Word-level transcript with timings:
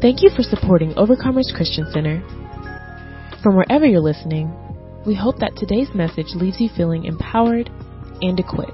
Thank 0.00 0.22
you 0.22 0.30
for 0.34 0.42
supporting 0.42 0.94
Overcomers 0.94 1.52
Christian 1.54 1.84
Center. 1.92 2.22
From 3.42 3.54
wherever 3.54 3.84
you're 3.84 4.00
listening, 4.00 4.50
we 5.04 5.14
hope 5.14 5.38
that 5.40 5.56
today's 5.56 5.90
message 5.94 6.28
leaves 6.34 6.58
you 6.58 6.70
feeling 6.74 7.04
empowered 7.04 7.68
and 8.22 8.40
equipped. 8.40 8.72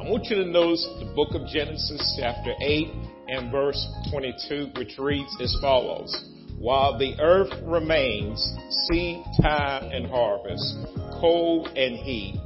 I 0.00 0.08
want 0.08 0.24
you 0.30 0.36
to 0.36 0.46
notice 0.46 0.88
the 0.98 1.12
book 1.14 1.34
of 1.34 1.46
Genesis, 1.46 2.18
chapter 2.18 2.54
8 2.58 2.88
and 3.28 3.52
verse 3.52 3.86
22, 4.10 4.70
which 4.78 4.98
reads 4.98 5.28
as 5.42 5.54
follows. 5.60 6.10
While 6.58 6.98
the 6.98 7.20
earth 7.20 7.52
remains, 7.62 8.40
seed 8.88 9.22
time 9.42 9.90
and 9.92 10.06
harvest, 10.06 10.74
cold 11.20 11.68
and 11.76 11.96
heat, 11.96 12.40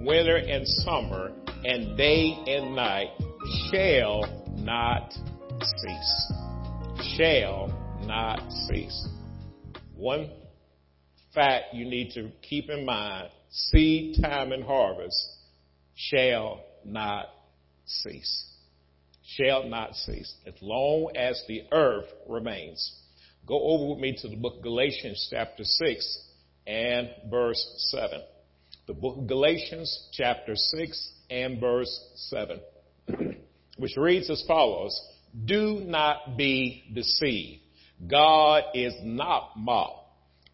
winter 0.00 0.36
and 0.36 0.66
summer, 0.66 1.30
and 1.64 1.96
day 1.96 2.42
and 2.48 2.74
night 2.74 3.10
shall 3.70 4.24
not 4.56 5.12
cease. 5.62 6.45
Shall 7.02 7.68
not 8.04 8.40
cease. 8.68 9.08
One 9.94 10.30
fact 11.34 11.74
you 11.74 11.84
need 11.84 12.12
to 12.12 12.30
keep 12.42 12.70
in 12.70 12.86
mind, 12.86 13.28
seed 13.50 14.16
time 14.22 14.52
and 14.52 14.64
harvest 14.64 15.16
shall 15.94 16.60
not 16.84 17.26
cease. 17.84 18.44
Shall 19.24 19.68
not 19.68 19.94
cease 19.94 20.34
as 20.46 20.54
long 20.62 21.10
as 21.16 21.42
the 21.48 21.62
earth 21.72 22.08
remains. 22.28 22.94
Go 23.46 23.60
over 23.60 23.90
with 23.90 23.98
me 23.98 24.16
to 24.22 24.28
the 24.28 24.36
book 24.36 24.56
of 24.56 24.62
Galatians 24.62 25.28
chapter 25.30 25.64
6 25.64 26.22
and 26.66 27.10
verse 27.30 27.90
7. 27.90 28.20
The 28.86 28.94
book 28.94 29.18
of 29.18 29.26
Galatians 29.26 30.08
chapter 30.12 30.54
6 30.54 31.10
and 31.30 31.60
verse 31.60 32.00
7, 32.30 32.60
which 33.76 33.96
reads 33.96 34.30
as 34.30 34.42
follows, 34.46 34.98
Do 35.44 35.80
not 35.84 36.36
be 36.36 36.84
deceived. 36.92 37.62
God 38.06 38.64
is 38.74 38.94
not 39.02 39.52
mocked. 39.56 40.04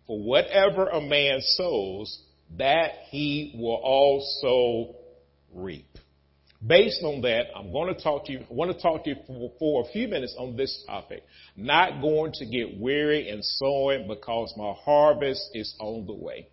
For 0.07 0.21
whatever 0.21 0.89
a 0.89 1.01
man 1.01 1.41
sows, 1.41 2.21
that 2.59 2.91
he 3.11 3.55
will 3.59 3.81
also 3.83 4.97
reap. 5.55 5.87
Based 6.65 7.03
on 7.03 7.23
that, 7.23 7.47
I'm 7.57 7.73
going 7.73 7.93
to 7.93 8.01
talk 8.01 8.27
to 8.27 8.33
you, 8.33 8.41
I 8.41 8.55
want 8.55 8.71
to 8.71 8.81
talk 8.81 9.03
to 9.05 9.11
you 9.11 9.17
for, 9.27 9.53
for, 9.59 9.83
a 9.83 9.93
few 9.93 10.07
minutes 10.07 10.37
on 10.39 10.57
this 10.57 10.85
topic. 10.87 11.25
Not 11.57 12.01
going 12.01 12.33
to 12.35 12.47
get 12.47 12.79
weary 12.79 13.29
in 13.29 13.43
sowing 13.43 14.07
because 14.07 14.55
my 14.57 14.73
harvest 14.85 15.51
is 15.55 15.75
on 15.81 16.07
the 16.07 16.15
way. 16.15 16.49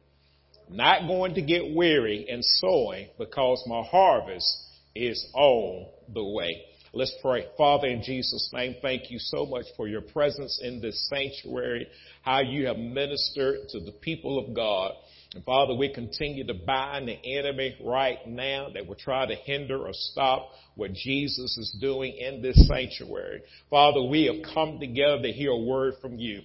Not 0.67 1.07
going 1.07 1.35
to 1.35 1.41
get 1.41 1.75
weary 1.75 2.25
in 2.27 2.41
sowing 2.41 3.09
because 3.19 3.63
my 3.67 3.83
harvest 3.83 4.47
is 4.95 5.23
on 5.33 5.87
the 6.11 6.23
way. 6.23 6.63
Let's 6.91 7.15
pray. 7.21 7.45
Father, 7.57 7.87
in 7.87 8.01
Jesus' 8.01 8.49
name, 8.51 8.75
thank 8.81 9.11
you 9.11 9.19
so 9.19 9.45
much 9.45 9.65
for 9.77 9.87
your 9.87 10.01
presence 10.01 10.59
in 10.63 10.81
this 10.81 11.07
sanctuary, 11.09 11.87
how 12.23 12.41
you 12.41 12.65
have 12.67 12.77
ministered 12.77 13.69
to 13.69 13.79
the 13.79 13.91
people 13.91 14.39
of 14.39 14.55
God. 14.55 14.93
And 15.35 15.43
Father, 15.43 15.75
we 15.75 15.93
continue 15.93 16.47
to 16.47 16.55
bind 16.55 17.07
the 17.07 17.37
enemy 17.37 17.77
right 17.85 18.17
now 18.25 18.69
that 18.73 18.87
will 18.87 18.95
try 18.95 19.27
to 19.27 19.35
hinder 19.35 19.77
or 19.77 19.93
stop 19.93 20.49
what 20.75 20.93
Jesus 20.93 21.55
is 21.57 21.77
doing 21.79 22.17
in 22.17 22.41
this 22.41 22.67
sanctuary. 22.67 23.43
Father, 23.69 24.01
we 24.01 24.25
have 24.25 24.53
come 24.55 24.79
together 24.79 25.21
to 25.21 25.31
hear 25.31 25.51
a 25.51 25.57
word 25.57 25.93
from 26.01 26.17
you. 26.17 26.41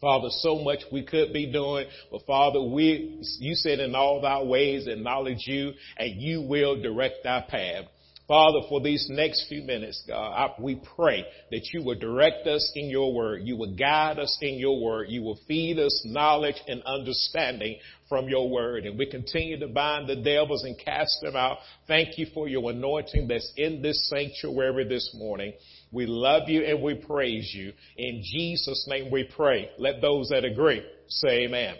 Father, 0.00 0.28
so 0.30 0.60
much 0.60 0.78
we 0.90 1.04
could 1.04 1.34
be 1.34 1.52
doing, 1.52 1.86
but 2.10 2.22
Father, 2.26 2.62
we, 2.62 3.22
you 3.38 3.54
said 3.54 3.80
in 3.80 3.94
all 3.94 4.22
thy 4.22 4.42
ways 4.42 4.86
acknowledge 4.86 5.46
you 5.46 5.72
and 5.98 6.22
you 6.22 6.40
will 6.40 6.80
direct 6.80 7.26
our 7.26 7.42
path. 7.42 7.84
Father, 8.30 8.60
for 8.68 8.80
these 8.80 9.08
next 9.10 9.48
few 9.48 9.62
minutes, 9.62 10.04
God, 10.06 10.14
I, 10.14 10.62
we 10.62 10.80
pray 10.94 11.24
that 11.50 11.68
you 11.72 11.82
will 11.82 11.96
direct 11.96 12.46
us 12.46 12.70
in 12.76 12.88
your 12.88 13.12
word. 13.12 13.40
You 13.42 13.56
will 13.56 13.74
guide 13.74 14.20
us 14.20 14.38
in 14.40 14.54
your 14.54 14.80
word. 14.80 15.06
You 15.08 15.22
will 15.22 15.40
feed 15.48 15.80
us 15.80 16.02
knowledge 16.04 16.54
and 16.68 16.80
understanding 16.84 17.80
from 18.08 18.28
your 18.28 18.48
word. 18.48 18.86
And 18.86 18.96
we 18.96 19.10
continue 19.10 19.58
to 19.58 19.66
bind 19.66 20.08
the 20.08 20.14
devils 20.14 20.62
and 20.62 20.78
cast 20.78 21.18
them 21.22 21.34
out. 21.34 21.58
Thank 21.88 22.18
you 22.18 22.28
for 22.32 22.46
your 22.46 22.70
anointing 22.70 23.26
that's 23.26 23.52
in 23.56 23.82
this 23.82 24.08
sanctuary 24.08 24.86
this 24.88 25.10
morning. 25.12 25.52
We 25.90 26.06
love 26.06 26.48
you 26.48 26.62
and 26.64 26.84
we 26.84 26.94
praise 26.94 27.52
you. 27.52 27.72
In 27.96 28.22
Jesus' 28.22 28.86
name 28.88 29.10
we 29.10 29.24
pray. 29.24 29.70
Let 29.76 30.00
those 30.00 30.28
that 30.28 30.44
agree 30.44 30.84
say 31.08 31.46
amen. 31.46 31.74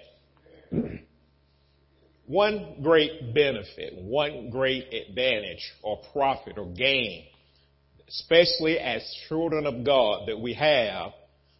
One 2.30 2.76
great 2.80 3.34
benefit, 3.34 3.92
one 3.96 4.50
great 4.50 4.94
advantage 4.94 5.68
or 5.82 6.00
profit 6.12 6.58
or 6.58 6.66
gain, 6.66 7.24
especially 8.06 8.78
as 8.78 9.02
children 9.28 9.66
of 9.66 9.84
God 9.84 10.28
that 10.28 10.38
we 10.38 10.54
have 10.54 11.10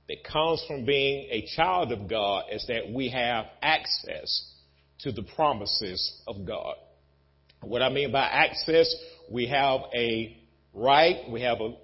that 0.06 0.22
comes 0.22 0.62
from 0.69 0.84
being 0.84 1.26
a 1.32 1.44
child 1.56 1.91
of 1.91 2.09
God 2.09 2.44
is 2.53 2.64
that 2.69 2.88
we 2.88 3.09
have 3.09 3.47
access 3.60 4.48
to 5.00 5.10
the 5.10 5.25
promises 5.34 6.22
of 6.28 6.47
God. 6.47 6.76
What 7.62 7.82
I 7.82 7.88
mean 7.88 8.12
by 8.12 8.26
access, 8.26 8.94
we 9.28 9.48
have 9.48 9.80
a 9.92 10.41
right, 10.72 11.28
we 11.28 11.42
have 11.42 11.60
a, 11.60 11.75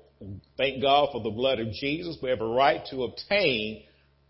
thank 0.57 0.81
God 0.81 1.09
for 1.11 1.25
the 1.25 1.31
blood 1.31 1.59
of 1.59 1.73
Jesus, 1.73 2.19
we 2.23 2.31
have 2.31 2.41
a 2.41 2.47
right 2.47 2.87
to 2.91 3.03
obtain 3.03 3.83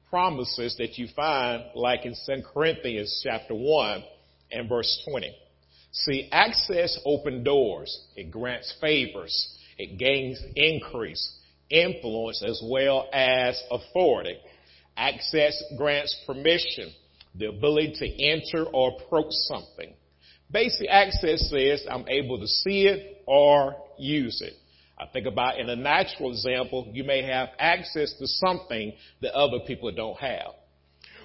promises 0.08 0.76
that 0.78 0.96
you 0.96 1.08
find 1.14 1.62
like 1.74 2.06
in 2.06 2.14
2 2.26 2.42
Corinthians 2.54 3.20
chapter 3.22 3.54
1 3.54 4.04
and 4.50 4.68
verse 4.68 5.02
20. 5.08 5.34
See, 5.92 6.28
access 6.30 6.98
opens 7.04 7.44
doors. 7.44 8.06
It 8.16 8.30
grants 8.30 8.74
favors. 8.80 9.56
It 9.78 9.98
gains 9.98 10.42
increase, 10.54 11.38
influence, 11.70 12.42
as 12.46 12.62
well 12.64 13.08
as 13.12 13.60
authority. 13.70 14.36
Access 14.96 15.62
grants 15.76 16.16
permission, 16.26 16.92
the 17.34 17.48
ability 17.48 17.94
to 17.98 18.24
enter 18.24 18.64
or 18.64 18.92
approach 18.98 19.32
something. 19.48 19.94
Basic 20.50 20.88
access 20.88 21.50
says 21.50 21.84
I'm 21.90 22.08
able 22.08 22.40
to 22.40 22.46
see 22.46 22.86
it 22.86 23.22
or 23.26 23.76
use 23.98 24.40
it. 24.40 24.54
I 24.98 25.06
think 25.06 25.26
about 25.26 25.58
in 25.58 25.68
a 25.68 25.76
natural 25.76 26.30
example, 26.30 26.90
you 26.92 27.04
may 27.04 27.22
have 27.22 27.50
access 27.58 28.14
to 28.18 28.26
something 28.26 28.94
that 29.20 29.34
other 29.34 29.58
people 29.66 29.92
don't 29.92 30.18
have. 30.18 30.52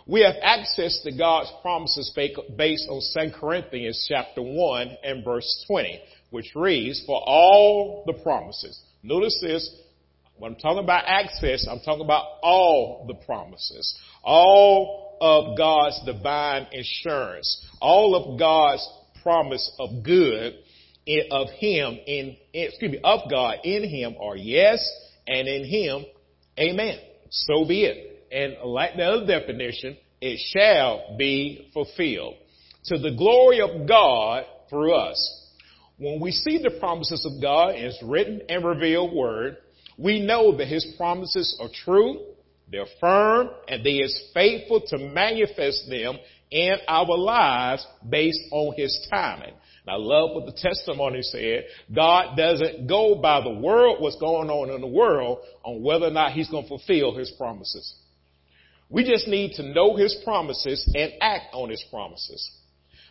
We 0.08 0.22
have 0.22 0.36
access 0.42 1.00
to 1.04 1.12
God's 1.16 1.52
promises 1.62 2.12
based 2.58 2.88
on 2.90 3.02
2 3.32 3.32
Corinthians 3.40 4.06
chapter 4.10 4.42
1 4.42 4.98
and 5.04 5.24
verse 5.24 5.64
20, 5.68 6.02
which 6.32 6.52
reads, 6.56 7.04
for 7.06 7.22
all 7.26 8.04
the 8.08 8.14
promises. 8.14 8.80
Notice 9.04 9.38
this, 9.42 9.70
when 10.38 10.54
I'm 10.54 10.60
talking 10.60 10.84
about 10.84 11.04
access, 11.06 11.68
I'm 11.70 11.82
talking 11.82 12.04
about 12.04 12.26
all 12.42 13.06
the 13.08 13.14
promises. 13.26 13.98
All 14.24 15.18
of 15.22 15.58
God's 15.58 16.02
divine 16.06 16.68
insurance. 16.72 17.68
All 17.80 18.16
of 18.16 18.40
God's 18.40 18.88
promise 19.22 19.72
of 19.80 20.04
good 20.04 20.56
of 21.32 21.50
Him 21.50 22.00
in, 22.06 22.38
excuse 22.54 22.92
me, 22.92 23.00
of 23.04 23.30
God 23.30 23.58
in 23.64 23.88
Him 23.88 24.16
are 24.20 24.36
yes 24.36 24.88
and 25.28 25.48
in 25.48 25.66
Him, 25.66 26.06
amen. 26.60 27.00
So 27.30 27.66
be 27.66 27.84
it. 27.84 28.11
And 28.32 28.56
like 28.64 28.96
the 28.96 29.04
other 29.04 29.26
definition, 29.26 29.98
it 30.22 30.40
shall 30.54 31.18
be 31.18 31.70
fulfilled 31.74 32.36
to 32.86 32.98
the 32.98 33.16
glory 33.18 33.62
of 33.62 33.88
God 33.88 34.46
through 34.70 34.94
us. 34.96 35.50
When 35.98 36.20
we 36.20 36.32
see 36.32 36.58
the 36.58 36.80
promises 36.80 37.26
of 37.26 37.42
God 37.42 37.76
in 37.76 37.86
His 37.86 38.00
written 38.04 38.42
and 38.50 38.66
revealed 38.66 39.14
word, 39.14 39.58
we 39.98 40.26
know 40.26 40.58
that 40.58 40.68
His 40.68 40.96
promises 40.98 41.58
are 41.62 41.70
true, 41.86 42.22
they're 42.72 42.86
firm, 43.00 43.50
and 43.68 43.86
He 43.86 44.00
is 44.00 44.30
faithful 44.34 44.82
to 44.88 44.98
manifest 44.98 45.90
them 45.90 46.18
in 46.50 46.74
our 46.88 47.18
lives 47.18 47.86
based 48.10 48.42
on 48.52 48.74
His 48.78 49.08
timing. 49.12 49.54
And 49.86 49.94
I 49.94 49.96
love 49.96 50.32
what 50.34 50.46
the 50.46 50.60
testimony 50.60 51.22
said. 51.22 51.66
God 51.94 52.36
doesn't 52.38 52.88
go 52.88 53.16
by 53.16 53.42
the 53.42 53.60
world, 53.60 54.02
what's 54.02 54.20
going 54.20 54.50
on 54.50 54.74
in 54.74 54.82
the 54.82 54.88
world, 54.88 55.40
on 55.64 55.84
whether 55.84 56.08
or 56.08 56.12
not 56.12 56.32
He's 56.32 56.50
going 56.50 56.64
to 56.64 56.70
fulfill 56.70 57.16
His 57.16 57.30
promises. 57.32 57.96
We 58.92 59.06
just 59.06 59.28
need 59.28 59.54
to 59.54 59.64
know 59.64 59.96
His 59.96 60.16
promises 60.24 60.88
and 60.94 61.14
act 61.22 61.46
on 61.54 61.70
His 61.70 61.84
promises. 61.90 62.52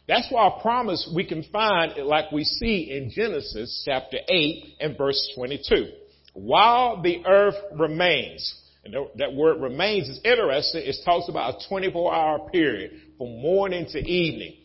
That's 0.07 0.27
why 0.31 0.49
a 0.49 0.61
promise 0.61 1.11
we 1.15 1.25
can 1.25 1.43
find 1.45 1.97
like 2.05 2.33
we 2.33 2.45
see 2.45 2.91
in 2.91 3.11
Genesis 3.11 3.83
chapter 3.89 4.19
8 4.29 4.77
and 4.81 4.99
verse 4.99 5.33
22. 5.37 5.89
While 6.35 7.03
the 7.03 7.25
earth 7.27 7.57
remains, 7.79 8.55
and 8.85 8.95
that 9.17 9.35
word 9.35 9.61
remains 9.61 10.09
is 10.09 10.21
interesting. 10.25 10.83
It 10.85 10.97
talks 11.05 11.29
about 11.29 11.63
a 11.63 11.69
24 11.69 12.15
hour 12.15 12.51
period 12.51 12.93
from 13.19 13.41
morning 13.41 13.87
to 13.91 13.99
evening. 13.99 14.57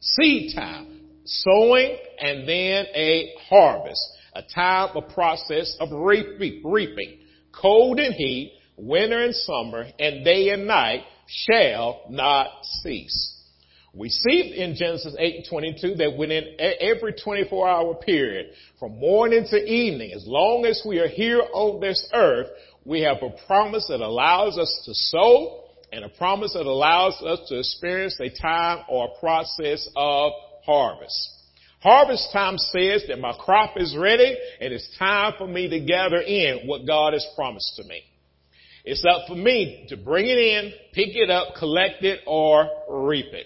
Seed 0.00 0.54
time, 0.54 1.00
sowing, 1.24 1.96
and 2.18 2.48
then 2.48 2.86
a 2.94 3.32
harvest. 3.48 4.00
A 4.34 4.42
time 4.54 4.96
of 4.96 5.08
process 5.14 5.76
of 5.80 5.88
reaping. 5.92 7.18
Cold 7.52 7.98
and 7.98 8.14
heat, 8.14 8.57
winter 8.78 9.22
and 9.22 9.34
summer, 9.34 9.86
and 9.98 10.24
day 10.24 10.50
and 10.50 10.66
night 10.66 11.02
shall 11.26 12.02
not 12.08 12.48
cease. 12.82 13.34
We 13.94 14.10
see 14.10 14.54
in 14.56 14.76
Genesis 14.76 15.16
8 15.18 15.46
22 15.48 15.94
that 15.96 16.16
within 16.16 16.56
every 16.58 17.14
24 17.14 17.68
hour 17.68 17.94
period, 17.94 18.50
from 18.78 18.98
morning 18.98 19.44
to 19.50 19.56
evening, 19.56 20.12
as 20.12 20.24
long 20.26 20.66
as 20.66 20.82
we 20.86 20.98
are 20.98 21.08
here 21.08 21.42
on 21.52 21.80
this 21.80 22.08
earth, 22.12 22.48
We 22.84 23.02
have 23.02 23.18
a 23.22 23.30
promise 23.46 23.86
that 23.88 24.00
allows 24.00 24.56
us 24.56 24.82
to 24.86 24.94
sow 24.94 25.64
and 25.92 26.06
a 26.06 26.08
promise 26.08 26.54
that 26.54 26.64
allows 26.64 27.20
us 27.20 27.46
to 27.48 27.58
experience 27.58 28.18
a 28.18 28.30
time 28.30 28.84
or 28.88 29.08
a 29.08 29.20
process 29.20 29.86
of 29.94 30.32
harvest. 30.64 31.34
Harvest 31.80 32.32
time 32.32 32.56
says 32.56 33.04
that 33.08 33.20
my 33.20 33.34
crop 33.38 33.76
is 33.76 33.94
ready 33.94 34.36
and 34.60 34.72
it's 34.72 34.88
time 34.98 35.34
for 35.36 35.46
me 35.46 35.68
to 35.68 35.80
gather 35.80 36.20
in 36.20 36.66
what 36.66 36.86
God 36.86 37.12
has 37.12 37.26
promised 37.36 37.76
to 37.76 37.84
me. 37.84 38.02
It's 38.90 39.04
up 39.04 39.28
for 39.28 39.34
me 39.34 39.84
to 39.90 39.98
bring 39.98 40.24
it 40.24 40.38
in, 40.38 40.72
pick 40.94 41.14
it 41.14 41.28
up, 41.28 41.48
collect 41.58 42.02
it, 42.02 42.20
or 42.26 42.70
reap 42.88 43.34
it. 43.34 43.44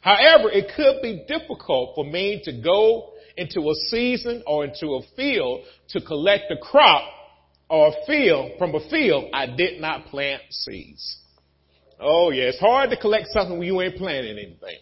However, 0.00 0.48
it 0.52 0.70
could 0.76 1.02
be 1.02 1.24
difficult 1.26 1.96
for 1.96 2.04
me 2.04 2.40
to 2.44 2.52
go 2.62 3.10
into 3.36 3.70
a 3.70 3.74
season 3.88 4.44
or 4.46 4.66
into 4.66 4.94
a 4.94 5.00
field 5.16 5.64
to 5.88 6.00
collect 6.00 6.44
a 6.52 6.56
crop 6.58 7.02
or 7.68 7.88
a 7.88 8.06
field 8.06 8.52
from 8.56 8.76
a 8.76 8.88
field 8.88 9.30
I 9.34 9.46
did 9.46 9.80
not 9.80 10.06
plant 10.06 10.42
seeds. 10.50 11.18
Oh 11.98 12.30
yeah, 12.30 12.44
it's 12.44 12.60
hard 12.60 12.90
to 12.90 12.96
collect 12.96 13.26
something 13.32 13.58
when 13.58 13.66
you 13.66 13.80
ain't 13.80 13.96
planting 13.96 14.38
anything. 14.38 14.78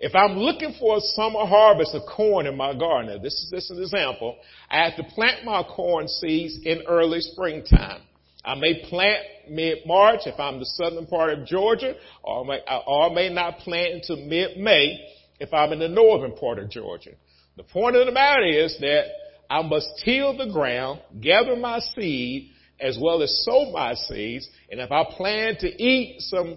If 0.00 0.14
I'm 0.14 0.36
looking 0.36 0.74
for 0.78 0.98
a 0.98 1.00
summer 1.00 1.46
harvest 1.46 1.94
of 1.94 2.02
corn 2.14 2.46
in 2.46 2.58
my 2.58 2.74
garden, 2.74 3.22
this 3.22 3.32
is, 3.32 3.52
is 3.54 3.70
an 3.70 3.80
example, 3.82 4.36
I 4.68 4.84
have 4.84 4.96
to 4.96 5.02
plant 5.14 5.46
my 5.46 5.62
corn 5.62 6.08
seeds 6.08 6.58
in 6.62 6.82
early 6.86 7.22
springtime. 7.22 8.02
I 8.48 8.54
may 8.54 8.82
plant 8.88 9.22
mid-March 9.50 10.20
if 10.24 10.40
I'm 10.40 10.58
the 10.58 10.64
southern 10.64 11.04
part 11.06 11.38
of 11.38 11.46
Georgia, 11.46 11.94
or 12.22 12.44
I 12.44 12.48
may, 12.48 12.60
or 12.86 13.10
I 13.10 13.14
may 13.14 13.28
not 13.28 13.58
plant 13.58 13.92
until 13.92 14.16
mid-May 14.24 14.98
if 15.38 15.52
I'm 15.52 15.70
in 15.72 15.78
the 15.78 15.88
northern 15.88 16.32
part 16.32 16.58
of 16.58 16.70
Georgia. 16.70 17.10
The 17.58 17.62
point 17.64 17.96
of 17.96 18.06
the 18.06 18.12
matter 18.12 18.46
is 18.46 18.74
that 18.80 19.04
I 19.50 19.60
must 19.60 20.00
till 20.02 20.34
the 20.34 20.50
ground, 20.50 21.00
gather 21.20 21.56
my 21.56 21.80
seed, 21.80 22.52
as 22.80 22.98
well 22.98 23.22
as 23.22 23.44
sow 23.44 23.70
my 23.70 23.92
seeds, 23.92 24.48
and 24.70 24.80
if 24.80 24.90
I 24.90 25.04
plan 25.14 25.56
to 25.60 25.82
eat 25.82 26.22
some 26.22 26.56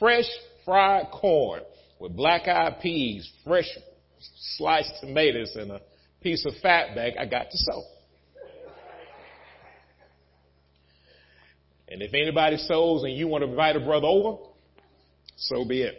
fresh 0.00 0.28
fried 0.64 1.12
corn 1.12 1.62
with 2.00 2.16
black 2.16 2.48
eyed 2.48 2.80
peas, 2.80 3.30
fresh 3.44 3.68
sliced 4.56 4.94
tomatoes, 5.00 5.54
and 5.54 5.70
a 5.70 5.80
piece 6.22 6.44
of 6.44 6.54
fatback, 6.54 7.16
I 7.20 7.26
got 7.26 7.52
to 7.52 7.56
sow. 7.56 7.84
And 11.90 12.02
if 12.02 12.14
anybody 12.14 12.56
sows 12.56 13.02
and 13.02 13.12
you 13.12 13.26
want 13.26 13.42
to 13.42 13.50
invite 13.50 13.76
a 13.76 13.80
brother 13.80 14.06
over, 14.06 14.42
so 15.36 15.64
be 15.64 15.82
it. 15.82 15.96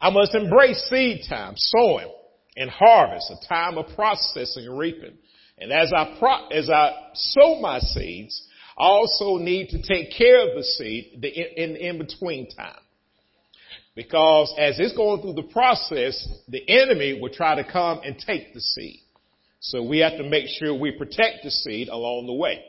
I 0.00 0.10
must 0.10 0.34
embrace 0.34 0.86
seed 0.88 1.24
time, 1.28 1.54
sowing 1.56 2.10
and 2.56 2.70
harvest, 2.70 3.30
a 3.30 3.48
time 3.48 3.78
of 3.78 3.86
processing 3.94 4.66
and 4.66 4.78
reaping. 4.78 5.16
And 5.58 5.72
as 5.72 5.92
I 5.94 6.16
pro- 6.18 6.48
as 6.48 6.68
I 6.70 6.92
sow 7.14 7.60
my 7.60 7.78
seeds, 7.78 8.48
I 8.78 8.84
also 8.84 9.36
need 9.36 9.68
to 9.70 9.82
take 9.82 10.12
care 10.16 10.48
of 10.48 10.56
the 10.56 10.64
seed 10.64 11.18
the 11.20 11.28
in, 11.28 11.70
in, 11.70 11.76
in 11.76 11.98
between 11.98 12.48
time. 12.50 12.80
Because 13.94 14.52
as 14.58 14.80
it's 14.80 14.96
going 14.96 15.20
through 15.20 15.34
the 15.34 15.52
process, 15.52 16.26
the 16.48 16.66
enemy 16.68 17.20
will 17.20 17.32
try 17.32 17.54
to 17.54 17.70
come 17.70 18.00
and 18.04 18.16
take 18.18 18.54
the 18.54 18.60
seed. 18.60 19.00
So 19.60 19.82
we 19.82 19.98
have 19.98 20.16
to 20.16 20.28
make 20.28 20.46
sure 20.48 20.74
we 20.74 20.92
protect 20.92 21.44
the 21.44 21.50
seed 21.50 21.88
along 21.88 22.26
the 22.26 22.32
way. 22.32 22.64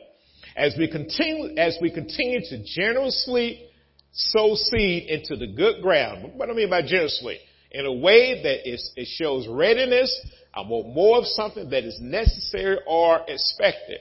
As 0.56 0.74
we 0.78 0.88
continue, 0.88 1.56
as 1.56 1.76
we 1.80 1.90
continue 1.90 2.40
to 2.40 2.64
generously 2.64 3.66
sow 4.12 4.54
seed 4.54 5.08
into 5.08 5.36
the 5.36 5.48
good 5.48 5.82
ground, 5.82 6.32
what 6.36 6.46
do 6.46 6.52
I 6.52 6.54
mean 6.54 6.70
by 6.70 6.82
generously? 6.82 7.38
In 7.72 7.86
a 7.86 7.92
way 7.92 8.40
that 8.42 8.70
is, 8.70 8.92
it 8.96 9.08
shows 9.08 9.48
readiness. 9.48 10.16
I 10.54 10.60
want 10.60 10.94
more 10.94 11.18
of 11.18 11.26
something 11.26 11.70
that 11.70 11.82
is 11.82 11.98
necessary 12.00 12.78
or 12.86 13.22
expected. 13.26 13.98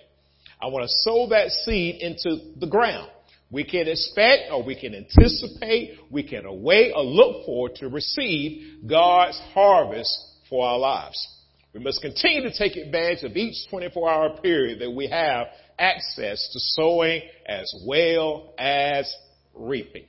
I 0.61 0.67
want 0.67 0.87
to 0.87 0.95
sow 0.99 1.27
that 1.29 1.49
seed 1.49 2.01
into 2.01 2.53
the 2.59 2.67
ground. 2.67 3.09
We 3.49 3.63
can 3.63 3.87
expect 3.87 4.51
or 4.51 4.63
we 4.63 4.79
can 4.79 4.93
anticipate, 4.93 5.97
we 6.11 6.23
can 6.23 6.45
await 6.45 6.93
or 6.95 7.03
look 7.03 7.45
forward 7.45 7.75
to 7.75 7.89
receive 7.89 8.87
God's 8.87 9.39
harvest 9.53 10.15
for 10.49 10.65
our 10.65 10.77
lives. 10.77 11.27
We 11.73 11.79
must 11.79 12.01
continue 12.01 12.43
to 12.43 12.55
take 12.55 12.75
advantage 12.75 13.23
of 13.23 13.35
each 13.35 13.67
24 13.71 14.09
hour 14.09 14.37
period 14.41 14.79
that 14.81 14.91
we 14.91 15.07
have 15.07 15.47
access 15.83 16.49
to 16.53 16.59
sowing 16.59 17.21
as 17.45 17.73
well 17.85 18.53
as 18.57 19.13
reaping. 19.53 20.05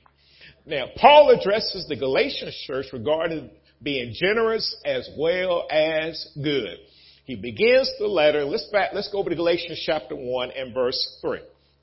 Now, 0.65 0.85
Paul 0.95 1.29
addresses 1.29 1.85
the 1.87 1.95
Galatian 1.95 2.51
church 2.65 2.87
regarding 2.93 3.49
being 3.83 4.13
generous 4.15 4.75
as 4.85 5.07
well 5.17 5.67
as 5.69 6.27
good. 6.41 6.77
He 7.25 7.35
begins 7.35 7.91
the 7.99 8.07
letter, 8.07 8.45
let's 8.45 8.67
back, 8.71 8.91
let's 8.93 9.11
go 9.11 9.19
over 9.19 9.29
to 9.29 9.35
Galatians 9.35 9.81
chapter 9.85 10.15
1 10.15 10.51
and 10.51 10.73
verse 10.73 11.19
3. 11.21 11.39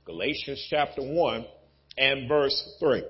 Galatians 0.06 0.66
chapter 0.70 1.02
1 1.02 1.44
and 1.98 2.28
verse 2.28 2.76
3. 2.80 3.04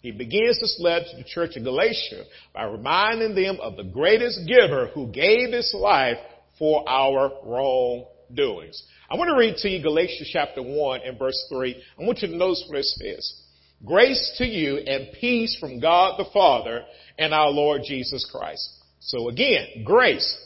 He 0.00 0.12
begins 0.12 0.60
this 0.60 0.78
letter 0.80 1.06
to 1.10 1.16
the 1.18 1.24
church 1.24 1.56
of 1.56 1.64
Galatia 1.64 2.24
by 2.54 2.64
reminding 2.64 3.34
them 3.34 3.58
of 3.60 3.76
the 3.76 3.84
greatest 3.84 4.46
giver 4.46 4.88
who 4.94 5.08
gave 5.08 5.52
his 5.52 5.74
life 5.74 6.18
for 6.58 6.88
our 6.88 7.32
wrongdoings. 7.44 8.82
I 9.10 9.16
want 9.16 9.28
to 9.30 9.36
read 9.36 9.56
to 9.58 9.70
you 9.70 9.82
Galatians 9.82 10.28
chapter 10.30 10.62
1 10.62 11.00
and 11.02 11.18
verse 11.18 11.46
3. 11.48 11.82
I 11.98 12.04
want 12.04 12.20
you 12.20 12.28
to 12.28 12.36
notice 12.36 12.62
what 12.68 12.78
it 12.78 12.84
says. 12.84 13.42
Grace 13.82 14.34
to 14.36 14.44
you 14.44 14.76
and 14.76 15.08
peace 15.18 15.56
from 15.58 15.80
God 15.80 16.18
the 16.18 16.28
Father 16.30 16.82
and 17.18 17.32
our 17.32 17.48
Lord 17.48 17.82
Jesus 17.86 18.28
Christ. 18.30 18.68
So 19.00 19.30
again, 19.30 19.82
grace. 19.84 20.36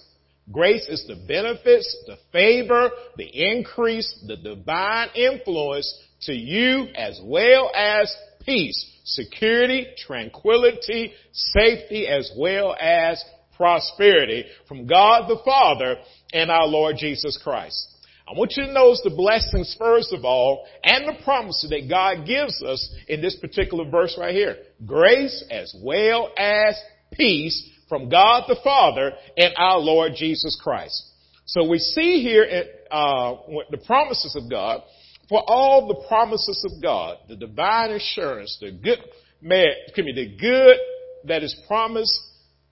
Grace 0.52 0.86
is 0.88 1.04
the 1.08 1.16
benefits, 1.26 2.04
the 2.06 2.18
favor, 2.30 2.90
the 3.16 3.26
increase, 3.26 4.24
the 4.28 4.36
divine 4.36 5.08
influence 5.16 5.92
to 6.22 6.32
you 6.32 6.86
as 6.94 7.20
well 7.24 7.68
as 7.74 8.14
peace, 8.44 9.00
security, 9.04 9.88
tranquility, 9.98 11.12
safety, 11.32 12.06
as 12.06 12.30
well 12.38 12.76
as 12.80 13.24
prosperity 13.56 14.44
from 14.68 14.86
God 14.86 15.28
the 15.28 15.40
Father 15.44 15.96
and 16.32 16.48
our 16.48 16.66
Lord 16.66 16.96
Jesus 16.96 17.40
Christ. 17.42 17.88
I 18.28 18.38
want 18.38 18.54
you 18.56 18.66
to 18.66 18.72
notice 18.72 19.00
the 19.02 19.10
blessings 19.10 19.74
first 19.78 20.12
of 20.12 20.24
all 20.24 20.66
and 20.84 21.08
the 21.08 21.22
promises 21.24 21.70
that 21.70 21.88
God 21.88 22.26
gives 22.26 22.62
us 22.62 22.94
in 23.08 23.20
this 23.20 23.36
particular 23.36 23.84
verse 23.90 24.16
right 24.18 24.34
here. 24.34 24.56
Grace 24.86 25.44
as 25.50 25.74
well 25.82 26.32
as 26.38 26.80
peace 27.12 27.70
from 27.88 28.08
God 28.08 28.44
the 28.48 28.58
Father 28.62 29.12
and 29.36 29.52
our 29.56 29.78
Lord 29.78 30.12
Jesus 30.16 30.58
Christ. 30.62 31.10
So 31.46 31.68
we 31.68 31.78
see 31.78 32.22
here 32.22 32.46
uh, 32.90 33.34
the 33.70 33.82
promises 33.84 34.36
of 34.36 34.48
God. 34.48 34.82
For 35.28 35.42
all 35.46 35.88
the 35.88 36.06
promises 36.08 36.64
of 36.70 36.82
God, 36.82 37.18
the 37.28 37.36
divine 37.36 37.90
assurance, 37.90 38.58
the 38.60 38.70
good, 38.70 38.98
excuse 39.42 40.04
me, 40.04 40.12
the 40.14 40.36
good 40.36 40.76
that 41.24 41.42
is 41.42 41.54
promised 41.66 42.18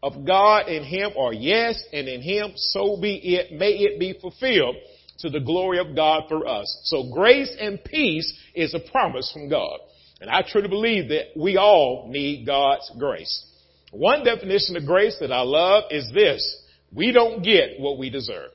of 0.02 0.24
God 0.26 0.68
in 0.68 0.84
Him 0.84 1.12
are 1.18 1.32
yes, 1.32 1.82
and 1.92 2.08
in 2.08 2.22
Him 2.22 2.52
so 2.56 2.98
be 3.00 3.16
it, 3.16 3.52
may 3.52 3.72
it 3.72 3.98
be 3.98 4.18
fulfilled 4.20 4.76
to 5.20 5.30
the 5.30 5.40
glory 5.40 5.78
of 5.78 5.94
God 5.94 6.24
for 6.28 6.46
us. 6.46 6.80
So 6.84 7.10
grace 7.12 7.54
and 7.58 7.82
peace 7.82 8.32
is 8.54 8.74
a 8.74 8.90
promise 8.90 9.30
from 9.32 9.48
God. 9.48 9.78
And 10.20 10.28
I 10.28 10.42
truly 10.46 10.68
believe 10.68 11.08
that 11.08 11.28
we 11.36 11.56
all 11.56 12.08
need 12.10 12.46
God's 12.46 12.90
grace. 12.98 13.46
One 13.92 14.24
definition 14.24 14.76
of 14.76 14.86
grace 14.86 15.16
that 15.20 15.32
I 15.32 15.40
love 15.40 15.84
is 15.90 16.10
this. 16.12 16.56
We 16.94 17.12
don't 17.12 17.42
get 17.42 17.80
what 17.80 17.98
we 17.98 18.10
deserve. 18.10 18.50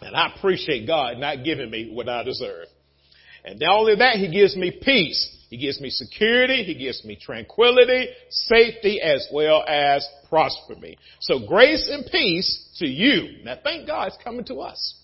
And 0.00 0.16
I 0.16 0.32
appreciate 0.34 0.86
God 0.86 1.18
not 1.18 1.44
giving 1.44 1.70
me 1.70 1.90
what 1.92 2.08
I 2.08 2.22
deserve. 2.22 2.66
And 3.44 3.58
not 3.58 3.78
only 3.78 3.96
that, 3.96 4.16
He 4.16 4.30
gives 4.30 4.56
me 4.56 4.78
peace. 4.82 5.36
He 5.50 5.58
gives 5.58 5.80
me 5.80 5.90
security. 5.90 6.62
He 6.62 6.74
gives 6.74 7.04
me 7.04 7.18
tranquility, 7.20 8.08
safety, 8.30 9.00
as 9.00 9.26
well 9.32 9.64
as 9.66 10.06
prosper 10.28 10.76
me. 10.76 10.96
So 11.20 11.46
grace 11.46 11.90
and 11.92 12.06
peace 12.10 12.76
to 12.78 12.86
you. 12.86 13.44
Now 13.44 13.56
thank 13.62 13.86
God 13.86 14.08
it's 14.08 14.18
coming 14.22 14.44
to 14.46 14.60
us. 14.60 14.99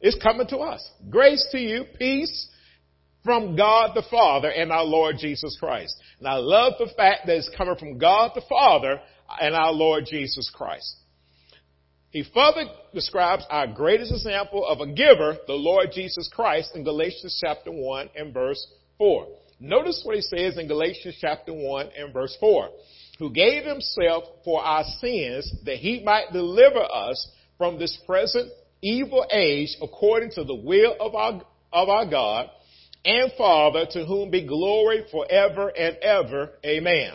It's 0.00 0.20
coming 0.22 0.46
to 0.48 0.58
us. 0.58 0.88
Grace 1.10 1.46
to 1.52 1.58
you, 1.58 1.84
peace 1.98 2.48
from 3.24 3.54
God 3.54 3.90
the 3.94 4.04
Father 4.10 4.48
and 4.48 4.72
our 4.72 4.84
Lord 4.84 5.16
Jesus 5.18 5.56
Christ. 5.60 5.94
And 6.18 6.26
I 6.26 6.36
love 6.36 6.74
the 6.78 6.90
fact 6.96 7.26
that 7.26 7.36
it's 7.36 7.50
coming 7.56 7.76
from 7.76 7.98
God 7.98 8.32
the 8.34 8.42
Father 8.48 9.00
and 9.40 9.54
our 9.54 9.72
Lord 9.72 10.06
Jesus 10.06 10.50
Christ. 10.54 10.96
He 12.10 12.24
further 12.34 12.64
describes 12.92 13.44
our 13.50 13.68
greatest 13.68 14.10
example 14.10 14.66
of 14.66 14.80
a 14.80 14.92
giver, 14.92 15.36
the 15.46 15.52
Lord 15.52 15.88
Jesus 15.94 16.28
Christ, 16.34 16.72
in 16.74 16.82
Galatians 16.82 17.38
chapter 17.40 17.70
1 17.70 18.10
and 18.16 18.34
verse 18.34 18.66
4. 18.98 19.28
Notice 19.60 20.00
what 20.04 20.16
he 20.16 20.22
says 20.22 20.56
in 20.58 20.66
Galatians 20.66 21.18
chapter 21.20 21.52
1 21.52 21.90
and 21.96 22.12
verse 22.12 22.36
4. 22.40 22.70
Who 23.18 23.30
gave 23.30 23.64
himself 23.64 24.24
for 24.44 24.62
our 24.62 24.82
sins 25.00 25.52
that 25.64 25.76
he 25.76 26.02
might 26.02 26.32
deliver 26.32 26.82
us 26.82 27.30
from 27.58 27.78
this 27.78 27.96
present 28.06 28.50
evil 28.82 29.26
age 29.32 29.76
according 29.82 30.30
to 30.32 30.44
the 30.44 30.54
will 30.54 30.94
of 31.00 31.14
our, 31.14 31.42
of 31.72 31.88
our 31.88 32.06
God 32.06 32.50
and 33.04 33.32
Father 33.36 33.86
to 33.92 34.04
whom 34.04 34.30
be 34.30 34.46
glory 34.46 35.04
forever 35.10 35.68
and 35.68 35.96
ever. 35.96 36.50
Amen. 36.64 37.12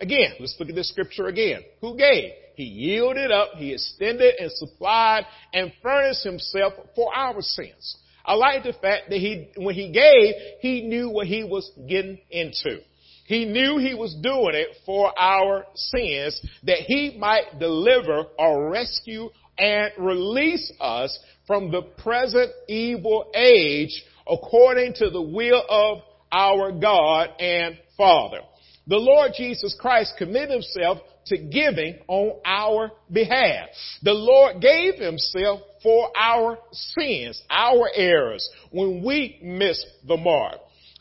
Again, 0.00 0.34
let's 0.40 0.56
look 0.58 0.68
at 0.68 0.74
this 0.74 0.88
scripture 0.88 1.26
again. 1.26 1.62
Who 1.80 1.96
gave? 1.96 2.32
He 2.54 2.64
yielded 2.64 3.30
up, 3.30 3.50
he 3.56 3.72
extended 3.72 4.34
and 4.38 4.50
supplied 4.50 5.24
and 5.52 5.72
furnished 5.82 6.24
himself 6.24 6.74
for 6.96 7.14
our 7.14 7.40
sins. 7.40 7.96
I 8.24 8.34
like 8.34 8.64
the 8.64 8.72
fact 8.72 9.10
that 9.10 9.18
he, 9.18 9.48
when 9.56 9.74
he 9.74 9.90
gave, 9.90 10.34
he 10.60 10.82
knew 10.82 11.08
what 11.08 11.26
he 11.26 11.44
was 11.44 11.70
getting 11.88 12.18
into. 12.30 12.80
He 13.26 13.44
knew 13.44 13.78
he 13.78 13.94
was 13.94 14.14
doing 14.14 14.54
it 14.54 14.68
for 14.84 15.12
our 15.18 15.66
sins, 15.74 16.40
that 16.64 16.78
he 16.78 17.16
might 17.18 17.58
deliver 17.58 18.24
or 18.38 18.70
rescue 18.70 19.30
and 19.58 19.92
release 19.98 20.72
us 20.80 21.18
from 21.46 21.70
the 21.70 21.82
present 21.82 22.50
evil 22.68 23.30
age 23.34 24.04
according 24.26 24.94
to 24.94 25.10
the 25.10 25.22
will 25.22 25.64
of 25.68 26.02
our 26.30 26.72
God 26.72 27.30
and 27.40 27.78
Father. 27.96 28.40
The 28.86 28.96
Lord 28.96 29.32
Jesus 29.36 29.76
Christ 29.78 30.14
committed 30.18 30.50
himself 30.50 30.98
to 31.26 31.36
giving 31.36 31.98
on 32.08 32.40
our 32.44 32.90
behalf. 33.12 33.68
The 34.02 34.12
Lord 34.12 34.60
gave 34.60 34.94
himself 34.94 35.60
for 35.82 36.10
our 36.16 36.58
sins, 36.72 37.40
our 37.50 37.90
errors, 37.94 38.48
when 38.70 39.04
we 39.04 39.38
miss 39.42 39.84
the 40.06 40.16
mark. 40.16 40.56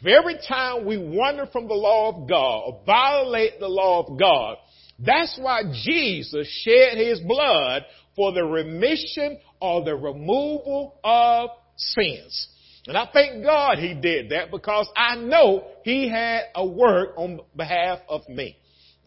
Every 0.06 0.38
time 0.48 0.86
we 0.86 0.98
wander 0.98 1.48
from 1.48 1.68
the 1.68 1.74
law 1.74 2.10
of 2.10 2.30
God 2.30 2.64
or 2.66 2.82
violate 2.86 3.60
the 3.60 3.68
law 3.68 4.06
of 4.06 4.20
God, 4.20 4.58
that's 5.00 5.38
why 5.42 5.64
Jesus 5.72 6.48
shed 6.64 6.98
his 6.98 7.20
blood 7.22 7.84
for 8.18 8.34
the 8.34 8.44
remission 8.44 9.38
or 9.62 9.86
the 9.86 9.96
removal 9.96 11.00
of 11.06 11.52
sins. 11.78 12.50
And 12.88 12.98
I 12.98 13.08
thank 13.14 13.44
God 13.44 13.78
he 13.78 13.94
did 13.94 14.32
that 14.32 14.50
because 14.52 14.90
I 14.96 15.16
know 15.16 15.68
he 15.84 16.10
had 16.10 16.44
a 16.56 16.66
work 16.66 17.12
on 17.18 17.40
behalf 17.56 18.00
of 18.10 18.28
me. 18.28 18.58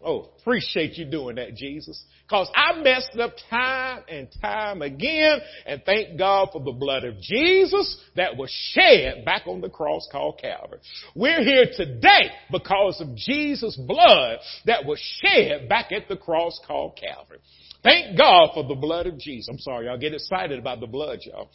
Oh, 0.03 0.31
appreciate 0.41 0.97
you 0.97 1.05
doing 1.05 1.37
that, 1.37 1.55
Jesus. 1.55 2.03
Cause 2.29 2.49
I 2.55 2.81
messed 2.81 3.19
up 3.19 3.33
time 3.51 4.03
and 4.09 4.29
time 4.41 4.81
again 4.81 5.41
and 5.67 5.83
thank 5.85 6.19
God 6.19 6.51
for 6.53 6.63
the 6.63 6.73
blood 6.73 7.05
of 7.05 7.21
Jesus 7.21 7.99
that 8.17 8.37
was 8.37 8.51
shed 8.73 9.25
back 9.25 9.47
on 9.47 9.61
the 9.61 9.69
cross 9.69 10.09
called 10.11 10.39
Calvary. 10.41 10.79
We're 11.15 11.43
here 11.43 11.67
today 11.77 12.31
because 12.51 13.01
of 13.01 13.15
Jesus' 13.17 13.77
blood 13.77 14.39
that 14.65 14.87
was 14.87 14.99
shed 15.23 15.69
back 15.69 15.93
at 15.93 16.09
the 16.09 16.17
cross 16.17 16.59
called 16.67 16.97
Calvary. 16.97 17.41
Thank 17.83 18.19
God 18.19 18.51
for 18.55 18.67
the 18.67 18.75
blood 18.75 19.07
of 19.07 19.19
Jesus. 19.19 19.49
I'm 19.51 19.59
sorry, 19.59 19.87
y'all 19.87 19.99
get 19.99 20.15
excited 20.15 20.59
about 20.59 20.81
the 20.81 20.87
blood, 20.87 21.21
y'all. 21.23 21.51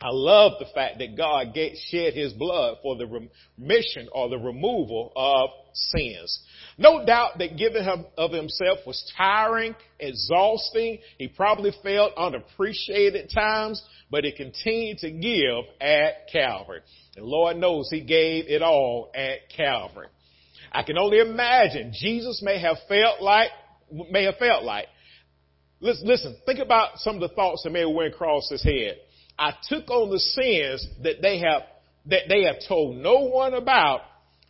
I 0.00 0.08
love 0.10 0.54
the 0.58 0.66
fact 0.74 0.98
that 0.98 1.16
God 1.16 1.54
shed 1.54 2.14
his 2.14 2.32
blood 2.32 2.78
for 2.82 2.96
the 2.96 3.06
remission 3.06 4.08
or 4.12 4.28
the 4.28 4.38
removal 4.38 5.12
of 5.14 5.50
sins. 5.72 6.40
No 6.76 7.06
doubt 7.06 7.38
that 7.38 7.56
giving 7.56 7.84
him 7.84 8.06
of 8.18 8.32
himself 8.32 8.80
was 8.84 9.12
tiring, 9.16 9.76
exhausting. 10.00 10.98
He 11.18 11.28
probably 11.28 11.72
felt 11.84 12.14
unappreciated 12.16 13.26
at 13.26 13.30
times, 13.32 13.80
but 14.10 14.24
he 14.24 14.32
continued 14.32 14.98
to 14.98 15.10
give 15.12 15.64
at 15.80 16.28
Calvary. 16.32 16.80
And 17.16 17.24
Lord 17.24 17.58
knows 17.58 17.88
he 17.88 18.00
gave 18.00 18.46
it 18.48 18.62
all 18.62 19.12
at 19.14 19.50
Calvary. 19.56 20.08
I 20.72 20.82
can 20.82 20.98
only 20.98 21.18
imagine 21.18 21.92
Jesus 21.94 22.42
may 22.42 22.58
have 22.60 22.78
felt 22.88 23.22
like, 23.22 23.50
may 24.10 24.24
have 24.24 24.36
felt 24.38 24.64
like, 24.64 24.86
listen, 25.82 26.06
listen 26.06 26.36
think 26.46 26.60
about 26.60 26.98
some 26.98 27.16
of 27.16 27.20
the 27.20 27.34
thoughts 27.34 27.62
that 27.64 27.70
may 27.70 27.80
have 27.80 27.90
went 27.90 28.14
across 28.14 28.48
his 28.48 28.62
head. 28.62 28.96
I 29.38 29.52
took 29.68 29.90
on 29.90 30.10
the 30.10 30.18
sins 30.18 30.86
that 31.02 31.20
they 31.20 31.38
have, 31.40 31.62
that 32.06 32.22
they 32.28 32.44
have 32.44 32.56
told 32.66 32.96
no 32.96 33.22
one 33.22 33.54
about, 33.54 34.00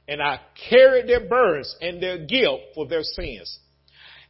and 0.06 0.22
I 0.22 0.40
carried 0.68 1.08
their 1.08 1.26
burdens 1.26 1.74
and 1.80 2.02
their 2.02 2.18
guilt 2.18 2.60
for 2.74 2.86
their 2.86 3.02
sins. 3.02 3.58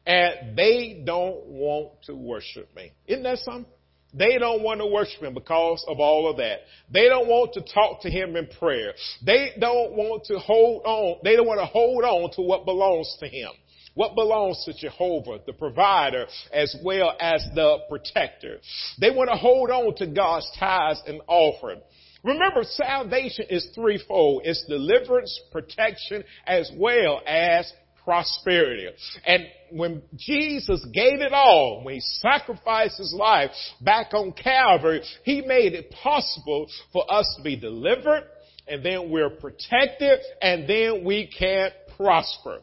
And 0.07 0.57
they 0.57 1.03
don't 1.05 1.47
want 1.47 2.03
to 2.07 2.15
worship 2.15 2.75
me. 2.75 2.93
Isn't 3.07 3.23
that 3.23 3.39
something? 3.39 3.71
They 4.15 4.37
don't 4.37 4.63
want 4.63 4.81
to 4.81 4.87
worship 4.87 5.23
him 5.23 5.33
because 5.33 5.85
of 5.89 5.99
all 5.99 6.31
of 6.31 6.37
that. 6.37 6.61
They 6.93 7.09
don't 7.09 7.29
want 7.29 7.55
to 7.55 7.63
talk 7.63 8.03
to 8.03 8.11
him 8.11 8.37
in 8.37 8.47
prayer. 8.59 8.93
They 9.25 9.53
don't 9.59 9.93
want 9.93 10.25
to 10.25 10.39
hold 10.39 10.83
on. 10.85 11.21
They 11.25 11.35
don't 11.35 11.47
want 11.47 11.61
to 11.61 11.67
hold 11.67 12.05
on 12.05 12.31
to 12.33 12.43
what 12.43 12.67
belongs 12.67 13.17
to 13.21 13.27
him. 13.27 13.53
What 13.95 14.15
belongs 14.15 14.65
to 14.65 14.73
Jehovah, 14.73 15.41
the 15.45 15.53
provider, 15.53 16.27
as 16.53 16.75
well 16.83 17.15
as 17.21 17.45
the 17.55 17.79
protector. 17.89 18.59
They 18.99 19.11
want 19.11 19.31
to 19.31 19.37
hold 19.37 19.71
on 19.71 19.95
to 19.97 20.07
God's 20.07 20.51
tithes 20.59 21.03
and 21.07 21.21
offering. 21.27 21.81
Remember, 22.25 22.63
salvation 22.63 23.47
is 23.51 23.69
threefold. 23.75 24.43
It's 24.45 24.65
deliverance, 24.67 25.39
protection, 25.51 26.25
as 26.47 26.71
well 26.77 27.21
as 27.27 27.71
prosperity. 28.05 28.89
And 29.27 29.45
when 29.73 30.03
Jesus 30.17 30.85
gave 30.93 31.21
it 31.21 31.33
all, 31.33 31.83
when 31.85 31.95
he 31.95 32.01
sacrificed 32.01 32.99
his 32.99 33.15
life 33.17 33.51
back 33.81 34.15
on 34.15 34.33
Calvary, 34.33 35.03
he 35.25 35.43
made 35.43 35.75
it 35.75 35.91
possible 36.03 36.69
for 36.93 37.05
us 37.13 37.33
to 37.37 37.43
be 37.43 37.57
delivered, 37.57 38.25
and 38.69 38.85
then 38.85 39.11
we're 39.11 39.31
protected, 39.31 40.21
and 40.41 40.69
then 40.69 41.05
we 41.05 41.27
can 41.27 41.71
prosper. 41.97 42.61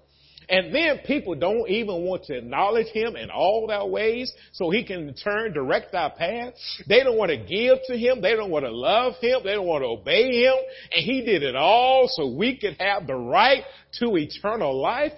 And 0.50 0.74
then 0.74 1.00
people 1.06 1.36
don't 1.36 1.70
even 1.70 2.04
want 2.06 2.24
to 2.26 2.38
acknowledge 2.38 2.88
him 2.88 3.16
in 3.16 3.30
all 3.30 3.68
their 3.68 3.86
ways 3.86 4.34
so 4.54 4.72
he 4.72 4.84
can 4.84 5.14
turn, 5.14 5.54
direct 5.54 5.94
our 5.94 6.10
path. 6.10 6.54
They 6.88 7.04
don't 7.04 7.18
want 7.18 7.30
to 7.30 7.38
give 7.38 7.78
to 7.86 7.96
him. 7.96 8.22
They 8.22 8.36
don't 8.36 8.50
want 8.50 8.66
to 8.66 8.72
love 8.72 9.14
him. 9.22 9.42
They 9.44 9.54
don't 9.54 9.68
want 9.68 9.84
to 9.84 9.88
obey 9.88 10.44
him. 10.44 10.56
And 10.96 11.06
he 11.06 11.22
did 11.22 11.44
it 11.44 11.56
all 11.56 12.10
so 12.12 12.34
we 12.34 12.58
could 12.58 12.78
have 12.80 13.06
the 13.06 13.16
right 13.16 13.64
to 14.00 14.18
eternal 14.18 14.82
life. 14.82 15.14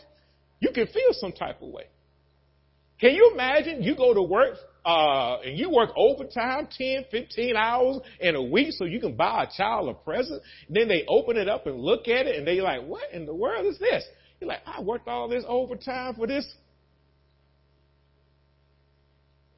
You 0.60 0.72
can 0.74 0.88
feel 0.88 1.14
some 1.14 1.32
type 1.32 1.62
of 1.62 1.70
way. 1.70 1.86
Can 3.00 3.16
you 3.16 3.32
imagine 3.34 3.82
you 3.82 3.96
go 3.96 4.14
to 4.14 4.22
work 4.22 4.58
uh, 4.86 5.38
and 5.46 5.58
you 5.58 5.70
work 5.70 5.92
overtime, 5.96 6.68
10, 6.78 7.06
15 7.10 7.56
hours 7.56 7.98
in 8.20 8.36
a 8.36 8.44
week 8.44 8.74
so 8.74 8.86
you 8.86 9.00
can 9.00 9.16
buy 9.16 9.44
a 9.44 9.58
child 9.58 9.90
a 9.90 9.94
present. 9.94 10.42
Then 10.70 10.88
they 10.88 11.06
open 11.08 11.38
it 11.38 11.48
up 11.48 11.68
and 11.68 11.80
look 11.80 12.08
at 12.08 12.28
it 12.28 12.36
and 12.36 12.48
they 12.48 12.62
like, 12.62 12.84
what 12.84 13.12
in 13.14 13.26
the 13.26 13.34
world 13.34 13.66
is 13.66 13.80
this? 13.80 14.04
You're 14.42 14.48
like, 14.48 14.62
I 14.66 14.82
worked 14.82 15.08
all 15.08 15.30
this 15.30 15.46
overtime 15.48 16.16
for 16.16 16.26
this. 16.26 16.52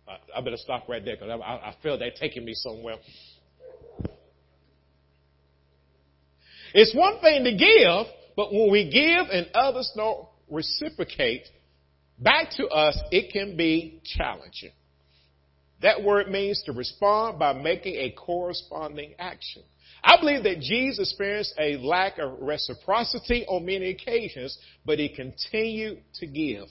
I, 0.07 0.17
I 0.37 0.41
better 0.41 0.57
stop 0.57 0.89
right 0.89 1.03
there 1.03 1.15
because 1.15 1.29
I, 1.29 1.35
I, 1.35 1.69
I 1.69 1.75
feel 1.81 1.97
they're 1.97 2.11
taking 2.11 2.43
me 2.43 2.53
somewhere. 2.53 2.97
It's 6.73 6.93
one 6.93 7.19
thing 7.21 7.45
to 7.45 7.55
give, 7.55 8.13
but 8.35 8.51
when 8.51 8.69
we 8.71 8.89
give 8.89 9.27
and 9.31 9.47
others 9.53 9.89
don't 9.95 10.27
reciprocate 10.49 11.47
back 12.19 12.49
to 12.57 12.67
us, 12.67 12.99
it 13.11 13.31
can 13.31 13.55
be 13.55 14.01
challenging. 14.03 14.71
That 15.81 16.03
word 16.03 16.29
means 16.29 16.61
to 16.65 16.73
respond 16.73 17.39
by 17.39 17.53
making 17.53 17.95
a 17.95 18.11
corresponding 18.11 19.13
action. 19.17 19.63
I 20.03 20.19
believe 20.19 20.43
that 20.43 20.59
Jesus 20.59 21.09
experienced 21.09 21.53
a 21.57 21.77
lack 21.77 22.17
of 22.17 22.41
reciprocity 22.41 23.45
on 23.47 23.65
many 23.65 23.91
occasions, 23.91 24.57
but 24.85 24.99
he 24.99 25.09
continued 25.09 26.01
to 26.15 26.27
give. 26.27 26.65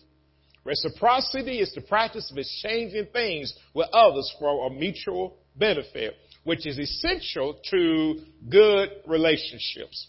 Reciprocity 0.65 1.59
is 1.59 1.73
the 1.75 1.81
practice 1.81 2.31
of 2.31 2.39
exchanging 2.39 3.07
things 3.13 3.55
with 3.75 3.89
others 3.93 4.33
for 4.39 4.67
a 4.67 4.71
mutual 4.71 5.39
benefit, 5.57 6.15
which 6.45 6.67
is 6.67 6.79
essential 6.79 7.59
to 7.71 8.21
good 8.49 8.91
relationships. 9.07 10.09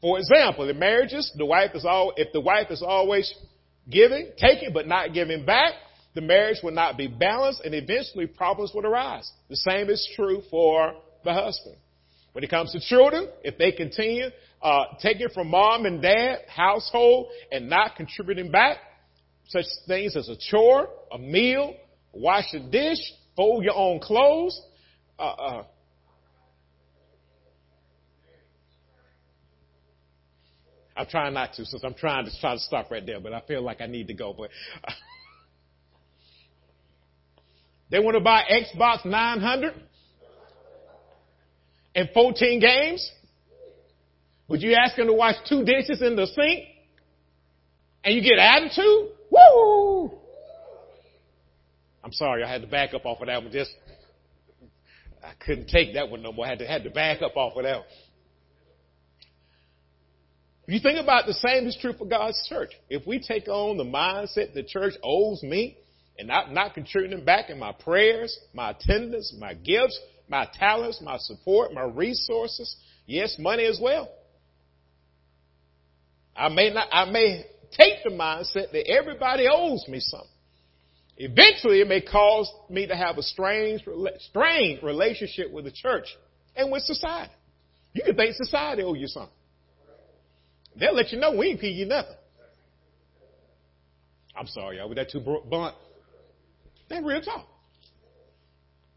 For 0.00 0.18
example, 0.18 0.68
in 0.68 0.78
marriages, 0.78 1.32
the 1.36 1.46
wife 1.46 1.70
is 1.74 1.84
all, 1.84 2.12
if 2.16 2.32
the 2.32 2.40
wife 2.40 2.70
is 2.70 2.82
always 2.82 3.32
giving, 3.88 4.32
taking, 4.38 4.72
but 4.72 4.88
not 4.88 5.12
giving 5.12 5.44
back, 5.44 5.74
the 6.14 6.20
marriage 6.20 6.58
will 6.62 6.72
not 6.72 6.96
be 6.96 7.06
balanced 7.06 7.60
and 7.64 7.74
eventually 7.74 8.26
problems 8.26 8.72
would 8.74 8.84
arise. 8.84 9.30
The 9.48 9.56
same 9.56 9.90
is 9.90 10.08
true 10.16 10.42
for 10.50 10.94
the 11.24 11.32
husband. 11.32 11.76
When 12.34 12.42
it 12.42 12.50
comes 12.50 12.72
to 12.72 12.80
children, 12.80 13.28
if 13.44 13.58
they 13.58 13.70
continue 13.70 14.26
uh, 14.60 14.84
taking 15.00 15.28
from 15.28 15.50
mom 15.50 15.86
and 15.86 16.02
dad 16.02 16.40
household 16.48 17.28
and 17.52 17.70
not 17.70 17.94
contributing 17.94 18.50
back, 18.50 18.78
such 19.46 19.66
things 19.86 20.16
as 20.16 20.28
a 20.28 20.34
chore, 20.50 20.88
a 21.12 21.18
meal, 21.18 21.76
wash 22.12 22.52
a 22.52 22.58
dish, 22.58 22.98
fold 23.36 23.62
your 23.62 23.76
own 23.76 24.00
clothes, 24.00 24.60
uh, 25.16 25.22
uh, 25.22 25.64
I'm 30.96 31.06
trying 31.06 31.34
not 31.34 31.52
to, 31.54 31.64
since 31.64 31.84
I'm 31.84 31.94
trying 31.94 32.24
to 32.24 32.32
try 32.40 32.54
to 32.54 32.60
stop 32.60 32.90
right 32.90 33.06
there, 33.06 33.20
but 33.20 33.32
I 33.32 33.42
feel 33.42 33.62
like 33.62 33.80
I 33.80 33.86
need 33.86 34.08
to 34.08 34.14
go. 34.14 34.34
But 34.36 34.50
they 37.90 38.00
want 38.00 38.16
to 38.16 38.20
buy 38.20 38.42
Xbox 38.50 39.04
900 39.04 39.72
and 41.94 42.08
14 42.12 42.60
games? 42.60 43.10
Would 44.48 44.62
you 44.62 44.74
ask 44.74 44.96
him 44.96 45.06
to 45.06 45.12
wash 45.12 45.36
two 45.48 45.64
dishes 45.64 46.02
in 46.02 46.16
the 46.16 46.26
sink? 46.26 46.64
And 48.04 48.14
you 48.14 48.22
get 48.22 48.38
attitude? 48.38 49.12
Woo! 49.30 50.12
I'm 52.02 52.12
sorry, 52.12 52.44
I 52.44 52.50
had 52.50 52.60
to 52.60 52.68
back 52.68 52.92
up 52.92 53.06
off 53.06 53.20
of 53.20 53.28
that 53.28 53.42
one. 53.42 53.50
Just, 53.50 53.70
I 55.22 55.32
couldn't 55.44 55.68
take 55.68 55.94
that 55.94 56.10
one 56.10 56.22
no 56.22 56.32
more. 56.32 56.44
I 56.44 56.50
had 56.50 56.58
to, 56.58 56.66
had 56.66 56.84
to 56.84 56.90
back 56.90 57.22
up 57.22 57.36
off 57.36 57.56
of 57.56 57.62
that 57.62 57.78
one. 57.78 57.86
You 60.66 60.80
think 60.80 60.98
about 60.98 61.26
the 61.26 61.34
same 61.34 61.66
is 61.66 61.76
true 61.80 61.92
for 61.92 62.06
God's 62.06 62.40
church. 62.48 62.70
If 62.88 63.06
we 63.06 63.20
take 63.20 63.48
on 63.48 63.76
the 63.76 63.84
mindset 63.84 64.54
the 64.54 64.62
church 64.62 64.94
owes 65.02 65.42
me, 65.42 65.76
and 66.18 66.30
I'm 66.30 66.54
not 66.54 66.74
contributing 66.74 67.24
back 67.24 67.50
in 67.50 67.58
my 67.58 67.72
prayers, 67.72 68.38
my 68.54 68.70
attendance, 68.70 69.34
my 69.38 69.54
gifts, 69.54 69.98
my 70.28 70.48
talents, 70.58 71.00
my 71.02 71.18
support, 71.18 71.72
my 71.72 71.84
resources, 71.84 72.76
yes, 73.06 73.36
money 73.38 73.64
as 73.64 73.78
well. 73.80 74.08
I 76.36 76.48
may 76.48 76.70
not, 76.70 76.88
I 76.90 77.04
may 77.10 77.44
take 77.76 78.02
the 78.04 78.10
mindset 78.10 78.72
that 78.72 78.88
everybody 78.88 79.46
owes 79.50 79.86
me 79.88 80.00
something. 80.00 80.28
Eventually, 81.16 81.80
it 81.80 81.88
may 81.88 82.00
cause 82.00 82.50
me 82.68 82.86
to 82.88 82.96
have 82.96 83.18
a 83.18 83.22
strange, 83.22 83.82
strained 84.18 84.82
relationship 84.82 85.52
with 85.52 85.64
the 85.64 85.70
church 85.70 86.06
and 86.56 86.72
with 86.72 86.82
society. 86.82 87.32
You 87.92 88.02
can 88.04 88.16
think 88.16 88.34
society 88.34 88.82
owes 88.82 88.98
you 88.98 89.06
something. 89.06 89.30
They'll 90.76 90.94
let 90.94 91.12
you 91.12 91.20
know 91.20 91.36
we 91.36 91.50
ain't 91.50 91.60
pay 91.60 91.68
you 91.68 91.86
nothing. 91.86 92.16
I'm 94.36 94.48
sorry, 94.48 94.78
y'all. 94.78 94.88
Was 94.88 94.96
that 94.96 95.10
too 95.10 95.20
blunt? 95.20 95.76
That's 96.88 97.04
real 97.04 97.20
talk. 97.20 97.46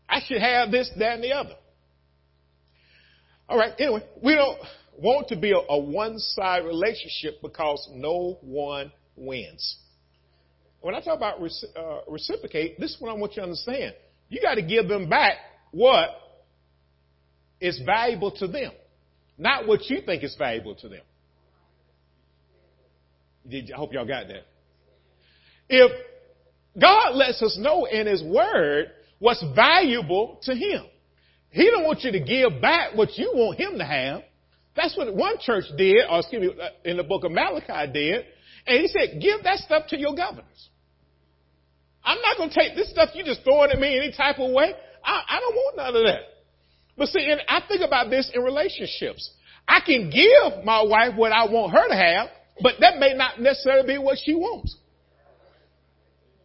I 0.10 0.22
should 0.26 0.42
have 0.42 0.72
this, 0.72 0.90
that, 0.98 1.16
and 1.16 1.24
the 1.24 1.34
other. 1.34 1.56
All 3.50 3.58
right. 3.58 3.74
Anyway, 3.80 4.04
we 4.22 4.36
don't 4.36 4.60
want 4.98 5.30
to 5.30 5.36
be 5.36 5.52
a, 5.52 5.58
a 5.58 5.80
one-side 5.80 6.66
relationship 6.66 7.42
because 7.42 7.88
no 7.94 8.38
one 8.42 8.92
wins. 9.16 9.78
When 10.82 10.96
I 10.96 11.02
talk 11.02 11.18
about 11.18 11.40
uh, 11.42 12.00
reciprocate, 12.08 12.80
this 12.80 12.92
is 12.92 13.02
what 13.02 13.10
I 13.10 13.14
want 13.14 13.34
you 13.34 13.42
to 13.42 13.44
understand. 13.44 13.94
You 14.30 14.42
got 14.42 14.56
to 14.56 14.62
give 14.62 14.88
them 14.88 15.10
back 15.10 15.36
what 15.72 16.10
is 17.60 17.82
valuable 17.86 18.32
to 18.32 18.48
them, 18.48 18.72
not 19.38 19.68
what 19.68 19.90
you 19.90 20.02
think 20.02 20.24
is 20.24 20.36
valuable 20.38 20.76
to 20.76 20.90
them. 20.90 21.02
Did, 23.48 23.72
I 23.72 23.78
hope 23.78 23.94
y'all 23.94 24.06
got 24.06 24.28
that. 24.28 24.46
If 25.70 25.92
God 26.80 27.16
lets 27.16 27.42
us 27.42 27.58
know 27.60 27.86
in 27.86 28.08
His 28.08 28.22
Word 28.22 28.92
what's 29.20 29.44
valuable 29.56 30.40
to 30.44 30.54
Him, 30.54 30.86
He 31.50 31.70
don't 31.70 31.84
want 31.84 32.04
you 32.04 32.12
to 32.12 32.20
give 32.20 32.62
back 32.62 32.96
what 32.96 33.18
you 33.18 33.32
want 33.34 33.60
Him 33.60 33.78
to 33.78 33.86
have. 33.86 34.22
That's 34.76 34.96
what 34.96 35.14
one 35.14 35.38
church 35.40 35.66
did, 35.76 36.06
or 36.10 36.20
excuse 36.20 36.42
me, 36.42 36.62
uh, 36.62 36.70
in 36.86 36.98
the 36.98 37.04
book 37.04 37.24
of 37.24 37.32
Malachi 37.32 37.92
did. 37.92 38.26
And 38.68 38.82
he 38.82 38.88
said, 38.88 39.20
give 39.22 39.44
that 39.44 39.60
stuff 39.60 39.84
to 39.90 39.98
your 39.98 40.16
governors. 40.16 40.70
I'm 42.04 42.22
not 42.22 42.38
going 42.38 42.50
to 42.50 42.56
take 42.56 42.76
this 42.76 42.90
stuff 42.92 43.10
you 43.14 43.24
just 43.24 43.44
throwing 43.44 43.72
at 43.72 43.80
me 43.80 43.98
any 43.98 44.12
type 44.16 44.38
of 44.40 44.52
way. 44.52 44.74
I, 45.04 45.22
I 45.28 45.40
don't 45.40 45.56
want 45.56 45.78
none 45.78 45.96
of 45.96 46.04
that. 46.06 46.22
But 46.98 47.08
see, 47.10 47.28
and 47.30 47.42
I 47.48 47.62
think 47.68 47.82
about 47.82 48.10
this 48.10 48.32
in 48.34 48.42
relationships. 48.42 49.32
I 49.68 49.80
can 49.86 50.10
give 50.10 50.64
my 50.64 50.84
wife 50.84 51.16
what 51.16 51.32
I 51.32 51.46
want 51.46 51.74
her 51.74 51.88
to 51.88 51.96
have, 51.96 52.30
but 52.62 52.76
that 52.80 52.98
may 53.00 53.14
not 53.14 53.40
necessarily 53.40 53.96
be 53.96 53.98
what 53.98 54.18
she 54.24 54.34
wants. 54.36 54.76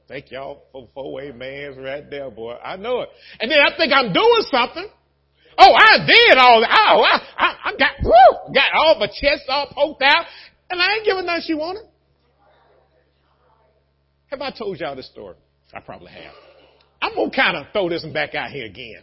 Thank 0.08 0.30
y'all 0.30 0.64
for 0.72 0.88
four 0.94 1.22
amens 1.22 1.78
right 1.78 2.08
there, 2.10 2.30
boy. 2.30 2.54
I 2.54 2.76
know 2.76 3.02
it. 3.02 3.08
And 3.40 3.50
then 3.50 3.58
I 3.60 3.76
think 3.76 3.92
I'm 3.92 4.12
doing 4.12 4.42
something. 4.50 4.88
Oh, 5.58 5.74
I 5.74 6.06
did 6.06 6.38
all 6.38 6.60
that. 6.60 6.70
Oh, 6.70 7.02
I, 7.02 7.20
I, 7.36 7.56
I 7.66 7.72
got, 7.76 7.90
got 8.54 8.70
all 8.74 8.98
my 8.98 9.06
chest 9.06 9.44
all 9.48 9.68
poked 9.72 10.02
out, 10.02 10.24
and 10.70 10.80
I 10.80 10.94
ain't 10.94 11.04
giving 11.04 11.26
nothing 11.26 11.42
she 11.46 11.54
wanted. 11.54 11.84
Have 14.26 14.40
I 14.40 14.50
told 14.50 14.80
y'all 14.80 14.96
this 14.96 15.06
story? 15.06 15.36
I 15.74 15.80
probably 15.80 16.10
have. 16.10 16.32
I'm 17.02 17.14
gonna 17.14 17.30
kind 17.30 17.56
of 17.56 17.66
throw 17.72 17.88
this 17.88 18.04
back 18.06 18.34
out 18.34 18.50
here 18.50 18.64
again. 18.64 19.02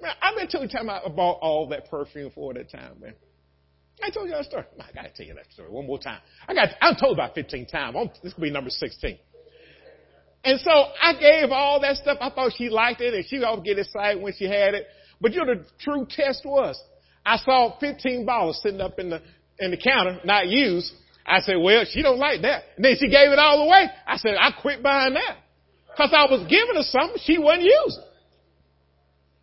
Man, 0.00 0.12
I've 0.20 0.36
been 0.36 0.48
telling 0.48 0.68
you 0.68 0.76
time 0.76 0.90
I 0.90 1.00
bought 1.08 1.38
all 1.40 1.68
that 1.68 1.90
perfume 1.90 2.30
for 2.34 2.52
that 2.54 2.70
time, 2.70 3.00
man. 3.00 3.14
I 4.02 4.10
told 4.10 4.28
y'all 4.28 4.38
that 4.38 4.46
story. 4.46 4.64
I 4.78 4.92
gotta 4.94 5.10
tell 5.14 5.26
you 5.26 5.34
that 5.34 5.50
story 5.52 5.70
one 5.70 5.86
more 5.86 5.98
time. 5.98 6.20
I 6.48 6.54
got, 6.54 6.68
I'm 6.80 6.96
told 6.96 7.16
about 7.16 7.34
15 7.34 7.66
times. 7.66 7.96
This 8.22 8.32
could 8.32 8.42
be 8.42 8.50
number 8.50 8.70
16. 8.70 9.18
And 10.44 10.58
so 10.60 10.70
I 10.70 11.14
gave 11.14 11.50
all 11.50 11.80
that 11.80 11.96
stuff. 11.96 12.18
I 12.20 12.30
thought 12.30 12.52
she 12.56 12.68
liked 12.70 13.00
it 13.00 13.12
and 13.14 13.24
she 13.26 13.38
to 13.38 13.62
get 13.64 13.78
excited 13.78 14.22
when 14.22 14.32
she 14.36 14.44
had 14.46 14.74
it. 14.74 14.86
But 15.20 15.32
you 15.32 15.44
know, 15.44 15.54
the 15.54 15.64
true 15.78 16.06
test 16.08 16.42
was 16.44 16.80
I 17.24 17.36
saw 17.38 17.78
15 17.78 18.24
bottles 18.24 18.60
sitting 18.62 18.80
up 18.80 18.98
in 18.98 19.10
the, 19.10 19.20
in 19.58 19.70
the 19.70 19.76
counter, 19.76 20.18
not 20.24 20.48
used. 20.48 20.92
I 21.26 21.40
said, 21.40 21.56
well, 21.60 21.84
she 21.88 22.02
don't 22.02 22.18
like 22.18 22.42
that. 22.42 22.64
And 22.76 22.84
then 22.84 22.96
she 22.98 23.08
gave 23.08 23.30
it 23.30 23.38
all 23.38 23.66
away. 23.66 23.86
I 24.06 24.16
said, 24.16 24.34
I 24.40 24.50
quit 24.60 24.82
buying 24.82 25.14
that. 25.14 25.36
Cause 25.96 26.10
I 26.16 26.24
was 26.30 26.46
giving 26.48 26.76
her 26.76 26.82
something 26.82 27.20
she 27.24 27.36
wasn't 27.36 27.64
using. 27.64 28.04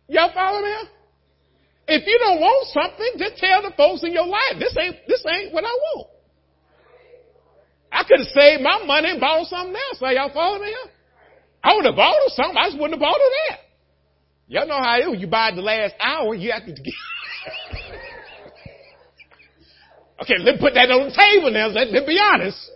Y'all 0.08 0.32
follow 0.34 0.62
me? 0.62 0.74
If 1.86 2.06
you 2.06 2.18
don't 2.18 2.40
want 2.40 2.66
something, 2.68 3.12
just 3.18 3.36
tell 3.36 3.62
the 3.62 3.70
folks 3.76 4.02
in 4.02 4.12
your 4.12 4.26
life, 4.26 4.58
this 4.58 4.76
ain't, 4.80 4.96
this 5.06 5.24
ain't 5.28 5.52
what 5.52 5.64
I 5.64 5.68
want. 5.68 6.08
I 7.90 8.04
could 8.04 8.20
have 8.20 8.28
saved 8.28 8.62
my 8.62 8.84
money 8.84 9.10
and 9.10 9.20
bought 9.20 9.46
something 9.46 9.74
else. 9.74 10.02
Are 10.02 10.12
y'all 10.12 10.32
follow 10.32 10.58
me? 10.58 10.74
I 11.62 11.74
would 11.74 11.86
have 11.86 11.96
bought 11.96 12.14
her 12.14 12.28
something. 12.28 12.56
I 12.56 12.68
just 12.68 12.78
wouldn't 12.78 12.94
have 12.94 13.00
bought 13.00 13.16
her 13.16 13.30
that. 13.48 13.58
Y'all 14.48 14.66
know 14.66 14.78
how 14.78 14.98
it 14.98 15.14
is. 15.14 15.20
You 15.20 15.26
buy 15.26 15.50
the 15.54 15.62
last 15.62 15.94
hour, 16.00 16.34
you 16.34 16.52
have 16.52 16.64
to 16.64 16.72
get. 16.72 16.84
okay, 20.22 20.38
let's 20.38 20.58
put 20.60 20.74
that 20.74 20.90
on 20.90 21.08
the 21.08 21.14
table 21.14 21.50
now. 21.50 21.68
Let, 21.68 21.90
let's 21.90 22.06
be 22.06 22.18
honest. 22.18 22.70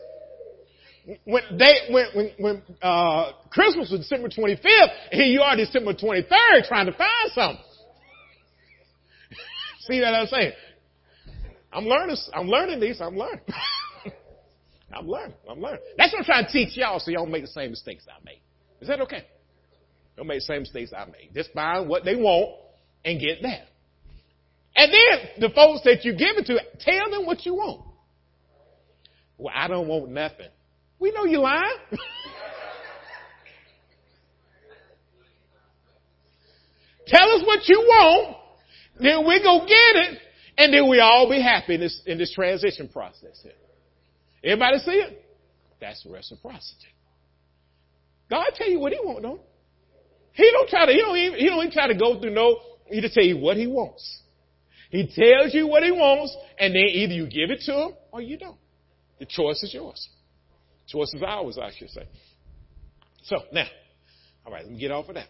When 1.25 1.43
they 1.59 1.73
when 1.91 2.07
when, 2.15 2.31
when 2.39 2.63
uh, 2.81 3.33
Christmas 3.51 3.91
was 3.91 3.99
December 4.01 4.29
25th, 4.29 4.93
here 5.11 5.25
you 5.25 5.41
are 5.41 5.57
December 5.57 5.95
23rd 5.95 6.69
trying 6.69 6.87
to 6.87 6.93
find 6.93 7.33
something. 7.35 7.65
See 9.81 10.01
what 10.01 10.15
I'm 10.15 10.27
saying? 10.27 10.53
I'm 11.73 11.85
learning. 11.85 12.17
I'm 12.35 12.49
learning 12.49 12.81
these. 12.81 13.01
I'm 13.01 13.17
learning. 13.17 13.41
I'm 14.93 15.09
learning. 15.09 15.37
I'm 15.49 15.61
learning. 15.61 15.81
That's 15.97 16.13
what 16.13 16.21
I'm 16.21 16.25
trying 16.25 16.47
to 16.47 16.53
teach 16.53 16.77
y'all 16.77 16.99
so 17.01 17.11
y'all 17.11 17.25
don't 17.25 17.33
make 17.33 17.43
the 17.43 17.49
same 17.49 17.71
mistakes 17.71 18.05
I 18.09 18.23
made. 18.25 18.41
Is 18.81 18.89
that 18.89 19.01
okay? 19.03 19.25
Don't 20.17 20.27
make 20.27 20.39
the 20.39 20.45
same 20.45 20.61
mistakes 20.61 20.93
I 20.97 21.05
made. 21.07 21.31
Just 21.35 21.53
find 21.53 21.89
what 21.89 22.05
they 22.05 22.17
want 22.17 22.57
and 23.05 23.19
get 23.21 23.43
that. 23.43 23.69
And 24.75 24.93
then 24.93 25.49
the 25.49 25.51
folks 25.55 25.83
that 25.85 26.05
you 26.05 26.13
give 26.13 26.37
it 26.37 26.47
to, 26.47 26.59
tell 26.81 27.11
them 27.11 27.27
what 27.27 27.45
you 27.45 27.55
want. 27.55 27.87
Well, 29.39 29.53
I 29.55 29.69
don't 29.69 29.89
want 29.89 30.09
nothing. 30.11 30.49
We 30.99 31.11
know 31.11 31.25
you're 31.25 31.41
lying. 31.41 31.79
tell 37.07 37.31
us 37.31 37.43
what 37.45 37.69
you 37.69 37.81
want, 37.81 38.37
then 39.01 39.27
we 39.27 39.43
go 39.43 39.61
get 39.67 39.97
it, 39.97 40.19
and 40.59 40.73
then 40.73 40.89
we 40.89 41.01
all 41.01 41.29
be 41.29 41.43
happy 41.43 41.75
in 41.75 41.81
this, 41.81 42.01
in 42.07 42.19
this 42.19 42.33
transition 42.33 42.89
process 42.89 43.41
here. 43.43 43.53
Everybody 44.45 44.79
see 44.79 44.91
it? 44.93 45.25
That's 45.81 46.05
reciprocity. 46.09 46.89
God 48.31 48.47
tell 48.55 48.69
you 48.69 48.79
what 48.79 48.93
He 48.93 48.99
want, 49.03 49.23
don't 49.23 49.41
He 50.33 50.51
don't 50.51 50.69
try 50.69 50.87
to. 50.87 50.93
He 50.93 50.99
don't 50.99 51.17
even. 51.17 51.39
He 51.39 51.47
don't 51.47 51.59
even 51.59 51.73
try 51.73 51.89
to 51.89 51.95
go 51.95 52.21
through 52.21 52.35
no. 52.35 52.59
He 52.87 53.01
just 53.01 53.15
tell 53.15 53.25
you 53.25 53.39
what 53.39 53.57
He 53.57 53.67
wants. 53.67 54.21
He 54.91 55.07
tells 55.07 55.55
you 55.55 55.67
what 55.67 55.83
He 55.83 55.91
wants, 55.91 56.37
and 56.59 56.75
then 56.75 56.85
either 56.85 57.15
you 57.15 57.25
give 57.27 57.51
it 57.51 57.61
to 57.67 57.73
Him 57.73 57.91
or 58.13 58.21
you 58.21 58.39
don't. 58.39 58.59
The 59.19 59.27
choice 59.27 59.63
is 59.63 59.73
yours. 59.73 60.09
The 60.87 60.93
choice 60.93 61.13
is 61.15 61.23
ours, 61.23 61.59
I 61.61 61.71
should 61.77 61.91
say. 61.91 62.09
So 63.25 63.37
now, 63.53 63.67
all 64.45 64.53
right, 64.53 64.65
let 64.65 64.73
me 64.73 64.79
get 64.79 64.91
off 64.91 65.09
of 65.09 65.15
that. 65.15 65.29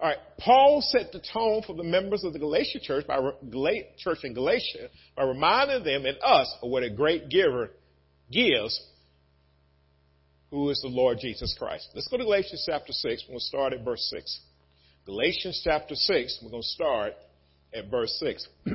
All 0.00 0.08
right, 0.08 0.18
Paul 0.38 0.80
set 0.80 1.10
the 1.10 1.20
tone 1.32 1.62
for 1.66 1.74
the 1.74 1.82
members 1.82 2.22
of 2.22 2.32
the 2.32 2.38
Galatia 2.38 2.78
church 2.80 3.06
by 3.06 3.18
church 3.98 4.18
in 4.22 4.32
Galatia 4.32 4.88
by 5.16 5.24
reminding 5.24 5.82
them 5.82 6.06
and 6.06 6.16
us 6.22 6.54
of 6.62 6.70
what 6.70 6.84
a 6.84 6.90
great 6.90 7.28
giver 7.28 7.70
gives, 8.30 8.80
who 10.52 10.70
is 10.70 10.80
the 10.82 10.88
Lord 10.88 11.18
Jesus 11.20 11.54
Christ. 11.58 11.88
Let's 11.94 12.06
go 12.06 12.16
to 12.16 12.24
Galatians 12.24 12.62
chapter 12.64 12.92
six. 12.92 13.24
We'll 13.28 13.40
start 13.40 13.72
at 13.72 13.84
verse 13.84 14.08
six. 14.08 14.40
Galatians 15.04 15.60
chapter 15.64 15.96
six. 15.96 16.38
We're 16.42 16.50
going 16.50 16.62
to 16.62 16.68
start 16.68 17.14
at 17.74 17.90
verse 17.90 18.16
six. 18.20 18.46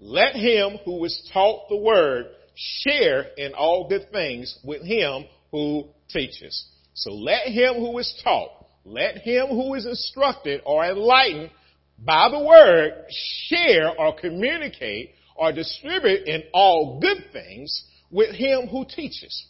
Let 0.00 0.34
him 0.34 0.78
who 0.84 1.04
is 1.04 1.30
taught 1.32 1.68
the 1.68 1.76
word 1.76 2.26
share 2.56 3.26
in 3.36 3.54
all 3.54 3.88
good 3.88 4.10
things 4.10 4.58
with 4.64 4.82
him 4.82 5.24
who 5.52 5.84
teaches. 6.08 6.68
So 6.94 7.12
let 7.12 7.46
him 7.48 7.74
who 7.74 7.98
is 7.98 8.20
taught 8.22 8.63
let 8.84 9.18
him 9.18 9.48
who 9.48 9.74
is 9.74 9.86
instructed 9.86 10.60
or 10.64 10.84
enlightened 10.84 11.50
by 11.98 12.28
the 12.30 12.40
word 12.40 13.06
share 13.10 13.90
or 13.98 14.18
communicate 14.18 15.10
or 15.36 15.52
distribute 15.52 16.26
in 16.26 16.42
all 16.52 17.00
good 17.00 17.24
things 17.32 17.84
with 18.10 18.34
him 18.34 18.68
who 18.68 18.84
teaches. 18.84 19.46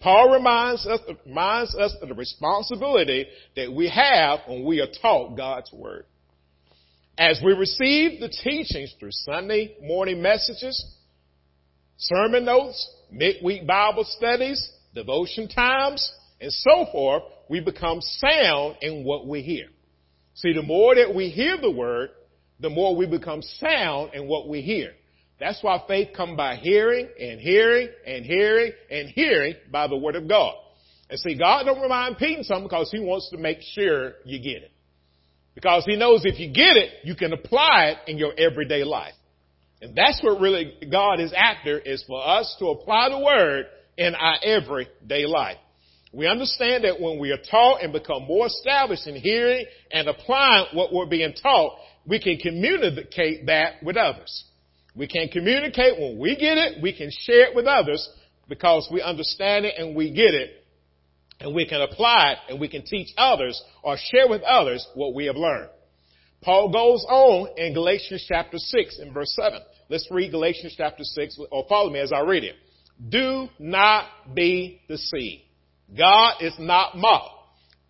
Paul 0.00 0.32
reminds 0.32 0.86
us, 0.86 1.00
reminds 1.24 1.74
us 1.74 1.94
of 2.02 2.08
the 2.08 2.14
responsibility 2.14 3.26
that 3.56 3.72
we 3.72 3.88
have 3.88 4.40
when 4.46 4.64
we 4.64 4.80
are 4.80 4.88
taught 5.00 5.36
God's 5.36 5.72
word. 5.72 6.04
As 7.16 7.40
we 7.44 7.52
receive 7.52 8.20
the 8.20 8.28
teachings 8.28 8.92
through 8.98 9.12
Sunday 9.12 9.76
morning 9.80 10.20
messages, 10.20 10.96
sermon 11.96 12.44
notes, 12.44 12.90
midweek 13.10 13.66
Bible 13.66 14.04
studies, 14.04 14.68
devotion 14.94 15.48
times, 15.48 16.12
and 16.40 16.52
so 16.52 16.86
forth, 16.92 17.22
we 17.48 17.60
become 17.60 18.00
sound 18.00 18.76
in 18.80 19.04
what 19.04 19.26
we 19.26 19.42
hear. 19.42 19.66
See, 20.34 20.52
the 20.52 20.62
more 20.62 20.94
that 20.94 21.14
we 21.14 21.28
hear 21.30 21.56
the 21.60 21.70
word, 21.70 22.10
the 22.60 22.70
more 22.70 22.96
we 22.96 23.06
become 23.06 23.42
sound 23.42 24.14
in 24.14 24.26
what 24.26 24.48
we 24.48 24.60
hear. 24.62 24.92
That's 25.40 25.62
why 25.62 25.82
faith 25.86 26.10
comes 26.16 26.36
by 26.36 26.56
hearing 26.56 27.08
and 27.20 27.40
hearing 27.40 27.88
and 28.06 28.24
hearing 28.24 28.72
and 28.90 29.08
hearing 29.08 29.54
by 29.70 29.88
the 29.88 29.96
word 29.96 30.16
of 30.16 30.28
God. 30.28 30.54
And 31.10 31.18
see, 31.18 31.36
God 31.36 31.64
don't 31.64 31.88
mind 31.88 32.16
repeating 32.18 32.44
something 32.44 32.64
because 32.64 32.90
he 32.90 33.00
wants 33.00 33.30
to 33.30 33.36
make 33.36 33.58
sure 33.60 34.14
you 34.24 34.38
get 34.38 34.62
it. 34.62 34.70
Because 35.54 35.84
he 35.84 35.96
knows 35.96 36.22
if 36.24 36.40
you 36.40 36.48
get 36.48 36.76
it, 36.76 36.90
you 37.04 37.14
can 37.14 37.32
apply 37.32 37.94
it 37.94 38.10
in 38.10 38.18
your 38.18 38.32
everyday 38.36 38.84
life. 38.84 39.14
And 39.80 39.94
that's 39.94 40.20
what 40.22 40.40
really 40.40 40.74
God 40.90 41.20
is 41.20 41.32
after 41.36 41.78
is 41.78 42.02
for 42.06 42.26
us 42.26 42.56
to 42.58 42.68
apply 42.68 43.10
the 43.10 43.18
word 43.18 43.66
in 43.96 44.14
our 44.14 44.36
everyday 44.42 45.26
life. 45.26 45.58
We 46.14 46.28
understand 46.28 46.84
that 46.84 47.00
when 47.00 47.18
we 47.18 47.32
are 47.32 47.42
taught 47.50 47.82
and 47.82 47.92
become 47.92 48.22
more 48.24 48.46
established 48.46 49.06
in 49.08 49.16
hearing 49.16 49.66
and 49.90 50.08
applying 50.08 50.66
what 50.72 50.92
we're 50.92 51.06
being 51.06 51.34
taught, 51.34 51.76
we 52.06 52.20
can 52.20 52.36
communicate 52.38 53.46
that 53.46 53.82
with 53.82 53.96
others. 53.96 54.44
We 54.94 55.08
can 55.08 55.28
communicate 55.28 55.98
when 55.98 56.18
we 56.18 56.36
get 56.36 56.56
it, 56.56 56.80
we 56.80 56.96
can 56.96 57.10
share 57.10 57.48
it 57.48 57.56
with 57.56 57.66
others 57.66 58.08
because 58.48 58.88
we 58.92 59.02
understand 59.02 59.64
it 59.64 59.74
and 59.76 59.96
we 59.96 60.10
get 60.12 60.34
it 60.34 60.64
and 61.40 61.52
we 61.52 61.66
can 61.66 61.80
apply 61.80 62.32
it 62.32 62.38
and 62.48 62.60
we 62.60 62.68
can 62.68 62.84
teach 62.84 63.08
others 63.16 63.60
or 63.82 63.96
share 63.98 64.28
with 64.28 64.42
others 64.42 64.86
what 64.94 65.14
we 65.14 65.26
have 65.26 65.36
learned. 65.36 65.70
Paul 66.42 66.70
goes 66.70 67.04
on 67.08 67.58
in 67.58 67.74
Galatians 67.74 68.24
chapter 68.28 68.58
6 68.58 68.98
and 69.00 69.12
verse 69.12 69.34
7. 69.34 69.58
Let's 69.88 70.06
read 70.12 70.30
Galatians 70.30 70.74
chapter 70.76 71.02
6 71.02 71.38
or 71.50 71.66
follow 71.68 71.90
me 71.90 71.98
as 71.98 72.12
I 72.12 72.20
read 72.20 72.44
it. 72.44 72.54
Do 73.08 73.48
not 73.58 74.04
be 74.32 74.80
deceived. 74.86 75.42
God 75.96 76.34
is 76.40 76.54
not 76.58 76.96
mocked. 76.96 77.30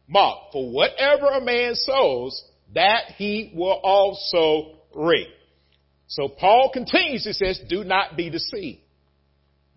Mocked. 0.08 0.52
For 0.52 0.70
whatever 0.70 1.26
a 1.26 1.40
man 1.40 1.74
sows, 1.74 2.42
that 2.74 3.12
he 3.16 3.52
will 3.54 3.80
also 3.82 4.78
reap. 4.94 5.28
So 6.06 6.28
Paul 6.28 6.70
continues, 6.72 7.24
he 7.24 7.32
says, 7.32 7.60
do 7.68 7.84
not 7.84 8.16
be 8.16 8.30
deceived. 8.30 8.80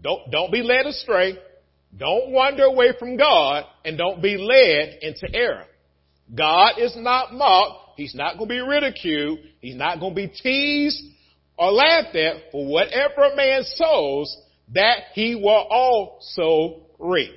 Don't, 0.02 0.30
don't 0.32 0.52
be 0.52 0.62
led 0.62 0.86
astray. 0.86 1.38
Don't 1.96 2.32
wander 2.32 2.64
away 2.64 2.94
from 3.00 3.18
God 3.18 3.66
and 3.86 3.98
don't 3.98 4.22
be 4.22 4.38
led 4.38 5.00
into 5.02 5.34
error. 5.34 5.66
God 6.36 6.74
is 6.78 6.96
not 6.98 7.34
mocked. 7.34 7.98
He's 7.98 8.14
not 8.14 8.38
going 8.38 8.50
to 8.50 8.54
be 8.54 8.60
ridiculed. 8.60 9.40
He's 9.60 9.76
not 9.76 10.00
going 10.00 10.14
to 10.14 10.16
be 10.16 10.28
teased 10.28 11.02
or 11.58 11.72
laughed 11.72 12.16
at. 12.16 12.52
For 12.52 12.68
whatever 12.68 13.24
a 13.32 13.36
man 13.36 13.64
sows, 13.64 14.38
that 14.74 14.98
he 15.14 15.34
will 15.36 15.66
also 15.70 16.88
reap. 17.00 17.34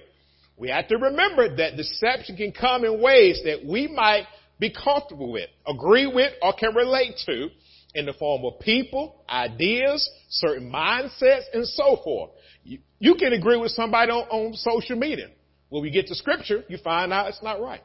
We 0.60 0.68
have 0.68 0.88
to 0.88 0.98
remember 0.98 1.56
that 1.56 1.78
deception 1.78 2.36
can 2.36 2.52
come 2.52 2.84
in 2.84 3.00
ways 3.00 3.40
that 3.46 3.64
we 3.64 3.88
might 3.88 4.26
be 4.58 4.70
comfortable 4.70 5.32
with, 5.32 5.48
agree 5.66 6.06
with, 6.06 6.34
or 6.42 6.52
can 6.52 6.74
relate 6.74 7.14
to 7.24 7.48
in 7.94 8.04
the 8.04 8.12
form 8.12 8.44
of 8.44 8.60
people, 8.60 9.24
ideas, 9.26 10.08
certain 10.28 10.70
mindsets, 10.70 11.44
and 11.54 11.66
so 11.66 11.98
forth. 12.04 12.32
You, 12.62 12.78
you 12.98 13.14
can 13.14 13.32
agree 13.32 13.56
with 13.56 13.72
somebody 13.72 14.12
on, 14.12 14.28
on 14.28 14.52
social 14.52 14.96
media. 14.96 15.28
When 15.70 15.82
we 15.82 15.90
get 15.90 16.08
to 16.08 16.14
scripture, 16.14 16.62
you 16.68 16.76
find 16.76 17.10
out 17.10 17.28
it's 17.28 17.42
not 17.42 17.62
right. 17.62 17.82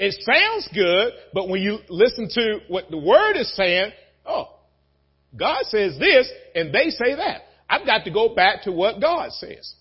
It 0.00 0.16
sounds 0.20 0.68
good, 0.74 1.12
but 1.32 1.48
when 1.48 1.62
you 1.62 1.78
listen 1.88 2.28
to 2.28 2.58
what 2.66 2.90
the 2.90 2.98
word 2.98 3.36
is 3.36 3.54
saying, 3.54 3.92
oh, 4.26 4.48
God 5.38 5.64
says 5.66 5.96
this 5.96 6.28
and 6.56 6.74
they 6.74 6.90
say 6.90 7.14
that. 7.14 7.42
I've 7.70 7.86
got 7.86 8.04
to 8.04 8.10
go 8.10 8.34
back 8.34 8.64
to 8.64 8.72
what 8.72 9.00
God 9.00 9.30
says. 9.30 9.74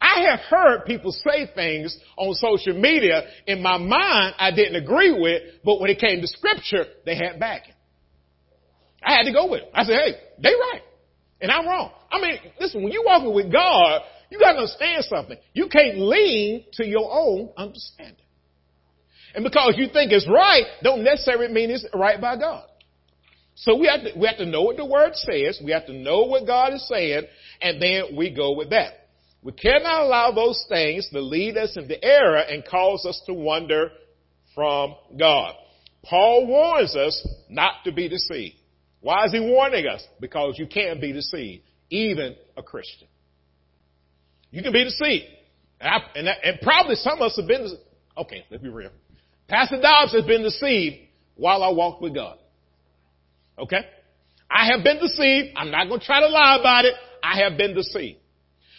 I 0.00 0.26
have 0.30 0.40
heard 0.40 0.84
people 0.84 1.12
say 1.12 1.48
things 1.54 1.96
on 2.16 2.34
social 2.34 2.78
media 2.78 3.22
in 3.46 3.62
my 3.62 3.78
mind 3.78 4.34
I 4.38 4.50
didn't 4.50 4.76
agree 4.76 5.12
with, 5.12 5.42
but 5.64 5.80
when 5.80 5.90
it 5.90 5.98
came 5.98 6.20
to 6.20 6.26
scripture, 6.26 6.84
they 7.04 7.16
had 7.16 7.40
backing. 7.40 7.74
I 9.02 9.12
had 9.14 9.22
to 9.22 9.32
go 9.32 9.50
with 9.50 9.62
it. 9.62 9.70
I 9.72 9.84
said, 9.84 9.96
hey, 10.04 10.14
they 10.42 10.50
right. 10.50 10.82
And 11.40 11.50
I'm 11.50 11.66
wrong. 11.66 11.92
I 12.10 12.20
mean, 12.20 12.38
listen, 12.60 12.82
when 12.82 12.92
you're 12.92 13.04
walking 13.04 13.34
with 13.34 13.52
God, 13.52 14.02
you 14.30 14.38
gotta 14.38 14.58
understand 14.58 15.04
something. 15.04 15.36
You 15.52 15.68
can't 15.68 15.98
lean 15.98 16.64
to 16.74 16.86
your 16.86 17.10
own 17.10 17.50
understanding. 17.56 18.16
And 19.34 19.44
because 19.44 19.74
you 19.76 19.88
think 19.92 20.12
it's 20.12 20.28
right, 20.28 20.64
don't 20.82 21.04
necessarily 21.04 21.52
mean 21.52 21.70
it's 21.70 21.86
right 21.94 22.20
by 22.20 22.36
God. 22.36 22.64
So 23.54 23.76
we 23.76 23.86
have 23.86 24.02
to, 24.02 24.18
we 24.18 24.26
have 24.26 24.38
to 24.38 24.46
know 24.46 24.62
what 24.62 24.76
the 24.76 24.84
word 24.84 25.14
says. 25.14 25.60
We 25.64 25.72
have 25.72 25.86
to 25.86 25.92
know 25.92 26.24
what 26.24 26.46
God 26.46 26.74
is 26.74 26.86
saying, 26.88 27.22
and 27.60 27.80
then 27.80 28.16
we 28.16 28.30
go 28.34 28.52
with 28.52 28.70
that. 28.70 29.05
We 29.46 29.52
cannot 29.52 30.02
allow 30.02 30.32
those 30.32 30.66
things 30.68 31.08
to 31.12 31.20
lead 31.20 31.56
us 31.56 31.76
into 31.76 32.02
error 32.04 32.38
and 32.38 32.64
cause 32.66 33.06
us 33.06 33.22
to 33.26 33.32
wander 33.32 33.92
from 34.56 34.96
God. 35.16 35.54
Paul 36.02 36.48
warns 36.48 36.96
us 36.96 37.24
not 37.48 37.74
to 37.84 37.92
be 37.92 38.08
deceived. 38.08 38.56
Why 39.02 39.24
is 39.26 39.32
he 39.32 39.38
warning 39.38 39.86
us? 39.86 40.04
Because 40.20 40.56
you 40.58 40.66
can 40.66 40.98
be 41.00 41.12
deceived, 41.12 41.62
even 41.90 42.34
a 42.56 42.62
Christian. 42.64 43.06
You 44.50 44.64
can 44.64 44.72
be 44.72 44.82
deceived. 44.82 45.26
And, 45.80 45.94
I, 45.94 45.98
and, 46.16 46.28
and 46.42 46.60
probably 46.60 46.96
some 46.96 47.20
of 47.20 47.26
us 47.26 47.36
have 47.36 47.46
been, 47.46 47.68
okay, 48.18 48.44
let's 48.50 48.64
be 48.64 48.68
real. 48.68 48.90
Pastor 49.46 49.80
Dobbs 49.80 50.12
has 50.12 50.24
been 50.24 50.42
deceived 50.42 50.96
while 51.36 51.62
I 51.62 51.70
walked 51.70 52.02
with 52.02 52.16
God. 52.16 52.36
Okay? 53.60 53.86
I 54.50 54.72
have 54.72 54.82
been 54.82 54.98
deceived. 54.98 55.56
I'm 55.56 55.70
not 55.70 55.86
going 55.86 56.00
to 56.00 56.06
try 56.06 56.18
to 56.18 56.26
lie 56.26 56.56
about 56.58 56.84
it. 56.84 56.94
I 57.22 57.42
have 57.44 57.56
been 57.56 57.76
deceived. 57.76 58.18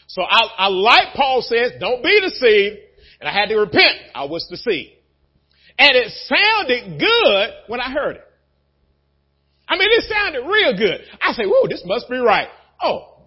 So 0.08 0.22
I, 0.22 0.48
I 0.58 0.68
like 0.70 1.14
Paul 1.16 1.42
says, 1.42 1.74
don't 1.80 2.02
be 2.02 2.20
deceived. 2.22 2.78
And 3.20 3.28
I 3.28 3.34
had 3.34 3.50
to 3.50 3.56
repent. 3.58 3.98
I 4.16 4.26
was 4.26 4.48
deceived. 4.50 4.92
And 5.78 5.92
it 5.96 6.12
sounded 6.26 7.00
good 7.00 7.50
when 7.68 7.80
I 7.80 7.92
heard 7.92 8.18
it. 8.18 8.24
I 9.68 9.78
mean, 9.78 9.90
it 9.92 10.06
sounded 10.06 10.48
real 10.48 10.78
good. 10.78 11.02
I 11.22 11.34
say, 11.34 11.44
whoa, 11.46 11.68
this 11.68 11.84
must 11.86 12.10
be 12.10 12.18
right. 12.18 12.48
Oh. 12.82 13.24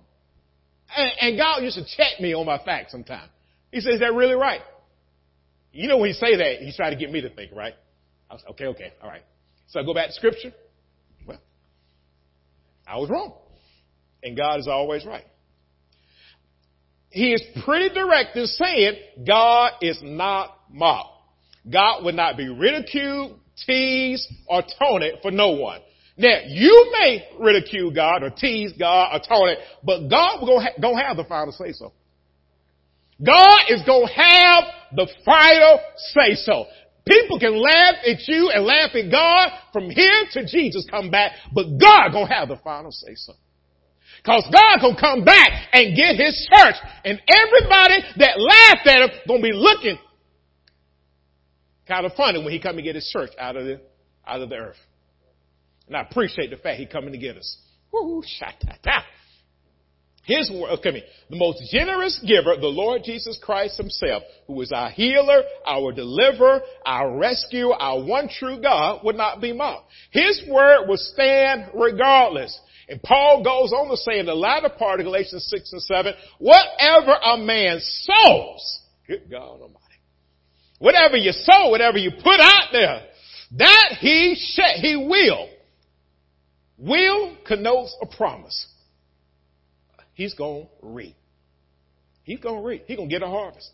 And, 0.96 1.10
and 1.20 1.38
God 1.38 1.62
used 1.62 1.76
to 1.76 1.84
check 1.84 2.18
me 2.18 2.34
on 2.34 2.46
my 2.46 2.58
facts 2.58 2.92
sometimes. 2.92 3.30
He 3.70 3.80
says, 3.80 3.94
is 3.94 4.00
that 4.00 4.14
really 4.14 4.34
right? 4.34 4.62
You 5.72 5.86
know 5.86 5.98
when 5.98 6.08
he 6.08 6.14
say 6.14 6.36
that, 6.36 6.56
he's 6.60 6.76
trying 6.76 6.92
to 6.92 6.98
get 6.98 7.12
me 7.12 7.20
to 7.20 7.30
think, 7.30 7.52
right? 7.54 7.74
I 8.28 8.34
was, 8.34 8.42
okay, 8.52 8.66
okay, 8.66 8.92
all 9.02 9.08
right. 9.08 9.22
So 9.68 9.80
I 9.80 9.84
go 9.84 9.94
back 9.94 10.08
to 10.08 10.12
scripture. 10.14 10.52
Well, 11.26 11.38
I 12.86 12.96
was 12.96 13.10
wrong. 13.10 13.34
And 14.22 14.36
God 14.36 14.58
is 14.58 14.66
always 14.66 15.04
right 15.04 15.24
he 17.10 17.32
is 17.32 17.42
pretty 17.64 17.92
direct 17.92 18.36
in 18.36 18.46
saying 18.46 18.94
God 19.26 19.72
is 19.82 19.98
not 20.02 20.56
mocked. 20.70 21.08
God 21.70 22.04
would 22.04 22.14
not 22.14 22.36
be 22.36 22.48
ridiculed, 22.48 23.38
teased, 23.66 24.28
or 24.48 24.62
taunted 24.78 25.16
for 25.20 25.30
no 25.30 25.50
one. 25.50 25.80
Now, 26.16 26.38
you 26.46 26.92
may 26.98 27.28
ridicule 27.38 27.92
God 27.92 28.22
or 28.22 28.30
tease 28.30 28.72
God 28.78 29.14
or 29.14 29.20
taunt 29.20 29.50
it, 29.50 29.58
but 29.82 30.08
God 30.08 30.40
will 30.40 30.62
go 30.80 30.96
have 30.96 31.16
the 31.16 31.24
final 31.24 31.52
say 31.52 31.72
so. 31.72 31.92
God 33.24 33.60
is 33.68 33.82
going 33.84 34.06
to 34.06 34.12
have 34.14 34.64
the 34.94 35.08
final 35.24 35.80
say 36.14 36.34
so. 36.34 36.66
People 37.06 37.38
can 37.38 37.56
laugh 37.56 37.94
at 38.06 38.28
you 38.28 38.50
and 38.54 38.64
laugh 38.64 38.90
at 38.94 39.10
God 39.10 39.50
from 39.72 39.90
here 39.90 40.24
to 40.32 40.46
Jesus 40.46 40.86
come 40.90 41.10
back, 41.10 41.32
but 41.52 41.64
God 41.78 42.10
to 42.10 42.26
have 42.26 42.48
the 42.48 42.58
final 42.62 42.92
say 42.92 43.14
so. 43.14 43.32
Cause 44.24 44.46
God 44.52 44.80
gonna 44.80 45.00
come 45.00 45.24
back 45.24 45.68
and 45.72 45.96
get 45.96 46.16
his 46.16 46.48
church. 46.52 46.76
And 47.04 47.20
everybody 47.28 48.02
that 48.18 48.38
laughed 48.38 48.86
at 48.86 49.02
him 49.02 49.10
gonna 49.26 49.42
be 49.42 49.52
looking 49.52 49.98
kind 51.88 52.06
of 52.06 52.12
funny 52.14 52.42
when 52.42 52.52
he 52.52 52.60
come 52.60 52.76
and 52.76 52.84
get 52.84 52.94
his 52.94 53.08
church 53.12 53.30
out 53.38 53.56
of 53.56 53.64
the, 53.64 53.80
out 54.26 54.40
of 54.40 54.48
the 54.48 54.56
earth. 54.56 54.76
And 55.88 55.96
I 55.96 56.02
appreciate 56.02 56.50
the 56.50 56.56
fact 56.56 56.78
he 56.78 56.86
coming 56.86 57.12
to 57.12 57.18
get 57.18 57.36
us. 57.36 57.56
Woo, 57.92 58.22
ta 58.38 59.04
His 60.22 60.48
word, 60.48 60.78
okay, 60.78 60.92
me, 60.92 61.02
the 61.28 61.36
most 61.36 61.68
generous 61.72 62.20
giver, 62.24 62.54
the 62.60 62.68
Lord 62.68 63.02
Jesus 63.04 63.36
Christ 63.42 63.76
himself, 63.76 64.22
who 64.46 64.60
is 64.60 64.70
our 64.70 64.90
healer, 64.90 65.42
our 65.66 65.90
deliverer, 65.92 66.60
our 66.86 67.16
rescue, 67.16 67.70
our 67.70 68.04
one 68.04 68.28
true 68.28 68.60
God, 68.62 69.00
would 69.02 69.16
not 69.16 69.40
be 69.40 69.52
mocked. 69.52 69.90
His 70.12 70.40
word 70.48 70.86
will 70.86 70.96
stand 70.96 71.70
regardless. 71.74 72.56
And 72.90 73.00
Paul 73.04 73.44
goes 73.44 73.72
on 73.72 73.88
to 73.88 73.96
say 73.96 74.18
in 74.18 74.26
the 74.26 74.34
latter 74.34 74.68
part 74.68 74.98
of 74.98 75.06
Galatians 75.06 75.46
6 75.48 75.72
and 75.72 75.82
7, 75.82 76.12
whatever 76.40 77.12
a 77.12 77.38
man 77.38 77.78
sows, 77.80 78.80
good 79.06 79.30
God 79.30 79.60
Almighty, 79.60 79.78
whatever 80.80 81.16
you 81.16 81.30
sow, 81.30 81.70
whatever 81.70 81.98
you 81.98 82.10
put 82.10 82.40
out 82.40 82.70
there, 82.72 83.02
that 83.58 83.98
he 84.00 84.34
sh- 84.36 84.80
he 84.80 84.96
will. 84.96 85.48
Will 86.78 87.36
connotes 87.46 87.96
a 88.02 88.06
promise. 88.06 88.66
He's 90.14 90.34
to 90.64 90.86
reap. 90.86 91.14
He's 92.24 92.40
to 92.60 92.66
reap. 92.66 92.84
He's 92.86 92.96
to 92.98 93.06
get 93.06 93.22
a 93.22 93.28
harvest. 93.28 93.70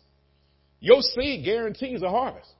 Your 0.79 1.01
seed 1.01 1.43
guarantees 1.43 2.03
a 2.03 2.09
harvest. 2.09 2.51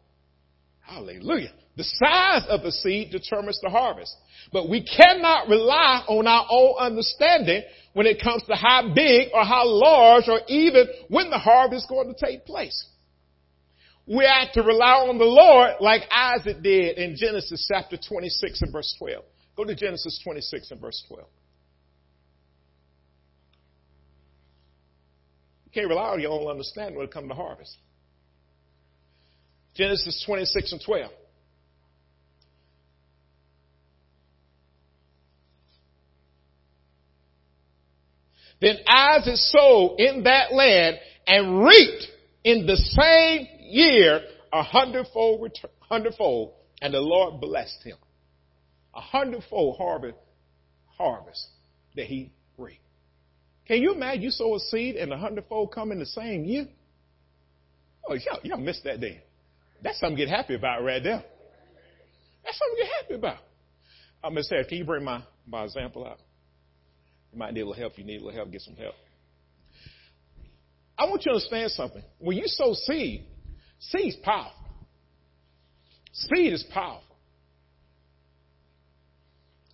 Hallelujah. 0.82 1.54
The 1.78 1.84
size 1.84 2.44
of 2.50 2.64
the 2.64 2.72
seed 2.72 3.12
determines 3.12 3.62
the 3.62 3.70
harvest. 3.70 4.16
But 4.52 4.68
we 4.68 4.84
cannot 4.84 5.48
rely 5.48 6.04
on 6.08 6.26
our 6.26 6.48
own 6.50 6.76
understanding 6.80 7.62
when 7.94 8.08
it 8.08 8.20
comes 8.22 8.42
to 8.44 8.56
how 8.56 8.92
big 8.96 9.30
or 9.32 9.46
how 9.46 9.68
large 9.68 10.28
or 10.28 10.42
even 10.48 10.88
when 11.10 11.30
the 11.30 11.38
harvest 11.38 11.86
is 11.86 11.90
going 11.90 12.14
to 12.14 12.26
take 12.26 12.46
place. 12.46 12.84
We 14.08 14.26
have 14.26 14.54
to 14.54 14.64
rely 14.64 15.06
on 15.08 15.20
the 15.20 15.26
Lord 15.26 15.76
like 15.80 16.02
Isaac 16.12 16.64
did 16.64 16.98
in 16.98 17.16
Genesis 17.16 17.70
chapter 17.72 17.98
26 17.98 18.62
and 18.64 18.72
verse 18.72 18.96
12. 18.98 19.24
Go 19.56 19.64
to 19.66 19.76
Genesis 19.76 20.20
26 20.24 20.72
and 20.72 20.82
verse 20.82 21.04
12. 21.08 21.28
You 25.66 25.72
can't 25.74 25.90
rely 25.90 26.10
on 26.10 26.22
your 26.22 26.32
own 26.32 26.48
understanding 26.50 26.96
when 26.96 27.06
it 27.06 27.14
comes 27.14 27.28
to 27.28 27.36
harvest. 27.36 27.78
Genesis 29.76 30.24
26 30.26 30.72
and 30.72 30.82
12. 30.84 31.12
Then 38.62 38.78
Isaac 38.88 39.36
sowed 39.36 39.98
in 40.00 40.24
that 40.24 40.54
land 40.54 40.98
and 41.28 41.64
reaped 41.64 42.08
in 42.44 42.66
the 42.66 42.78
same 42.78 43.48
year 43.62 44.22
a 44.52 44.64
hundredfold, 44.64 45.42
return, 45.42 45.72
hundredfold, 45.80 46.54
and 46.82 46.94
the 46.94 47.00
Lord 47.00 47.40
blessed 47.42 47.84
him. 47.84 47.98
A 48.96 49.02
hundredfold 49.02 49.78
harvest, 49.78 50.18
harvest 50.98 51.48
that 51.96 52.06
he 52.06 52.32
reaped. 52.58 52.82
Can 53.68 53.82
you 53.82 53.94
imagine 53.94 54.24
you 54.24 54.32
sow 54.32 54.56
a 54.56 54.60
seed 54.60 54.96
and 54.96 55.12
a 55.12 55.18
hundredfold 55.18 55.74
come 55.74 55.92
in 55.92 56.00
the 56.00 56.06
same 56.06 56.46
year? 56.46 56.68
Oh, 58.10 58.14
y'all, 58.14 58.40
y'all 58.44 58.58
missed 58.58 58.86
that 58.86 59.02
day. 59.02 59.22
That's 59.84 60.00
something 60.00 60.18
to 60.18 60.26
get 60.26 60.34
happy 60.34 60.56
about 60.56 60.84
right 60.84 61.04
there. 61.04 61.24
That's 62.44 62.58
something 62.58 62.78
to 62.78 62.84
get 62.84 62.92
happy 63.02 63.14
about. 63.16 63.38
I'm 64.24 64.34
to 64.36 64.44
say, 64.44 64.64
can 64.68 64.78
you 64.78 64.86
bring 64.86 65.04
my, 65.04 65.22
my 65.46 65.66
example 65.66 66.08
out? 66.08 66.20
You 67.32 67.40
might 67.40 67.54
need 67.54 67.62
a 67.62 67.68
little 67.68 67.82
help. 67.82 67.98
You 67.98 68.04
need 68.04 68.22
a 68.22 68.26
little 68.26 68.38
help. 68.38 68.52
Get 68.52 68.62
some 68.62 68.76
help. 68.76 68.96
I 70.98 71.06
want 71.06 71.26
you 71.26 71.32
to 71.32 71.36
understand 71.36 71.72
something. 71.72 72.04
When 72.20 72.38
you 72.38 72.48
sow 72.48 72.74
seed, 72.74 73.26
seed 73.80 74.08
is 74.08 74.16
powerful. 74.24 74.54
Seed 76.12 76.54
is 76.54 76.64
powerful. 76.74 77.04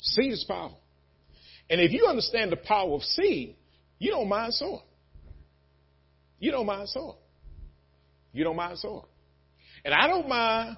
Seed 0.01 0.33
is 0.33 0.43
powerful. 0.43 0.79
And 1.69 1.79
if 1.79 1.91
you 1.91 2.05
understand 2.07 2.51
the 2.51 2.57
power 2.57 2.93
of 2.93 3.03
seed, 3.03 3.55
you 3.99 4.11
don't 4.11 4.27
mind 4.27 4.53
sowing. 4.53 4.81
You 6.39 6.51
don't 6.51 6.65
mind 6.65 6.89
sowing. 6.89 7.15
You 8.33 8.43
don't 8.43 8.57
mind 8.57 8.77
sowing. 8.79 9.05
And 9.85 9.93
I 9.93 10.07
don't 10.07 10.27
mind, 10.27 10.77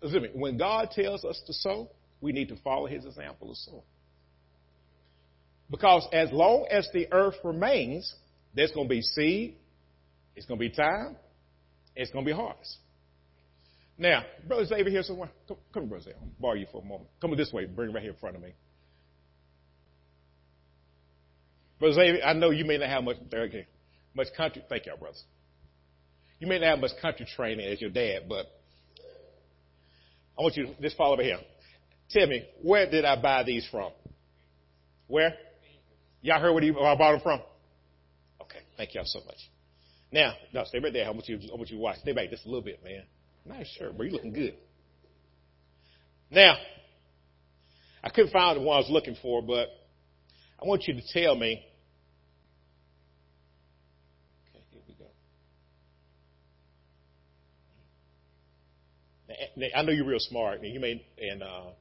listen 0.00 0.22
me, 0.22 0.28
when 0.34 0.56
God 0.56 0.90
tells 0.92 1.24
us 1.24 1.42
to 1.46 1.52
sow, 1.52 1.90
we 2.20 2.30
need 2.30 2.48
to 2.48 2.56
follow 2.62 2.86
his 2.86 3.04
example 3.04 3.50
of 3.50 3.56
sowing. 3.56 3.82
Because 5.70 6.06
as 6.12 6.30
long 6.30 6.66
as 6.70 6.88
the 6.92 7.12
earth 7.12 7.36
remains, 7.42 8.14
there's 8.54 8.72
going 8.72 8.86
to 8.86 8.94
be 8.94 9.02
seed, 9.02 9.56
it's 10.36 10.46
going 10.46 10.58
to 10.60 10.68
be 10.68 10.74
time, 10.74 11.16
it's 11.96 12.10
going 12.10 12.24
to 12.24 12.30
be 12.30 12.36
harvest. 12.36 12.78
Now, 13.96 14.24
Brother 14.46 14.66
Xavier 14.66 14.90
here 14.90 15.02
somewhere. 15.02 15.30
Come, 15.46 15.56
come 15.72 15.86
Brother 15.86 16.04
Xavier. 16.04 16.18
I'll 16.20 16.28
borrow 16.40 16.54
you 16.54 16.66
for 16.70 16.82
a 16.82 16.84
moment. 16.84 17.08
Come 17.20 17.36
this 17.36 17.52
way. 17.52 17.66
Bring 17.66 17.90
it 17.90 17.94
right 17.94 18.02
here 18.02 18.12
in 18.12 18.18
front 18.18 18.36
of 18.36 18.42
me. 18.42 18.52
Brother 21.78 21.94
Xavier, 21.94 22.24
I 22.24 22.32
know 22.32 22.50
you 22.50 22.64
may 22.64 22.78
not 22.78 22.88
have 22.88 23.04
much, 23.04 23.16
okay, 23.32 23.66
much 24.14 24.28
country. 24.36 24.64
Thank 24.68 24.86
y'all, 24.86 24.96
brothers. 24.96 25.22
You 26.40 26.48
may 26.48 26.58
not 26.58 26.66
have 26.66 26.78
much 26.80 26.90
country 27.00 27.26
training 27.36 27.66
as 27.66 27.80
your 27.80 27.90
dad, 27.90 28.22
but 28.28 28.46
I 30.38 30.42
want 30.42 30.56
you 30.56 30.66
to 30.66 30.82
just 30.82 30.96
follow 30.96 31.16
me 31.16 31.24
here. 31.24 31.38
Tell 32.10 32.26
me, 32.26 32.44
where 32.62 32.90
did 32.90 33.04
I 33.04 33.20
buy 33.20 33.44
these 33.44 33.66
from? 33.70 33.92
Where? 35.06 35.34
Y'all 36.24 36.40
heard 36.40 36.54
where 36.54 36.86
I 36.86 36.96
bought 36.96 37.12
them 37.12 37.20
from? 37.20 37.40
Okay, 38.40 38.60
thank 38.78 38.94
y'all 38.94 39.04
so 39.04 39.20
much. 39.26 39.36
Now, 40.10 40.32
no, 40.54 40.64
stay 40.64 40.78
right 40.78 40.90
there. 40.90 41.06
I 41.06 41.10
want 41.10 41.28
you, 41.28 41.38
I 41.52 41.54
want 41.54 41.68
you 41.68 41.76
to 41.76 41.82
watch. 41.82 41.98
Stay 41.98 42.14
back 42.14 42.30
just 42.30 42.46
a 42.46 42.48
little 42.48 42.62
bit, 42.62 42.82
man. 42.82 43.02
Nice 43.44 43.68
shirt, 43.78 43.94
bro. 43.94 44.06
You 44.06 44.12
looking 44.12 44.32
good. 44.32 44.54
Now, 46.30 46.56
I 48.02 48.08
couldn't 48.08 48.32
find 48.32 48.58
the 48.58 48.62
one 48.62 48.74
I 48.74 48.78
was 48.78 48.88
looking 48.88 49.16
for, 49.20 49.42
but 49.42 49.68
I 50.58 50.66
want 50.66 50.84
you 50.88 50.94
to 50.94 51.02
tell 51.12 51.34
me. 51.36 51.62
Okay, 54.48 54.64
here 54.70 54.80
we 54.88 54.94
go. 54.94 55.04
Now, 59.56 59.66
I 59.78 59.82
know 59.82 59.92
you're 59.92 60.06
real 60.06 60.20
smart, 60.20 60.62
and 60.62 60.72
you 60.72 60.80
may, 60.80 61.04
and 61.18 61.42
uh, 61.42 61.72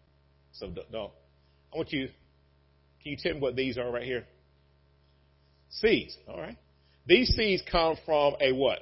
so 0.52 0.70
no. 0.92 1.12
I 1.74 1.78
want 1.78 1.94
you. 1.94 2.10
Can 3.02 3.12
you 3.14 3.18
tell 3.18 3.36
me 3.36 3.40
what 3.40 3.56
these 3.56 3.78
are 3.78 3.90
right 3.90 4.04
here? 4.04 4.26
Seeds. 5.80 6.18
All 6.28 6.40
right. 6.40 6.58
These 7.06 7.30
seeds 7.36 7.64
come 7.70 7.98
from 8.06 8.36
a 8.40 8.52
what? 8.52 8.80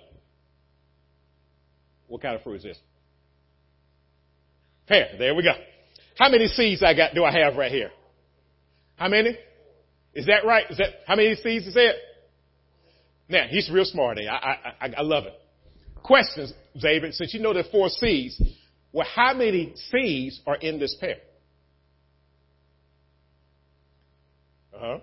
What 2.07 2.21
kind 2.21 2.35
of 2.35 2.43
fruit 2.43 2.57
is 2.57 2.63
this? 2.63 2.77
Pear. 4.87 5.09
There 5.17 5.33
we 5.33 5.43
go. 5.43 5.53
How 6.17 6.29
many 6.29 6.47
seeds 6.47 6.83
I 6.83 6.93
got 6.93 7.15
do 7.15 7.23
I 7.23 7.31
have 7.31 7.55
right 7.55 7.71
here? 7.71 7.91
How 8.97 9.07
many? 9.07 9.37
Is 10.13 10.25
that 10.25 10.45
right? 10.45 10.69
Is 10.69 10.77
that 10.77 10.89
how 11.07 11.15
many 11.15 11.33
seeds 11.35 11.65
is 11.65 11.75
it? 11.75 11.95
Now 13.29 13.45
he's 13.49 13.69
real 13.71 13.85
smart. 13.85 14.17
Eh? 14.19 14.29
I, 14.29 14.75
I, 14.81 14.93
I 14.97 15.01
love 15.01 15.23
it. 15.23 15.33
Questions, 16.03 16.53
David. 16.79 17.13
Since 17.13 17.33
you 17.33 17.39
know 17.39 17.53
there 17.53 17.63
are 17.63 17.71
four 17.71 17.87
seeds, 17.87 18.41
well, 18.91 19.07
how 19.15 19.33
many 19.33 19.73
seeds 19.89 20.41
are 20.45 20.57
in 20.57 20.79
this 20.79 20.95
pear? 20.99 21.15
Uh 24.75 24.79
huh. 24.79 24.97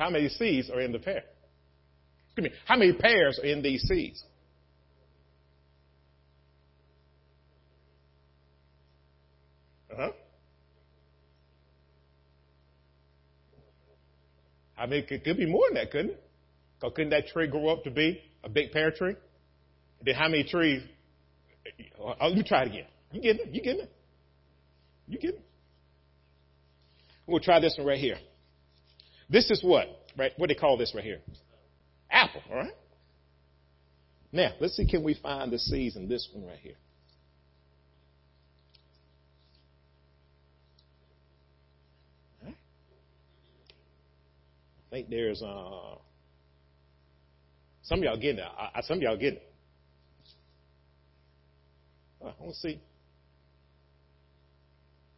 How 0.00 0.08
many 0.08 0.30
seeds 0.30 0.70
are 0.70 0.80
in 0.80 0.92
the 0.92 0.98
pear? 0.98 1.24
Excuse 2.28 2.50
me. 2.50 2.58
How 2.64 2.78
many 2.78 2.94
pears 2.94 3.38
are 3.38 3.44
in 3.44 3.60
these 3.60 3.82
seeds? 3.82 4.24
Uh 9.92 9.96
huh. 9.98 10.10
I 14.78 14.86
mean, 14.86 15.04
it 15.06 15.22
could 15.22 15.36
be 15.36 15.44
more 15.44 15.64
than 15.68 15.74
that, 15.74 15.90
couldn't 15.90 16.12
it? 16.12 16.24
Because 16.80 16.94
couldn't 16.96 17.10
that 17.10 17.26
tree 17.26 17.46
grow 17.46 17.68
up 17.68 17.84
to 17.84 17.90
be 17.90 18.22
a 18.42 18.48
big 18.48 18.72
pear 18.72 18.90
tree? 18.90 19.16
Then 20.02 20.14
how 20.14 20.28
many 20.30 20.44
trees? 20.44 20.82
Oh, 22.00 22.14
let 22.22 22.34
me 22.34 22.42
try 22.42 22.62
it 22.62 22.68
again. 22.68 22.86
You 23.12 23.20
getting 23.20 23.48
it? 23.48 23.54
You 23.54 23.62
getting 23.62 23.80
it? 23.82 23.92
You 25.08 25.18
getting 25.18 25.36
it? 25.36 25.46
We'll 27.26 27.40
try 27.40 27.60
this 27.60 27.74
one 27.76 27.86
right 27.86 27.98
here. 27.98 28.16
This 29.30 29.50
is 29.50 29.62
what? 29.62 29.86
Right? 30.18 30.32
What 30.36 30.48
do 30.48 30.54
they 30.54 30.60
call 30.60 30.76
this 30.76 30.92
right 30.94 31.04
here? 31.04 31.20
Apple, 32.10 32.42
all 32.50 32.56
right? 32.56 32.72
Now, 34.32 34.52
let's 34.60 34.76
see, 34.76 34.86
can 34.86 35.04
we 35.04 35.14
find 35.14 35.52
the 35.52 35.58
seeds 35.58 35.96
in 35.96 36.08
this 36.08 36.28
one 36.32 36.46
right 36.46 36.58
here? 36.58 36.74
I 42.46 42.50
think 44.90 45.08
there's 45.08 45.40
uh, 45.40 45.94
some 47.82 48.00
of 48.00 48.04
y'all 48.04 48.16
getting 48.16 48.40
it. 48.40 48.44
I, 48.44 48.80
some 48.82 48.96
of 48.96 49.02
y'all 49.02 49.16
getting 49.16 49.38
it. 49.38 49.52
I 52.20 52.24
want 52.40 52.54
to 52.54 52.54
see. 52.54 52.80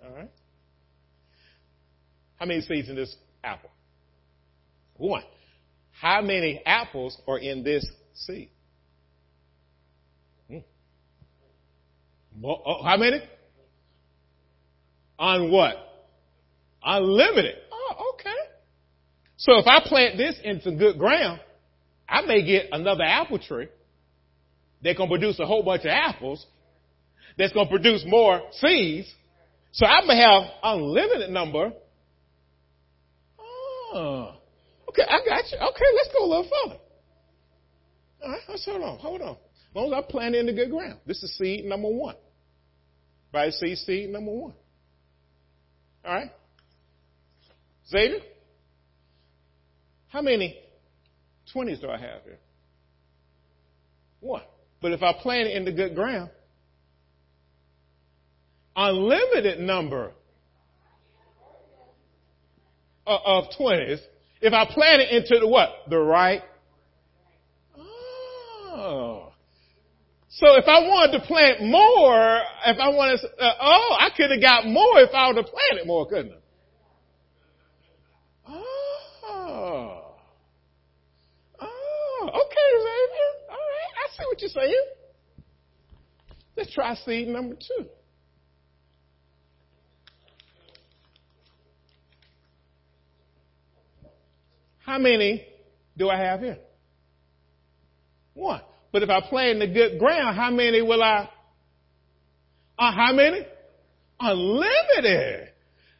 All 0.05 0.15
right. 0.15 0.31
How 2.37 2.45
many 2.45 2.61
seeds 2.61 2.91
in 2.91 2.97
this 2.97 3.17
apple? 3.43 3.72
One. 5.03 5.25
How 5.91 6.23
many 6.23 6.63
apples 6.65 7.21
are 7.27 7.37
in 7.37 7.65
this 7.65 7.85
seed? 8.15 8.51
Hmm. 10.49 10.59
Oh, 12.45 12.85
how 12.85 12.97
many? 12.97 13.21
On 15.19 15.51
what? 15.51 15.75
Unlimited. 16.85 17.57
Oh, 17.73 18.13
okay. 18.15 18.31
So 19.39 19.59
if 19.59 19.67
I 19.67 19.81
plant 19.85 20.19
this 20.19 20.37
into 20.45 20.71
good 20.71 21.01
ground, 21.01 21.41
I 22.09 22.21
may 22.25 22.47
get 22.47 22.67
another 22.71 23.03
apple 23.03 23.41
tree 23.41 23.67
going 24.85 24.97
to 24.97 25.07
produce 25.09 25.41
a 25.41 25.47
whole 25.47 25.65
bunch 25.65 25.83
of 25.83 25.91
apples 25.91 26.47
that's 27.37 27.53
going 27.53 27.67
to 27.67 27.71
produce 27.71 28.05
more 28.07 28.41
seeds. 28.53 29.13
So 29.73 29.85
I 29.85 30.07
may 30.07 30.19
have 30.19 30.45
unlimited 30.63 31.31
number. 31.31 31.73
Oh, 33.41 34.37
okay, 34.93 35.03
I 35.09 35.19
got 35.29 35.51
you. 35.51 35.59
Okay, 35.59 35.91
let's 35.97 36.11
go 36.17 36.25
a 36.25 36.29
little 36.29 36.45
further. 36.65 36.79
All 38.23 38.31
right, 38.31 38.41
let's 38.49 38.65
hold 38.65 38.83
on, 38.83 38.99
hold 38.99 39.21
on. 39.23 39.37
As 39.37 39.75
long 39.75 39.93
as 39.93 40.05
I 40.05 40.11
plant 40.11 40.35
in 40.35 40.47
the 40.47 40.53
good 40.53 40.71
ground. 40.71 40.99
This 41.07 41.23
is 41.23 41.37
seed 41.37 41.65
number 41.65 41.89
one. 41.89 42.17
Right, 43.33 43.53
seed, 43.53 43.79
seed 43.79 44.11
number 44.11 44.31
one. 44.31 44.55
All 46.05 46.15
right? 46.15 46.31
Xavier? 47.89 48.21
How 50.09 50.21
many 50.21 50.59
20s 51.55 51.81
do 51.81 51.89
I 51.89 51.99
have 51.99 52.23
here? 52.25 52.39
One. 54.21 54.43
But 54.81 54.93
if 54.93 55.03
I 55.03 55.15
plant 55.15 55.49
it 55.49 55.57
in 55.57 55.65
the 55.65 55.73
good 55.73 55.95
ground, 55.95 56.31
unlimited 58.77 59.61
number 59.61 60.13
uh, 63.07 63.19
of 63.25 63.45
20s. 63.59 64.01
If 64.43 64.53
I 64.53 64.67
plant 64.67 65.03
it 65.03 65.11
into 65.11 65.39
the 65.41 65.49
what? 65.49 65.71
The 65.89 65.99
right. 65.99 66.43
Oh. 67.77 69.33
So 70.29 70.57
if 70.57 70.65
I 70.67 70.81
wanted 70.81 71.19
to 71.19 71.25
plant 71.27 71.63
more, 71.63 72.41
if 72.67 72.79
I 72.79 72.89
wanted, 72.89 73.21
to, 73.21 73.29
uh, 73.43 73.55
oh, 73.61 73.97
I 73.99 74.11
could 74.17 74.31
have 74.31 74.41
got 74.41 74.67
more 74.67 74.99
if 74.99 75.15
I 75.15 75.29
would 75.29 75.37
have 75.37 75.47
planted 75.47 75.87
more, 75.87 76.07
couldn't 76.07 76.33
I? 76.33 76.37
Oh 78.49 80.03
okay, 82.29 82.69
Xavier. 82.79 83.33
All 83.51 83.57
right, 83.57 83.93
I 83.99 84.17
see 84.17 84.25
what 84.27 84.41
you're 84.41 84.51
saying. 84.51 84.85
Let's 86.57 86.73
try 86.73 86.95
seed 86.95 87.29
number 87.29 87.57
two. 87.57 87.87
How 94.85 94.99
many 94.99 95.45
do 95.97 96.09
I 96.09 96.19
have 96.19 96.41
here? 96.41 96.59
One. 98.35 98.61
But 98.93 99.03
if 99.03 99.11
I 99.11 99.21
plant 99.29 99.51
in 99.51 99.59
the 99.61 99.67
good 99.69 99.99
ground, 99.99 100.37
how 100.37 100.51
many 100.51 100.83
will 100.83 101.03
I? 101.03 101.29
Uh, 102.79 102.93
how 102.93 103.13
many? 103.13 103.47
Unlimited. 104.21 105.49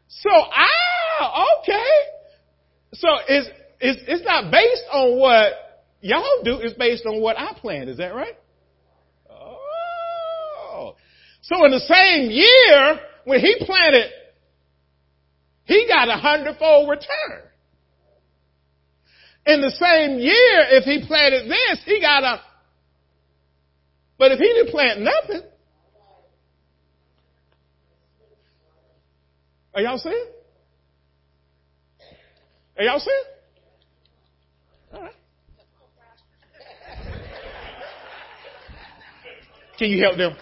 So, 0.09 0.31
ah, 0.31 1.47
okay. 1.61 1.91
So 2.95 3.09
it's, 3.29 3.49
it's, 3.81 4.01
it's 4.07 4.25
not 4.25 4.51
based 4.51 4.85
on 4.93 5.19
what 5.19 5.53
y'all 6.01 6.43
do, 6.45 6.59
it's 6.61 6.75
based 6.75 7.07
on 7.07 7.21
what 7.21 7.39
I 7.39 7.55
plan. 7.59 7.89
Is 7.89 7.97
that 7.99 8.15
right? 8.15 8.37
Oh. 9.31 10.95
So 11.41 11.65
in 11.65 11.71
the 11.71 11.81
same 11.81 12.31
year, 12.31 13.01
when 13.25 13.41
he 13.41 13.57
planted, 13.65 14.11
he 15.65 15.89
got 15.89 16.09
a 16.09 16.21
hundredfold 16.21 16.91
return. 16.91 17.49
In 19.45 19.61
the 19.61 19.71
same 19.71 20.19
year, 20.19 20.67
if 20.71 20.85
he 20.85 21.05
planted 21.07 21.51
this, 21.51 21.83
he 21.85 22.01
got 22.01 22.23
a, 22.23 22.41
but 24.19 24.31
if 24.31 24.39
he 24.39 24.47
didn't 24.47 24.71
plant 24.71 25.01
nothing, 25.01 25.43
are 29.75 29.83
y'all 29.83 29.99
seeing? 29.99 30.27
Are 32.79 32.85
y'all 32.85 33.01
seeing? 33.01 33.23
All 34.95 35.03
right. 35.03 35.13
Can 39.77 39.91
you 39.91 40.03
help 40.05 40.17
them? 40.17 40.37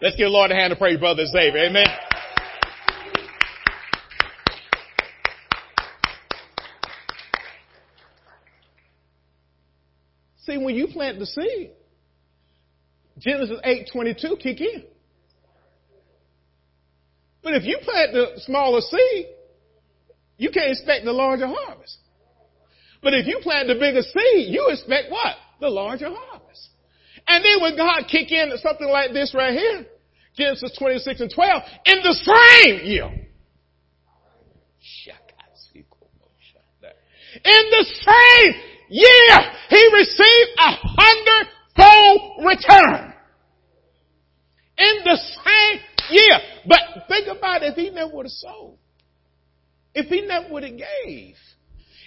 Let's 0.00 0.16
give 0.16 0.26
the 0.26 0.30
Lord 0.30 0.50
a 0.50 0.54
hand 0.56 0.72
of 0.72 0.80
praise, 0.80 0.98
brother 0.98 1.24
Xavier. 1.24 1.66
Amen. 1.66 1.86
When 10.72 10.78
you 10.78 10.88
plant 10.88 11.18
the 11.18 11.26
seed, 11.26 11.72
Genesis 13.18 13.60
8:22 13.62 14.40
kick 14.40 14.58
in. 14.62 14.84
But 17.42 17.56
if 17.56 17.64
you 17.64 17.76
plant 17.82 18.14
the 18.14 18.40
smaller 18.40 18.80
seed, 18.80 19.26
you 20.38 20.50
can't 20.50 20.70
expect 20.70 21.04
the 21.04 21.12
larger 21.12 21.46
harvest. 21.46 21.98
But 23.02 23.12
if 23.12 23.26
you 23.26 23.40
plant 23.42 23.68
the 23.68 23.74
bigger 23.74 24.00
seed, 24.00 24.48
you 24.48 24.68
expect 24.70 25.10
what? 25.10 25.36
The 25.60 25.68
larger 25.68 26.08
harvest. 26.08 26.70
And 27.28 27.44
then 27.44 27.60
when 27.60 27.76
God 27.76 28.08
kick 28.08 28.32
in 28.32 28.50
something 28.56 28.88
like 28.88 29.12
this 29.12 29.34
right 29.34 29.52
here, 29.52 29.84
Genesis 30.38 30.74
26 30.78 31.20
and 31.20 31.30
12, 31.30 31.62
in 31.84 31.98
the 32.02 32.14
same 32.14 32.86
year. 32.86 33.10
In 37.44 37.70
the 37.70 37.84
same 37.84 38.71
year, 38.92 39.38
he 39.70 39.82
received 39.94 40.50
a 40.58 40.70
hundredfold 40.84 42.44
return. 42.44 43.14
In 44.78 44.94
the 45.04 45.16
same 45.16 45.80
year. 46.10 46.38
But 46.66 46.80
think 47.08 47.28
about 47.28 47.62
it, 47.62 47.72
if 47.72 47.74
he 47.76 47.90
never 47.90 48.14
would 48.14 48.26
have 48.26 48.32
sold, 48.32 48.78
if 49.94 50.06
he 50.06 50.22
never 50.22 50.52
would 50.52 50.62
have 50.64 50.76
gave, 50.76 51.34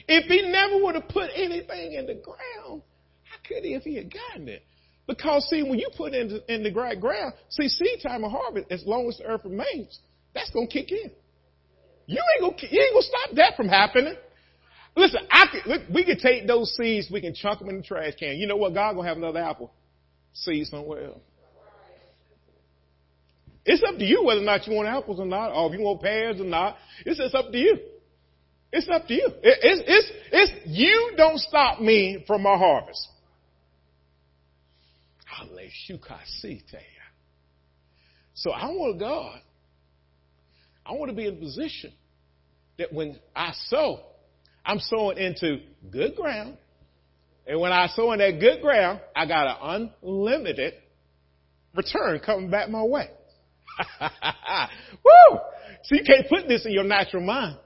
if 0.07 0.25
he 0.25 0.49
never 0.49 0.83
would 0.83 0.95
have 0.95 1.07
put 1.07 1.29
anything 1.35 1.93
in 1.93 2.05
the 2.05 2.15
ground, 2.15 2.81
how 3.23 3.37
could 3.47 3.63
he 3.63 3.73
if 3.73 3.83
he 3.83 3.95
had 3.95 4.13
gotten 4.13 4.47
it? 4.47 4.63
Because 5.07 5.47
see, 5.49 5.61
when 5.61 5.77
you 5.77 5.89
put 5.95 6.13
in 6.13 6.29
the, 6.29 6.53
in 6.53 6.63
the 6.63 6.71
ground, 6.71 7.33
see, 7.49 7.67
seed 7.67 7.99
time 8.01 8.23
and 8.23 8.31
harvest, 8.31 8.71
as 8.71 8.83
long 8.85 9.07
as 9.07 9.17
the 9.17 9.25
earth 9.25 9.41
remains, 9.43 9.99
that's 10.33 10.49
gonna 10.49 10.67
kick 10.67 10.91
in. 10.91 11.11
You 12.07 12.21
ain't 12.35 12.41
gonna, 12.41 12.71
you 12.71 12.81
ain't 12.81 12.93
gonna 12.93 13.03
stop 13.03 13.35
that 13.35 13.55
from 13.55 13.67
happening. 13.67 14.15
Listen, 14.95 15.21
I 15.29 15.45
look, 15.65 15.81
we 15.93 16.05
can 16.05 16.17
take 16.17 16.47
those 16.47 16.73
seeds, 16.75 17.09
we 17.11 17.21
can 17.21 17.33
chunk 17.33 17.59
them 17.59 17.69
in 17.69 17.77
the 17.77 17.83
trash 17.83 18.13
can. 18.17 18.37
You 18.37 18.47
know 18.47 18.55
what? 18.55 18.73
God 18.73 18.95
gonna 18.95 19.07
have 19.07 19.17
another 19.17 19.39
apple 19.39 19.73
seed 20.33 20.67
somewhere 20.67 21.05
else. 21.05 21.21
It's 23.65 23.83
up 23.83 23.97
to 23.97 24.05
you 24.05 24.23
whether 24.23 24.41
or 24.41 24.43
not 24.43 24.67
you 24.67 24.75
want 24.75 24.87
apples 24.87 25.19
or 25.19 25.25
not, 25.25 25.51
or 25.51 25.71
if 25.71 25.77
you 25.77 25.83
want 25.83 26.01
pears 26.01 26.39
or 26.39 26.45
not. 26.45 26.77
It's 27.05 27.17
just 27.17 27.33
up 27.33 27.51
to 27.51 27.57
you. 27.57 27.77
It's 28.71 28.87
up 28.89 29.07
to 29.07 29.13
you. 29.13 29.27
It, 29.41 29.59
it's, 29.63 29.83
it's, 29.87 30.11
it's, 30.31 30.51
you 30.67 31.13
don't 31.17 31.39
stop 31.39 31.81
me 31.81 32.23
from 32.27 32.43
my 32.43 32.57
harvest. 32.57 33.07
So 38.35 38.51
I 38.51 38.67
want 38.67 38.99
God. 38.99 39.41
I 40.85 40.91
want 40.93 41.09
to 41.09 41.15
be 41.15 41.25
in 41.25 41.35
a 41.35 41.39
position 41.39 41.91
that 42.77 42.93
when 42.93 43.17
I 43.35 43.53
sow, 43.67 44.01
I'm 44.65 44.79
sowing 44.79 45.17
into 45.17 45.59
good 45.91 46.15
ground. 46.15 46.57
And 47.47 47.59
when 47.59 47.71
I 47.71 47.87
sow 47.87 48.11
in 48.13 48.19
that 48.19 48.39
good 48.39 48.61
ground, 48.61 49.01
I 49.15 49.27
got 49.27 49.61
an 49.61 49.91
unlimited 50.01 50.73
return 51.75 52.19
coming 52.25 52.49
back 52.49 52.69
my 52.69 52.83
way. 52.83 53.09
Woo! 54.01 55.39
So 55.83 55.95
you 55.95 56.03
can't 56.03 56.27
put 56.27 56.47
this 56.47 56.65
in 56.65 56.71
your 56.71 56.83
natural 56.83 57.23
mind. 57.23 57.57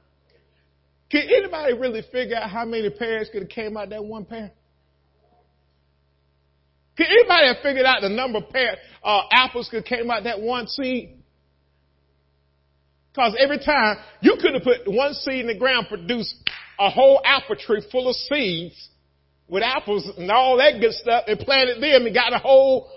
Can 1.09 1.21
anybody 1.21 1.73
really 1.73 2.03
figure 2.11 2.35
out 2.35 2.49
how 2.49 2.65
many 2.65 2.89
pairs 2.89 3.29
could 3.31 3.43
have 3.43 3.49
came 3.49 3.77
out 3.77 3.89
that 3.89 4.03
one 4.03 4.25
pair? 4.25 4.51
Can 6.97 7.07
anybody 7.09 7.47
have 7.47 7.63
figured 7.63 7.85
out 7.85 8.01
the 8.01 8.09
number 8.09 8.39
of 8.39 8.49
pear, 8.49 8.75
uh, 9.01 9.21
apples 9.31 9.69
could 9.71 9.85
came 9.85 10.11
out 10.11 10.25
that 10.25 10.41
one 10.41 10.67
seed? 10.67 11.17
Because 13.13 13.35
every 13.39 13.59
time 13.59 13.97
you 14.21 14.37
could 14.39 14.53
have 14.53 14.63
put 14.63 14.81
one 14.85 15.13
seed 15.13 15.41
in 15.41 15.47
the 15.47 15.57
ground, 15.57 15.87
produced 15.87 16.35
a 16.79 16.89
whole 16.89 17.21
apple 17.25 17.55
tree 17.55 17.85
full 17.91 18.09
of 18.09 18.15
seeds 18.15 18.89
with 19.47 19.63
apples 19.63 20.09
and 20.17 20.31
all 20.31 20.57
that 20.57 20.79
good 20.79 20.93
stuff 20.93 21.25
and 21.27 21.39
planted 21.39 21.81
them 21.81 22.05
and 22.05 22.15
got 22.15 22.33
a 22.33 22.39
whole 22.39 22.89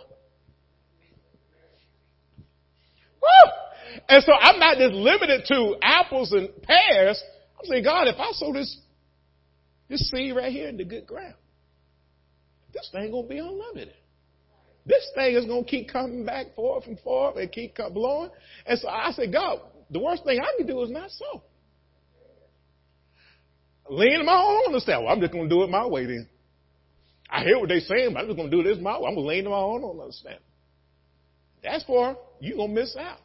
Woo! 3.23 3.53
And 4.09 4.23
so 4.25 4.33
I'm 4.33 4.59
not 4.59 4.79
just 4.79 4.95
limited 4.95 5.45
to 5.47 5.77
apples 5.83 6.33
and 6.33 6.49
pears. 6.63 7.23
I'm 7.59 7.67
saying, 7.67 7.85
God, 7.85 8.09
if 8.09 8.17
I 8.19 8.31
sow 8.33 8.53
this, 8.53 8.77
this 9.89 10.11
seed 10.11 10.35
right 10.35 10.51
here 10.51 10.69
in 10.69 10.77
the 10.77 10.85
good 10.85 11.07
ground, 11.07 11.35
this 12.75 12.89
thing 12.91 13.11
gonna 13.11 13.29
be 13.29 13.39
unlimited. 13.39 13.95
This 14.85 15.09
thing 15.15 15.37
is 15.37 15.45
gonna 15.45 15.65
keep 15.65 15.89
coming 15.89 16.25
back 16.25 16.55
forth 16.57 16.87
and 16.87 16.99
forth 17.01 17.37
and 17.37 17.51
keep 17.53 17.77
blowing. 17.93 18.31
And 18.67 18.79
so 18.79 18.89
I 18.89 19.13
said, 19.13 19.33
God, 19.33 19.61
the 19.91 20.01
worst 20.01 20.25
thing 20.25 20.41
I 20.41 20.57
can 20.57 20.67
do 20.67 20.83
is 20.83 20.91
not 20.91 21.11
sow. 21.11 21.43
Lean 23.89 24.25
my 24.25 24.37
own 24.37 24.63
understanding. 24.67 25.05
Well, 25.05 25.15
I'm 25.15 25.21
just 25.21 25.33
gonna 25.33 25.49
do 25.49 25.63
it 25.63 25.71
my 25.71 25.87
way 25.87 26.07
then. 26.07 26.29
I 27.29 27.43
hear 27.45 27.59
what 27.59 27.69
they're 27.69 27.81
saying, 27.81 28.13
but 28.13 28.21
I'm 28.21 28.27
just 28.27 28.37
gonna 28.37 28.51
do 28.51 28.63
this 28.63 28.79
my 28.81 28.99
way. 28.99 29.09
I'm 29.09 29.15
gonna 29.15 29.27
lean 29.27 29.45
to 29.45 29.51
my 29.51 29.57
own 29.57 29.85
understanding. 29.85 30.41
That's 31.63 31.85
for 31.85 32.17
you're 32.41 32.57
gonna 32.57 32.73
miss 32.73 32.97
out. 32.97 33.19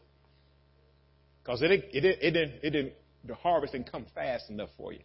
Because 1.48 1.62
it, 1.62 1.72
it, 1.72 1.86
it, 1.94 2.06
it, 2.22 2.32
didn't, 2.32 2.54
it 2.62 2.70
didn't, 2.72 2.94
the 3.24 3.36
harvest 3.36 3.72
didn't 3.72 3.90
come 3.90 4.06
fast 4.14 4.50
enough 4.50 4.68
for 4.76 4.92
you. 4.92 5.00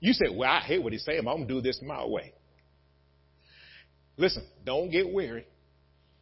You 0.00 0.12
say, 0.12 0.26
well, 0.30 0.50
I 0.50 0.60
hear 0.66 0.82
what 0.82 0.92
he's 0.92 1.02
saying, 1.02 1.20
I'm 1.20 1.24
going 1.24 1.48
to 1.48 1.54
do 1.54 1.60
this 1.62 1.80
my 1.82 2.04
way. 2.04 2.34
Listen, 4.18 4.44
don't 4.66 4.90
get 4.90 5.10
weary 5.10 5.46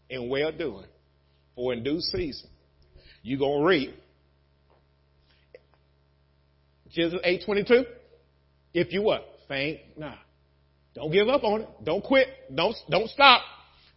in 0.09 0.29
well 0.29 0.53
doing, 0.53 0.87
for 1.57 1.73
in 1.73 1.83
due 1.83 2.01
season, 2.01 2.49
you're 3.23 3.41
going 3.41 3.61
to 3.61 3.67
reap. 3.67 3.95
Genesis 6.93 7.21
8.22, 7.25 7.85
if 8.75 8.93
you 8.93 9.03
what? 9.03 9.25
Faint 9.49 9.81
nah. 9.97 10.15
Don't 10.95 11.13
give 11.13 11.29
up 11.29 11.45
on 11.45 11.63
it. 11.63 11.69
Don't 11.85 12.03
quit. 12.03 12.29
Don't, 12.55 12.75
don't 12.89 13.09
stop. 13.09 13.43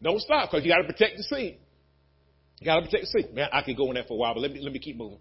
Don't 0.01 0.19
stop 0.21 0.51
because 0.51 0.65
you 0.65 0.71
got 0.71 0.81
to 0.81 0.91
protect 0.91 1.17
the 1.17 1.23
seed. 1.23 1.57
You 2.59 2.65
got 2.65 2.75
to 2.79 2.85
protect 2.85 3.05
the 3.11 3.21
seed. 3.21 3.33
Man, 3.33 3.49
I 3.51 3.63
could 3.63 3.75
go 3.75 3.89
on 3.89 3.95
that 3.95 4.07
for 4.07 4.13
a 4.13 4.17
while, 4.17 4.33
but 4.35 4.41
let 4.41 4.51
me, 4.51 4.61
let 4.61 4.71
me 4.71 4.79
keep 4.79 4.97
moving. 4.97 5.19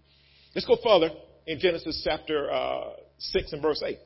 Let's 0.53 0.67
go 0.67 0.77
further 0.83 1.09
in 1.47 1.59
Genesis 1.59 2.01
chapter 2.03 2.51
uh, 2.51 2.91
6 3.17 3.53
and 3.53 3.61
verse 3.61 3.81
8. 3.85 3.97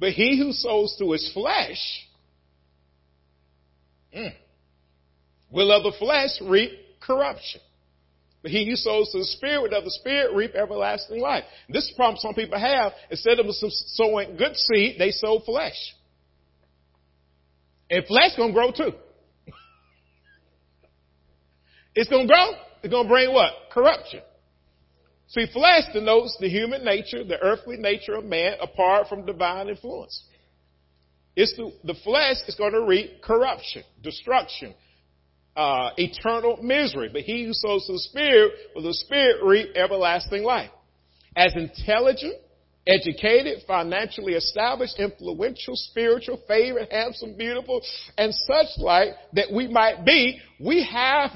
But 0.00 0.12
he 0.12 0.38
who 0.38 0.52
sows 0.52 0.96
to 0.98 1.12
his 1.12 1.30
flesh 1.32 2.06
mm, 4.16 4.32
will 5.50 5.72
of 5.72 5.82
the 5.84 5.98
flesh 5.98 6.30
reap 6.42 6.72
corruption. 7.00 7.60
But 8.42 8.52
he 8.52 8.68
who 8.68 8.76
sows 8.76 9.10
to 9.10 9.18
the 9.18 9.24
spirit 9.24 9.72
of 9.72 9.84
the 9.84 9.90
spirit 9.90 10.34
reap 10.34 10.54
everlasting 10.54 11.20
life. 11.20 11.44
This 11.68 11.84
is 11.84 11.90
the 11.90 11.96
problem 11.96 12.18
some 12.18 12.34
people 12.34 12.58
have. 12.58 12.92
Instead 13.10 13.40
of 13.40 13.46
sowing 13.50 14.36
good 14.36 14.56
seed, 14.56 14.96
they 14.98 15.10
sow 15.10 15.40
flesh. 15.40 15.94
And 17.90 18.06
flesh 18.06 18.36
gonna 18.36 18.52
grow 18.52 18.70
too. 18.70 18.92
It's 21.94 22.08
to 22.10 22.26
grow. 22.28 22.52
It's 22.84 22.92
to 22.92 23.04
bring 23.08 23.32
what? 23.32 23.52
Corruption. 23.72 24.20
See, 25.28 25.46
flesh 25.52 25.82
denotes 25.92 26.36
the 26.40 26.48
human 26.48 26.84
nature, 26.84 27.24
the 27.24 27.38
earthly 27.40 27.76
nature 27.76 28.14
of 28.14 28.24
man 28.24 28.54
apart 28.60 29.08
from 29.08 29.26
divine 29.26 29.68
influence. 29.68 30.22
It's 31.36 31.54
the, 31.56 31.72
the 31.84 31.94
flesh 32.02 32.36
is 32.46 32.54
going 32.54 32.72
to 32.72 32.82
reap 32.82 33.20
corruption, 33.20 33.82
destruction, 34.02 34.74
uh, 35.58 35.90
eternal 35.96 36.58
misery. 36.62 37.10
But 37.12 37.22
he 37.22 37.44
who 37.44 37.52
sows 37.52 37.86
to 37.86 37.92
the 37.94 37.98
spirit 37.98 38.52
will 38.74 38.82
the 38.82 38.94
spirit 38.94 39.42
reap 39.44 39.76
everlasting 39.76 40.44
life. 40.44 40.70
As 41.36 41.52
intelligent, 41.56 42.36
educated, 42.86 43.64
financially 43.66 44.34
established, 44.34 44.98
influential, 44.98 45.74
spiritual, 45.74 46.40
favored, 46.46 46.88
handsome, 46.90 47.36
beautiful, 47.36 47.82
and 48.16 48.32
such 48.32 48.68
like 48.78 49.08
that 49.34 49.52
we 49.52 49.66
might 49.68 50.04
be, 50.04 50.40
we 50.60 50.88
have 50.90 51.32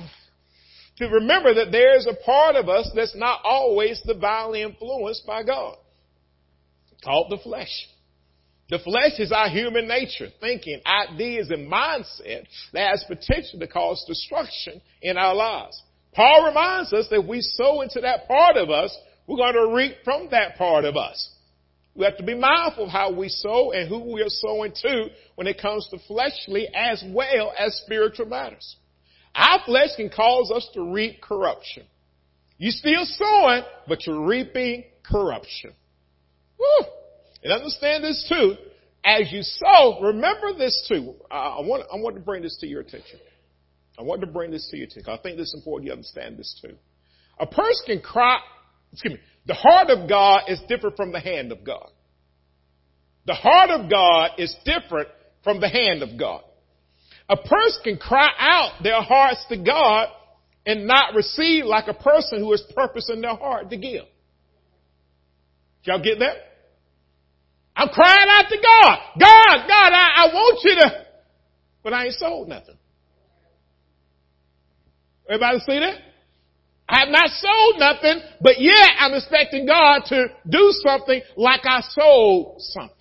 to 0.99 1.09
remember 1.09 1.55
that 1.55 1.73
there 1.73 1.97
is 1.97 2.07
a 2.07 2.25
part 2.25 2.55
of 2.55 2.69
us 2.69 2.91
that's 2.95 3.17
not 3.17 3.41
always 3.45 4.01
divinely 4.07 4.63
influenced 4.63 5.27
by 5.27 5.43
God. 5.43 5.77
Called 7.05 7.27
the 7.31 7.39
flesh. 7.39 7.89
The 8.73 8.79
flesh 8.79 9.19
is 9.19 9.33
our 9.33 9.51
human 9.51 9.87
nature, 9.87 10.29
thinking, 10.41 10.81
ideas, 10.87 11.51
and 11.51 11.71
mindset 11.71 12.47
that 12.73 12.89
has 12.89 13.05
potential 13.07 13.59
to 13.59 13.67
cause 13.67 14.03
destruction 14.09 14.81
in 15.03 15.19
our 15.19 15.35
lives. 15.35 15.79
Paul 16.15 16.47
reminds 16.47 16.91
us 16.95 17.07
that 17.11 17.29
we 17.29 17.43
sow 17.43 17.83
into 17.83 18.01
that 18.01 18.27
part 18.27 18.57
of 18.57 18.71
us, 18.71 18.97
we're 19.27 19.37
going 19.37 19.53
to 19.53 19.75
reap 19.77 19.97
from 20.05 20.29
that 20.31 20.57
part 20.57 20.87
of 20.87 20.97
us. 20.97 21.35
We 21.95 22.07
have 22.07 22.17
to 22.17 22.23
be 22.23 22.35
mindful 22.35 22.85
of 22.85 22.91
how 22.91 23.13
we 23.13 23.29
sow 23.29 23.73
and 23.73 23.91
who 23.91 24.11
we 24.11 24.23
are 24.23 24.31
sowing 24.31 24.73
to 24.81 25.09
when 25.35 25.47
it 25.47 25.61
comes 25.61 25.87
to 25.91 25.99
fleshly 26.09 26.67
as 26.75 27.05
well 27.09 27.53
as 27.59 27.79
spiritual 27.85 28.25
matters. 28.25 28.77
Our 29.35 29.61
flesh 29.67 29.91
can 29.97 30.09
cause 30.09 30.51
us 30.51 30.67
to 30.73 30.95
reap 30.95 31.21
corruption. 31.21 31.83
You're 32.57 32.73
still 32.73 33.05
sowing, 33.05 33.65
but 33.87 34.07
you're 34.07 34.25
reaping 34.25 34.85
corruption. 35.03 35.75
Woo! 36.59 36.87
And 37.43 37.53
understand 37.53 38.05
this 38.05 38.27
too. 38.29 38.57
As 39.05 39.33
you 39.33 39.43
sow, 39.43 39.99
remember 40.01 40.57
this 40.57 40.87
too. 40.89 41.15
I 41.31 41.61
want, 41.61 41.85
I 41.93 41.97
want 41.97 42.15
to 42.17 42.23
bring 42.23 42.43
this 42.43 42.57
to 42.61 42.67
your 42.67 42.81
attention. 42.81 43.19
I 43.99 44.03
want 44.03 44.21
to 44.21 44.27
bring 44.27 44.51
this 44.53 44.69
to 44.71 44.77
your 44.77 44.87
attention. 44.87 45.13
I 45.13 45.19
think 45.19 45.37
this 45.37 45.49
is 45.49 45.55
important 45.55 45.87
you 45.87 45.93
understand 45.93 46.39
this 46.39 46.61
too. 46.63 46.77
A 47.39 47.47
person 47.47 47.85
can 47.87 48.01
cry, 48.01 48.39
excuse 48.93 49.15
me, 49.15 49.21
the 49.47 49.55
heart 49.55 49.91
of 49.91 50.09
God 50.09 50.43
is 50.49 50.61
different 50.69 50.97
from 50.97 51.11
the 51.11 51.19
hand 51.19 51.51
of 51.51 51.65
God. 51.65 51.91
The 53.27 53.35
heart 53.35 53.71
of 53.71 53.91
God 53.91 54.31
is 54.39 54.55
different 54.65 55.09
from 55.43 55.61
the 55.61 55.69
hand 55.69 56.03
of 56.03 56.19
God. 56.19 56.43
A 57.29 57.37
person 57.37 57.81
can 57.85 57.97
cry 57.97 58.29
out 58.39 58.83
their 58.83 59.01
hearts 59.01 59.45
to 59.49 59.57
God 59.57 60.09
and 60.67 60.87
not 60.87 61.15
receive 61.15 61.65
like 61.65 61.89
a 61.89 61.95
person 61.95 62.39
who 62.39 62.51
has 62.53 62.63
purpose 62.75 63.11
in 63.13 63.21
their 63.21 63.35
heart 63.35 63.71
to 63.71 63.77
give. 63.77 64.05
Y'all 65.85 66.03
get 66.03 66.21
that? 66.21 66.37
I'm 67.75 67.89
crying 67.89 68.29
out 68.29 68.49
to 68.49 68.57
God. 68.57 68.99
God, 69.19 69.69
God, 69.69 69.93
I, 69.93 70.13
I 70.17 70.27
want 70.33 70.61
you 70.63 70.75
to, 70.77 71.07
but 71.83 71.93
I 71.93 72.07
ain't 72.07 72.15
sold 72.15 72.49
nothing. 72.49 72.77
Everybody 75.29 75.59
see 75.61 75.79
that? 75.79 75.99
I 76.89 77.01
have 77.01 77.09
not 77.09 77.29
sold 77.31 77.79
nothing, 77.79 78.23
but 78.41 78.61
yet 78.61 78.91
I'm 78.99 79.15
expecting 79.15 79.67
God 79.67 80.03
to 80.09 80.27
do 80.49 80.73
something 80.87 81.23
like 81.37 81.63
I 81.65 81.81
sold 81.81 82.57
something. 82.59 82.97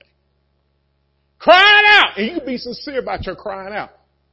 Crying 1.39 1.85
out, 1.87 2.17
and 2.17 2.27
you 2.27 2.37
can 2.37 2.45
be 2.45 2.57
sincere 2.57 2.99
about 2.99 3.25
your 3.25 3.35
crying 3.35 3.73
out. 3.73 3.89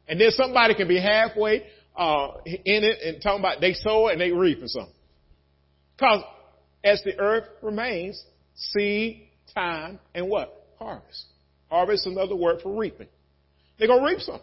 And 0.07 0.21
then 0.21 0.31
somebody 0.31 0.75
can 0.75 0.87
be 0.87 1.01
halfway 1.01 1.67
uh, 1.97 2.29
in 2.47 2.85
it 2.85 2.99
and 3.03 3.23
talking 3.23 3.41
about 3.41 3.61
they 3.61 3.73
sow 3.73 4.09
and 4.09 4.21
they 4.21 4.31
reap 4.31 4.63
or 4.63 4.69
something. 4.69 4.95
Because 5.97 6.23
as 6.85 7.03
the 7.05 7.19
earth 7.19 7.45
remains, 7.63 8.23
seed, 8.55 9.29
time, 9.55 9.99
and 10.15 10.29
what? 10.29 10.55
Harvest. 10.79 11.27
Harvest 11.71 12.07
is 12.07 12.13
another 12.13 12.37
word 12.37 12.61
for 12.63 12.79
reaping. 12.79 13.09
They're 13.79 13.89
going 13.89 14.01
to 14.01 14.07
reap 14.07 14.21
some. 14.21 14.41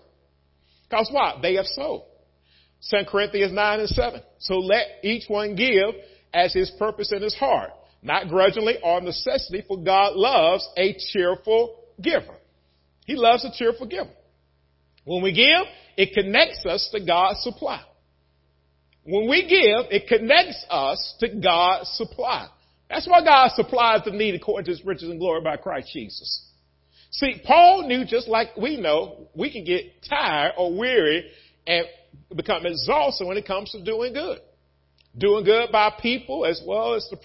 Because 0.89 1.09
what? 1.11 1.41
They 1.41 1.55
have 1.55 1.65
sowed. 1.65 2.03
2 2.89 2.97
Corinthians 3.09 3.51
9 3.53 3.79
and 3.79 3.89
7. 3.89 4.21
So 4.39 4.55
let 4.55 4.85
each 5.03 5.23
one 5.27 5.55
give 5.55 5.95
as 6.33 6.53
his 6.53 6.71
purpose 6.77 7.11
in 7.11 7.21
his 7.21 7.35
heart, 7.35 7.71
not 8.03 8.27
grudgingly 8.27 8.75
or 8.83 9.01
necessity, 9.01 9.63
for 9.67 9.77
God 9.77 10.15
loves 10.15 10.67
a 10.77 10.95
cheerful 11.11 11.79
giver. 12.01 12.35
He 13.05 13.15
loves 13.15 13.45
a 13.45 13.51
cheerful 13.55 13.87
giver. 13.87 14.11
When 15.05 15.23
we 15.23 15.33
give, 15.33 15.67
it 15.97 16.13
connects 16.13 16.65
us 16.65 16.89
to 16.91 17.03
God's 17.03 17.41
supply. 17.41 17.81
When 19.03 19.29
we 19.29 19.43
give, 19.43 19.91
it 19.91 20.07
connects 20.07 20.65
us 20.69 21.15
to 21.19 21.29
God's 21.39 21.89
supply. 21.91 22.47
That's 22.89 23.07
why 23.07 23.23
God 23.23 23.51
supplies 23.55 24.01
the 24.05 24.11
need 24.11 24.35
according 24.35 24.65
to 24.65 24.71
his 24.71 24.85
riches 24.85 25.09
and 25.09 25.19
glory 25.19 25.41
by 25.41 25.57
Christ 25.57 25.89
Jesus. 25.91 26.45
See, 27.11 27.41
Paul 27.45 27.87
knew 27.87 28.05
just 28.05 28.27
like 28.27 28.55
we 28.57 28.77
know, 28.77 29.27
we 29.33 29.51
can 29.51 29.63
get 29.63 30.03
tired 30.07 30.53
or 30.57 30.77
weary 30.77 31.29
and 31.65 31.85
become 32.35 32.65
exhausted 32.65 33.25
when 33.25 33.37
it 33.37 33.47
comes 33.47 33.71
to 33.71 33.83
doing 33.83 34.13
good. 34.13 34.39
Doing 35.17 35.45
good 35.45 35.71
by 35.71 35.93
people 36.01 36.45
as 36.45 36.61
well 36.65 36.93
as 36.93 37.07
the, 37.09 37.17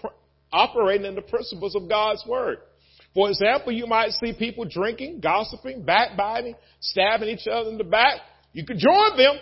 operating 0.52 1.06
in 1.06 1.14
the 1.14 1.22
principles 1.22 1.74
of 1.74 1.88
God's 1.88 2.24
word. 2.26 2.58
For 3.14 3.28
example, 3.28 3.72
you 3.72 3.86
might 3.86 4.12
see 4.12 4.32
people 4.32 4.64
drinking, 4.64 5.20
gossiping, 5.20 5.82
backbiting, 5.82 6.54
stabbing 6.78 7.28
each 7.28 7.48
other 7.50 7.70
in 7.70 7.78
the 7.78 7.84
back. 7.84 8.20
You 8.52 8.64
could 8.64 8.78
join 8.78 9.16
them, 9.16 9.36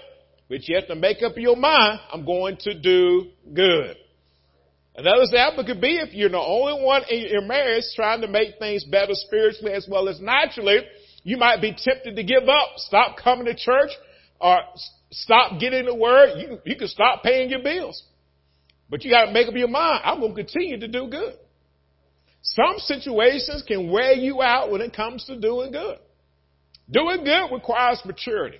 but 0.48 0.66
you 0.66 0.76
have 0.76 0.88
to 0.88 0.94
make 0.94 1.22
up 1.22 1.32
your 1.36 1.56
mind, 1.56 2.00
I'm 2.10 2.24
going 2.24 2.56
to 2.60 2.78
do 2.78 3.26
good. 3.52 3.96
Another 4.98 5.22
example 5.22 5.64
could 5.64 5.80
be 5.80 5.96
if 5.96 6.12
you're 6.12 6.28
the 6.28 6.40
only 6.40 6.84
one 6.84 7.04
in 7.08 7.28
your 7.28 7.42
marriage 7.42 7.84
trying 7.94 8.20
to 8.22 8.26
make 8.26 8.58
things 8.58 8.82
better 8.82 9.12
spiritually 9.14 9.72
as 9.72 9.86
well 9.88 10.08
as 10.08 10.20
naturally, 10.20 10.80
you 11.22 11.36
might 11.36 11.60
be 11.60 11.72
tempted 11.72 12.16
to 12.16 12.24
give 12.24 12.48
up, 12.48 12.70
stop 12.78 13.16
coming 13.16 13.44
to 13.44 13.54
church, 13.54 13.90
or 14.40 14.58
stop 15.12 15.60
getting 15.60 15.84
the 15.84 15.94
word. 15.94 16.38
You, 16.38 16.58
you 16.64 16.74
can 16.74 16.88
stop 16.88 17.22
paying 17.22 17.48
your 17.48 17.62
bills. 17.62 18.02
But 18.90 19.04
you 19.04 19.12
gotta 19.12 19.30
make 19.30 19.46
up 19.46 19.54
your 19.54 19.68
mind, 19.68 20.02
I'm 20.04 20.20
gonna 20.20 20.34
continue 20.34 20.80
to 20.80 20.88
do 20.88 21.06
good. 21.06 21.34
Some 22.42 22.78
situations 22.78 23.62
can 23.68 23.92
wear 23.92 24.14
you 24.14 24.42
out 24.42 24.72
when 24.72 24.80
it 24.80 24.96
comes 24.96 25.24
to 25.26 25.38
doing 25.38 25.70
good. 25.70 25.98
Doing 26.90 27.22
good 27.22 27.52
requires 27.52 28.02
maturity, 28.04 28.58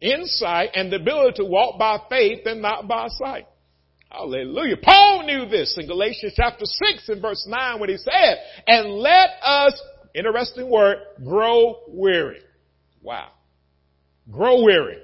insight, 0.00 0.70
and 0.74 0.90
the 0.90 0.96
ability 0.96 1.42
to 1.42 1.44
walk 1.44 1.78
by 1.78 1.98
faith 2.08 2.46
and 2.46 2.62
not 2.62 2.88
by 2.88 3.08
sight. 3.08 3.46
Hallelujah. 4.14 4.76
Paul 4.76 5.26
knew 5.26 5.46
this 5.46 5.76
in 5.76 5.88
Galatians 5.88 6.34
chapter 6.36 6.64
6 6.64 7.08
and 7.08 7.20
verse 7.20 7.44
9 7.48 7.80
when 7.80 7.88
he 7.88 7.96
said, 7.96 8.38
and 8.64 8.90
let 8.90 9.30
us, 9.42 9.80
interesting 10.14 10.70
word, 10.70 10.98
grow 11.24 11.80
weary. 11.88 12.38
Wow. 13.02 13.30
Grow 14.30 14.62
weary. 14.62 14.98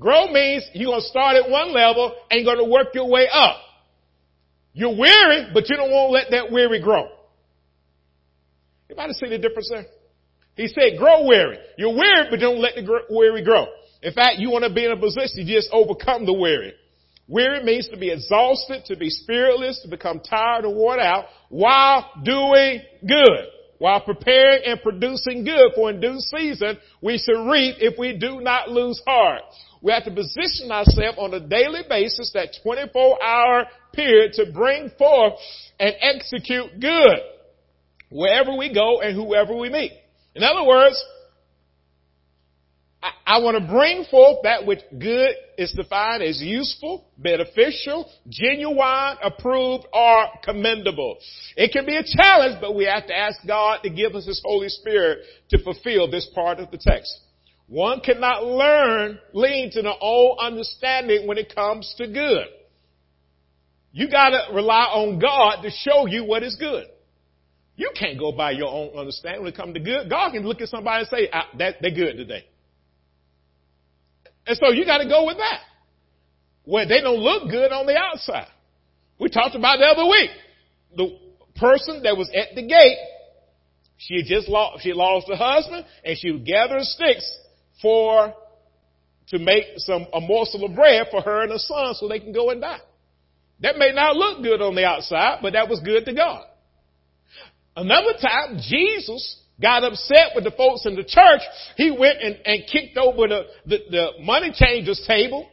Grow 0.00 0.32
means 0.32 0.68
you're 0.74 0.90
going 0.90 1.00
to 1.00 1.06
start 1.06 1.36
at 1.36 1.48
one 1.48 1.72
level 1.72 2.16
and 2.28 2.40
you're 2.40 2.54
going 2.56 2.66
to 2.66 2.72
work 2.72 2.88
your 2.92 3.08
way 3.08 3.28
up. 3.32 3.56
You're 4.72 4.98
weary, 4.98 5.50
but 5.54 5.68
you 5.70 5.76
don't 5.76 5.90
want 5.90 6.08
to 6.08 6.12
let 6.12 6.30
that 6.32 6.52
weary 6.52 6.80
grow. 6.80 7.08
Anybody 8.90 9.12
see 9.12 9.28
the 9.28 9.38
difference 9.38 9.70
there? 9.70 9.86
He 10.56 10.66
said, 10.66 10.98
grow 10.98 11.24
weary. 11.24 11.58
You're 11.78 11.94
weary, 11.94 12.26
but 12.30 12.40
don't 12.40 12.58
let 12.58 12.74
the 12.74 13.00
weary 13.10 13.44
grow. 13.44 13.66
In 14.02 14.12
fact, 14.12 14.38
you 14.38 14.50
want 14.50 14.64
to 14.64 14.74
be 14.74 14.84
in 14.84 14.90
a 14.90 14.96
position 14.96 15.36
to 15.36 15.44
just 15.44 15.68
overcome 15.72 16.26
the 16.26 16.32
weary. 16.32 16.74
Weary 17.28 17.62
means 17.62 17.88
to 17.88 17.96
be 17.96 18.10
exhausted, 18.10 18.84
to 18.86 18.96
be 18.96 19.08
spiritless, 19.08 19.80
to 19.82 19.88
become 19.88 20.20
tired 20.20 20.64
or 20.64 20.74
worn 20.74 21.00
out 21.00 21.26
while 21.48 22.10
doing 22.22 22.82
good. 23.06 23.46
While 23.78 24.00
preparing 24.02 24.62
and 24.64 24.80
producing 24.80 25.44
good 25.44 25.72
for 25.74 25.90
in 25.90 26.00
due 26.00 26.18
season, 26.36 26.78
we 27.00 27.18
should 27.18 27.50
reap 27.50 27.76
if 27.80 27.98
we 27.98 28.16
do 28.16 28.40
not 28.40 28.70
lose 28.70 29.00
heart. 29.04 29.42
We 29.80 29.92
have 29.92 30.04
to 30.04 30.12
position 30.12 30.70
ourselves 30.70 31.18
on 31.18 31.34
a 31.34 31.40
daily 31.40 31.80
basis, 31.88 32.30
that 32.34 32.56
24 32.62 33.22
hour 33.22 33.64
period 33.92 34.34
to 34.34 34.52
bring 34.52 34.90
forth 34.96 35.32
and 35.80 35.94
execute 36.00 36.78
good 36.78 37.18
wherever 38.08 38.54
we 38.56 38.72
go 38.72 39.00
and 39.00 39.16
whoever 39.16 39.56
we 39.56 39.68
meet. 39.68 39.92
In 40.36 40.44
other 40.44 40.64
words, 40.64 41.02
I, 43.02 43.10
I 43.26 43.38
want 43.40 43.58
to 43.58 43.72
bring 43.72 44.04
forth 44.04 44.38
that 44.44 44.64
which 44.64 44.80
good 44.96 45.34
is 45.58 45.72
defined 45.72 46.22
as 46.22 46.40
useful, 46.40 47.04
beneficial, 47.18 48.08
genuine, 48.28 49.16
approved, 49.22 49.86
or 49.92 50.26
commendable. 50.44 51.18
It 51.56 51.72
can 51.72 51.84
be 51.84 51.96
a 51.96 52.04
challenge, 52.04 52.58
but 52.60 52.74
we 52.74 52.84
have 52.84 53.06
to 53.08 53.16
ask 53.16 53.40
God 53.46 53.80
to 53.82 53.90
give 53.90 54.14
us 54.14 54.26
His 54.26 54.40
Holy 54.44 54.68
Spirit 54.68 55.20
to 55.50 55.62
fulfill 55.62 56.10
this 56.10 56.28
part 56.34 56.60
of 56.60 56.70
the 56.70 56.78
text. 56.78 57.12
One 57.66 58.00
cannot 58.00 58.44
learn, 58.44 59.18
lean 59.32 59.70
to 59.72 59.82
their 59.82 59.94
own 60.00 60.36
understanding 60.40 61.26
when 61.26 61.38
it 61.38 61.54
comes 61.54 61.92
to 61.98 62.06
good. 62.06 62.46
You 63.92 64.08
gotta 64.10 64.54
rely 64.54 64.84
on 64.84 65.18
God 65.18 65.62
to 65.62 65.70
show 65.70 66.06
you 66.06 66.24
what 66.24 66.42
is 66.42 66.56
good. 66.56 66.86
You 67.76 67.90
can't 67.98 68.18
go 68.18 68.32
by 68.32 68.52
your 68.52 68.68
own 68.68 68.96
understanding 68.96 69.42
when 69.42 69.52
it 69.52 69.56
comes 69.56 69.74
to 69.74 69.80
good. 69.80 70.08
God 70.08 70.32
can 70.32 70.46
look 70.46 70.60
at 70.60 70.68
somebody 70.68 71.00
and 71.00 71.08
say, 71.08 71.28
ah, 71.32 71.48
that, 71.58 71.76
they're 71.80 71.90
good 71.90 72.16
today. 72.16 72.44
And 74.46 74.56
so 74.56 74.70
you 74.70 74.84
gotta 74.84 75.08
go 75.08 75.26
with 75.26 75.38
that. 75.38 75.60
Well, 76.64 76.86
they 76.86 77.00
don't 77.00 77.18
look 77.18 77.50
good 77.50 77.72
on 77.72 77.86
the 77.86 77.96
outside. 77.96 78.48
We 79.18 79.28
talked 79.28 79.54
about 79.54 79.78
the 79.78 79.86
other 79.86 80.08
week. 80.08 80.30
The 80.96 81.18
person 81.56 82.02
that 82.02 82.16
was 82.16 82.30
at 82.34 82.54
the 82.54 82.62
gate, 82.62 82.98
she 83.98 84.16
had 84.16 84.26
just 84.26 84.48
lost, 84.48 84.82
she 84.82 84.92
lost 84.92 85.28
her 85.28 85.36
husband 85.36 85.86
and 86.04 86.18
she 86.18 86.30
was 86.30 86.42
gathering 86.44 86.84
sticks 86.84 87.30
for, 87.80 88.34
to 89.28 89.38
make 89.38 89.64
some, 89.76 90.06
a 90.12 90.20
morsel 90.20 90.64
of 90.64 90.74
bread 90.74 91.06
for 91.10 91.22
her 91.22 91.42
and 91.42 91.52
her 91.52 91.58
son 91.58 91.94
so 91.94 92.08
they 92.08 92.20
can 92.20 92.32
go 92.32 92.50
and 92.50 92.60
die. 92.60 92.80
That 93.60 93.78
may 93.78 93.92
not 93.92 94.16
look 94.16 94.42
good 94.42 94.60
on 94.60 94.74
the 94.74 94.84
outside, 94.84 95.38
but 95.40 95.52
that 95.52 95.68
was 95.68 95.80
good 95.80 96.04
to 96.04 96.14
God. 96.14 96.44
Another 97.76 98.12
time, 98.20 98.58
Jesus 98.60 99.40
got 99.60 99.84
upset 99.84 100.32
with 100.34 100.44
the 100.44 100.50
folks 100.52 100.86
in 100.86 100.94
the 100.94 101.04
church. 101.04 101.40
He 101.76 101.90
went 101.90 102.20
and, 102.20 102.38
and 102.44 102.62
kicked 102.70 102.96
over 102.96 103.28
the, 103.28 103.42
the, 103.66 103.78
the 103.90 104.06
money 104.22 104.52
changers 104.54 105.04
table 105.06 105.48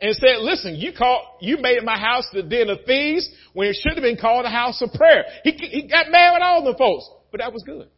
and 0.00 0.14
said, 0.14 0.38
listen, 0.40 0.74
you 0.76 0.92
called, 0.96 1.22
you 1.40 1.56
made 1.58 1.82
my 1.82 1.98
house 1.98 2.26
the 2.32 2.42
den 2.42 2.68
of 2.68 2.80
thieves 2.86 3.28
when 3.54 3.68
it 3.68 3.76
should 3.80 3.94
have 3.94 4.02
been 4.02 4.18
called 4.18 4.44
a 4.44 4.50
house 4.50 4.82
of 4.82 4.92
prayer. 4.92 5.24
He, 5.42 5.52
he 5.52 5.88
got 5.88 6.10
mad 6.10 6.32
with 6.34 6.42
all 6.42 6.64
the 6.64 6.76
folks, 6.76 7.08
but 7.30 7.40
that 7.40 7.52
was 7.52 7.62
good. 7.62 7.88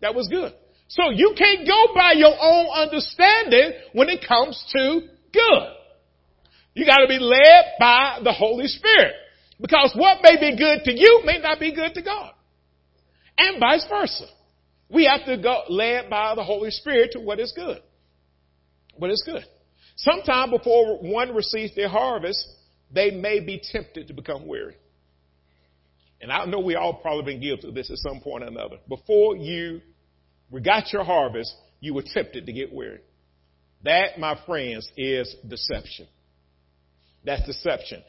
That 0.00 0.14
was 0.14 0.28
good. 0.28 0.52
So 0.88 1.10
you 1.10 1.34
can't 1.38 1.66
go 1.66 1.94
by 1.94 2.12
your 2.12 2.34
own 2.38 2.66
understanding 2.74 3.72
when 3.94 4.10
it 4.10 4.26
comes 4.26 4.62
to 4.76 5.00
good. 5.32 5.68
You 6.74 6.84
gotta 6.84 7.06
be 7.08 7.18
led 7.18 7.76
by 7.78 8.20
the 8.22 8.32
Holy 8.32 8.66
Spirit. 8.66 9.14
Because 9.60 9.92
what 9.96 10.18
may 10.22 10.38
be 10.38 10.56
good 10.56 10.84
to 10.84 10.92
you 10.92 11.22
may 11.24 11.38
not 11.38 11.60
be 11.60 11.74
good 11.74 11.94
to 11.94 12.02
God. 12.02 12.32
And 13.38 13.58
vice 13.58 13.86
versa. 13.88 14.26
We 14.88 15.06
have 15.06 15.24
to 15.24 15.38
go 15.38 15.62
led 15.68 16.10
by 16.10 16.34
the 16.34 16.44
Holy 16.44 16.70
Spirit 16.70 17.12
to 17.12 17.20
what 17.20 17.40
is 17.40 17.52
good. 17.56 17.80
What 18.96 19.10
is 19.10 19.22
good. 19.24 19.44
Sometime 19.96 20.50
before 20.50 20.98
one 20.98 21.34
receives 21.34 21.74
their 21.74 21.88
harvest, 21.88 22.46
they 22.92 23.10
may 23.10 23.40
be 23.40 23.62
tempted 23.72 24.08
to 24.08 24.14
become 24.14 24.46
weary. 24.46 24.76
And 26.20 26.30
I 26.30 26.44
know 26.44 26.60
we 26.60 26.76
all 26.76 26.94
probably 26.94 27.32
been 27.32 27.42
guilty 27.42 27.68
of 27.68 27.74
this 27.74 27.90
at 27.90 27.98
some 27.98 28.20
point 28.20 28.44
or 28.44 28.48
another. 28.48 28.76
Before 28.88 29.36
you 29.36 29.80
got 30.62 30.92
your 30.92 31.04
harvest, 31.04 31.54
you 31.80 31.94
were 31.94 32.02
tempted 32.02 32.46
to 32.46 32.52
get 32.52 32.72
weary. 32.72 33.00
That, 33.82 34.18
my 34.18 34.38
friends, 34.46 34.88
is 34.96 35.34
deception. 35.48 36.06
That's 37.24 37.44
deception. 37.46 38.02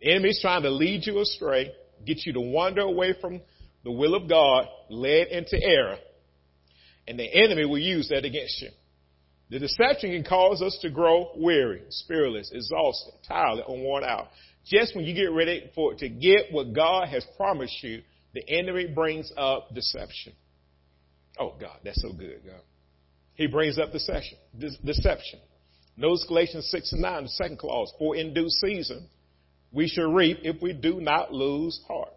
The 0.00 0.10
enemy's 0.10 0.40
trying 0.42 0.62
to 0.62 0.70
lead 0.70 1.06
you 1.06 1.20
astray, 1.20 1.72
get 2.04 2.26
you 2.26 2.32
to 2.34 2.40
wander 2.40 2.82
away 2.82 3.14
from 3.20 3.40
the 3.84 3.92
will 3.92 4.14
of 4.14 4.28
God, 4.28 4.66
led 4.88 5.28
into 5.28 5.58
error. 5.62 5.96
And 7.06 7.18
the 7.18 7.28
enemy 7.32 7.64
will 7.64 7.78
use 7.78 8.08
that 8.10 8.24
against 8.24 8.62
you. 8.62 8.68
The 9.50 9.58
deception 9.58 10.12
can 10.12 10.24
cause 10.24 10.62
us 10.62 10.78
to 10.82 10.90
grow 10.90 11.32
weary, 11.36 11.82
spiritless, 11.90 12.50
exhausted, 12.52 13.12
tired, 13.26 13.60
or 13.66 13.76
worn 13.76 14.04
out. 14.04 14.28
Just 14.64 14.94
when 14.94 15.04
you 15.04 15.14
get 15.14 15.32
ready 15.32 15.70
for 15.74 15.94
to 15.94 16.08
get 16.08 16.52
what 16.52 16.72
God 16.72 17.08
has 17.08 17.26
promised 17.36 17.82
you, 17.82 18.02
the 18.32 18.42
enemy 18.48 18.86
brings 18.86 19.30
up 19.36 19.74
deception. 19.74 20.32
Oh 21.38 21.54
God, 21.60 21.78
that's 21.84 22.00
so 22.00 22.12
good, 22.12 22.40
God. 22.46 22.60
He 23.34 23.46
brings 23.46 23.78
up 23.78 23.92
deception. 23.92 24.38
Deception. 24.58 25.40
Notice 25.96 26.24
Galatians 26.26 26.68
6 26.70 26.92
and 26.92 27.02
9, 27.02 27.22
the 27.24 27.28
second 27.28 27.58
clause. 27.58 27.92
For 27.98 28.16
in 28.16 28.32
due 28.32 28.48
season, 28.48 29.08
we 29.70 29.88
shall 29.88 30.10
reap 30.12 30.38
if 30.42 30.62
we 30.62 30.72
do 30.72 31.00
not 31.00 31.32
lose 31.32 31.80
heart. 31.86 32.12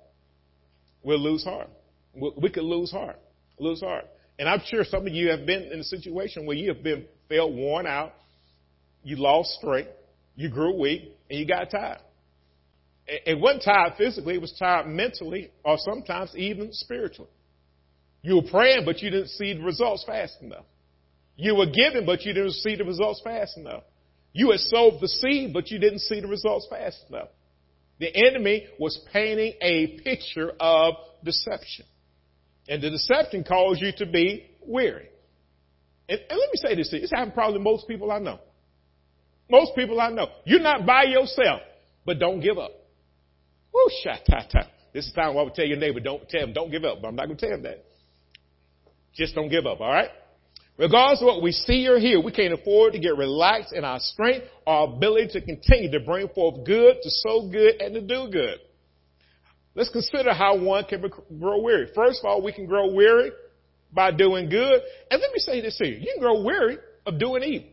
We'll 1.06 1.20
lose 1.20 1.44
heart. 1.44 1.70
We 2.16 2.50
could 2.50 2.64
lose 2.64 2.92
heart. 2.92 3.20
Lose 3.60 3.80
heart. 3.80 4.06
And 4.40 4.50
I'm 4.50 4.62
sure 4.66 4.84
some 4.84 5.06
of 5.06 5.14
you 5.14 5.30
have 5.30 5.46
been 5.46 5.62
in 5.72 5.80
a 5.80 5.84
situation 5.84 6.48
where 6.48 6.58
you 6.58 6.74
have 6.74 6.84
been 6.84 7.06
felt 7.30 7.54
worn 7.54 7.86
out, 7.86 8.14
you 9.04 9.16
lost 9.16 9.52
strength, 9.52 9.92
you 10.36 10.50
grew 10.50 10.78
weak, 10.78 11.04
and 11.30 11.40
you 11.40 11.46
got 11.46 11.70
tired. 11.70 12.00
It 13.08 13.40
wasn't 13.40 13.64
tired 13.64 13.94
physically, 14.00 14.34
it 14.34 14.42
was 14.42 14.54
tired 14.58 14.88
mentally, 14.88 15.52
or 15.64 15.78
sometimes 15.78 16.36
even 16.36 16.74
spiritually. 16.74 17.30
You 18.24 18.38
were 18.38 18.50
praying, 18.50 18.84
but 18.84 19.04
you 19.04 19.12
didn't 19.12 19.30
see 19.30 19.54
the 19.54 19.62
results 19.62 20.04
fast 20.06 20.42
enough. 20.42 20.66
You 21.36 21.56
were 21.56 21.68
giving, 21.68 22.08
but 22.08 22.24
you 22.24 22.34
didn't 22.34 22.54
see 22.54 22.76
the 22.76 22.84
results 22.84 23.22
fast 23.24 23.58
enough. 23.58 23.84
You 24.34 24.50
had 24.50 24.60
sowed 24.60 25.00
the 25.02 25.08
seed, 25.08 25.54
but 25.54 25.70
you 25.70 25.78
didn't 25.78 26.00
see 26.00 26.20
the 26.20 26.28
results 26.28 26.66
fast 26.68 26.98
enough. 27.10 27.30
The 28.00 28.14
enemy 28.14 28.68
was 28.80 29.00
painting 29.14 29.54
a 29.62 30.00
picture 30.04 30.52
of 30.60 30.96
deception. 31.24 31.86
And 32.68 32.82
the 32.82 32.90
deception 32.90 33.44
caused 33.44 33.82
you 33.82 33.92
to 33.98 34.06
be 34.06 34.50
weary. 34.66 35.08
And, 36.10 36.20
and 36.30 36.40
let 36.40 36.50
me 36.52 36.56
say 36.56 36.76
this 36.76 36.90
to 36.90 36.98
you. 36.98 37.04
It's 37.04 37.12
happened 37.12 37.34
probably 37.34 37.60
most 37.60 37.88
people 37.88 38.12
I 38.12 38.20
know. 38.20 38.40
Most 39.50 39.76
people 39.76 40.00
I 40.02 40.10
know. 40.10 40.28
You're 40.46 40.62
not 40.62 40.86
by 40.86 41.04
yourself, 41.04 41.62
but 42.06 42.20
don't 42.20 42.40
give 42.40 42.58
up. 42.58 42.72
Woo, 43.74 43.90
ta. 44.04 44.68
This 44.94 45.08
is 45.08 45.14
time 45.14 45.34
where 45.34 45.42
I 45.42 45.46
would 45.46 45.54
tell 45.54 45.66
your 45.66 45.78
neighbor, 45.78 46.00
don't 46.00 46.28
tell 46.30 46.44
him, 46.44 46.54
don't 46.54 46.72
give 46.72 46.84
up. 46.84 47.02
But 47.02 47.10
I'm 47.10 47.16
not 47.16 47.28
going 47.28 47.38
to 47.38 47.46
tell 47.46 47.56
him 47.56 47.64
that. 47.64 47.86
Just 49.14 49.36
don't 49.36 49.50
give 49.50 49.66
up, 49.66 49.82
all 49.82 49.92
right? 49.92 50.10
Regardless 50.78 51.22
of 51.22 51.28
what 51.28 51.42
we 51.42 51.52
see 51.54 51.88
or 51.88 52.00
hear, 52.00 52.20
we 52.20 52.34
can't 52.34 52.54
afford 52.54 52.94
to 52.94 53.00
get 53.00 53.16
relaxed 53.16 53.74
in 53.74 53.86
our 53.86 54.00
strength, 54.00 54.46
our 54.68 54.88
ability 54.88 55.40
to 55.40 55.42
continue 55.42 55.90
to 55.92 56.02
bring 56.02 56.28
forth 56.30 56.66
good, 56.66 56.98
to 57.02 57.10
sow 57.10 57.50
good, 57.50 57.82
and 57.82 57.94
to 57.94 58.02
do 58.02 58.30
good. 58.30 58.60
Let's 59.74 59.90
consider 59.90 60.34
how 60.34 60.58
one 60.58 60.84
can 60.86 61.02
grow 61.40 61.62
weary. 61.62 61.88
First 61.96 62.20
of 62.24 62.26
all, 62.26 62.42
we 62.42 62.52
can 62.52 62.66
grow 62.66 62.94
weary 62.94 63.32
by 63.94 64.12
doing 64.12 64.50
good. 64.50 64.82
And 65.12 65.22
let 65.22 65.32
me 65.32 65.40
say 65.40 65.62
this 65.62 65.78
to 65.78 65.88
you. 65.88 65.96
You 65.96 66.12
can 66.14 66.22
grow 66.22 66.44
weary 66.44 66.78
of 67.06 67.20
doing 67.20 67.44
evil. 67.44 67.70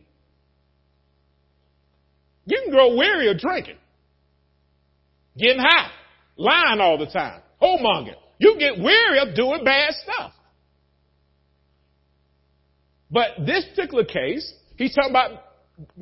You 2.45 2.61
can 2.63 2.73
grow 2.73 2.95
weary 2.95 3.29
of 3.29 3.37
drinking, 3.37 3.77
getting 5.37 5.61
high, 5.61 5.91
lying 6.35 6.81
all 6.81 6.97
the 6.97 7.05
time, 7.05 7.41
homongering. 7.61 8.15
You 8.37 8.57
get 8.59 8.77
weary 8.77 9.19
of 9.19 9.35
doing 9.35 9.63
bad 9.63 9.93
stuff. 10.03 10.33
But 13.13 13.45
this 13.45 13.63
particular 13.65 14.03
case, 14.03 14.53
he's 14.75 14.93
talking 14.93 15.11
about 15.11 15.31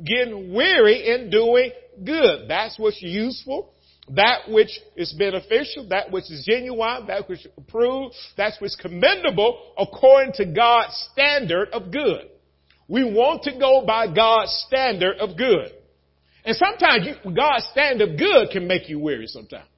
getting 0.02 0.52
weary 0.52 1.14
in 1.14 1.30
doing 1.30 1.70
good. 2.04 2.48
That's 2.48 2.76
what's 2.78 3.00
useful 3.00 3.72
that 4.10 4.48
which 4.48 4.70
is 4.96 5.14
beneficial, 5.16 5.88
that 5.88 6.10
which 6.10 6.24
is 6.30 6.44
genuine, 6.46 7.06
that 7.06 7.28
which 7.28 7.40
is 7.40 7.52
approved, 7.56 8.14
that 8.36 8.54
which 8.60 8.72
commendable 8.80 9.72
according 9.78 10.32
to 10.34 10.46
God's 10.46 11.08
standard 11.12 11.68
of 11.72 11.92
good. 11.92 12.28
We 12.88 13.04
want 13.04 13.44
to 13.44 13.58
go 13.58 13.84
by 13.86 14.12
God's 14.12 14.52
standard 14.66 15.18
of 15.18 15.36
good. 15.36 15.72
And 16.44 16.56
sometimes 16.56 17.06
you, 17.06 17.32
God's 17.32 17.64
standard 17.70 18.10
of 18.10 18.18
good 18.18 18.50
can 18.50 18.66
make 18.66 18.88
you 18.88 18.98
weary 18.98 19.28
sometimes. 19.28 19.68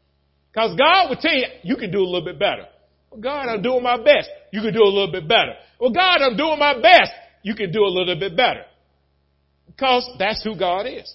Because 0.53 0.75
God 0.77 1.11
will 1.11 1.17
tell 1.17 1.35
you, 1.35 1.47
you 1.63 1.77
can 1.77 1.91
do 1.91 1.99
a 1.99 2.09
little 2.09 2.25
bit 2.25 2.39
better. 2.39 2.67
Well, 3.11 3.21
God, 3.21 3.49
I'm 3.49 3.61
doing 3.61 3.83
my 3.83 3.99
best. 3.99 4.31
You 4.53 4.63
can 4.63 4.73
do 4.73 4.83
a 4.83 4.89
little 4.89 5.13
bit 5.13 5.29
better. 5.29 5.53
Well, 5.79 5.91
God, 5.91 6.23
I'm 6.23 6.37
doing 6.37 6.59
my 6.59 6.81
best. 6.81 7.13
You 7.45 7.55
can 7.55 7.71
do 7.71 7.85
a 7.85 7.93
little 7.93 8.19
bit 8.19 8.37
better. 8.37 8.65
Because 9.67 10.09
that's 10.19 10.43
who 10.43 10.59
God 10.59 10.87
is. 10.87 11.15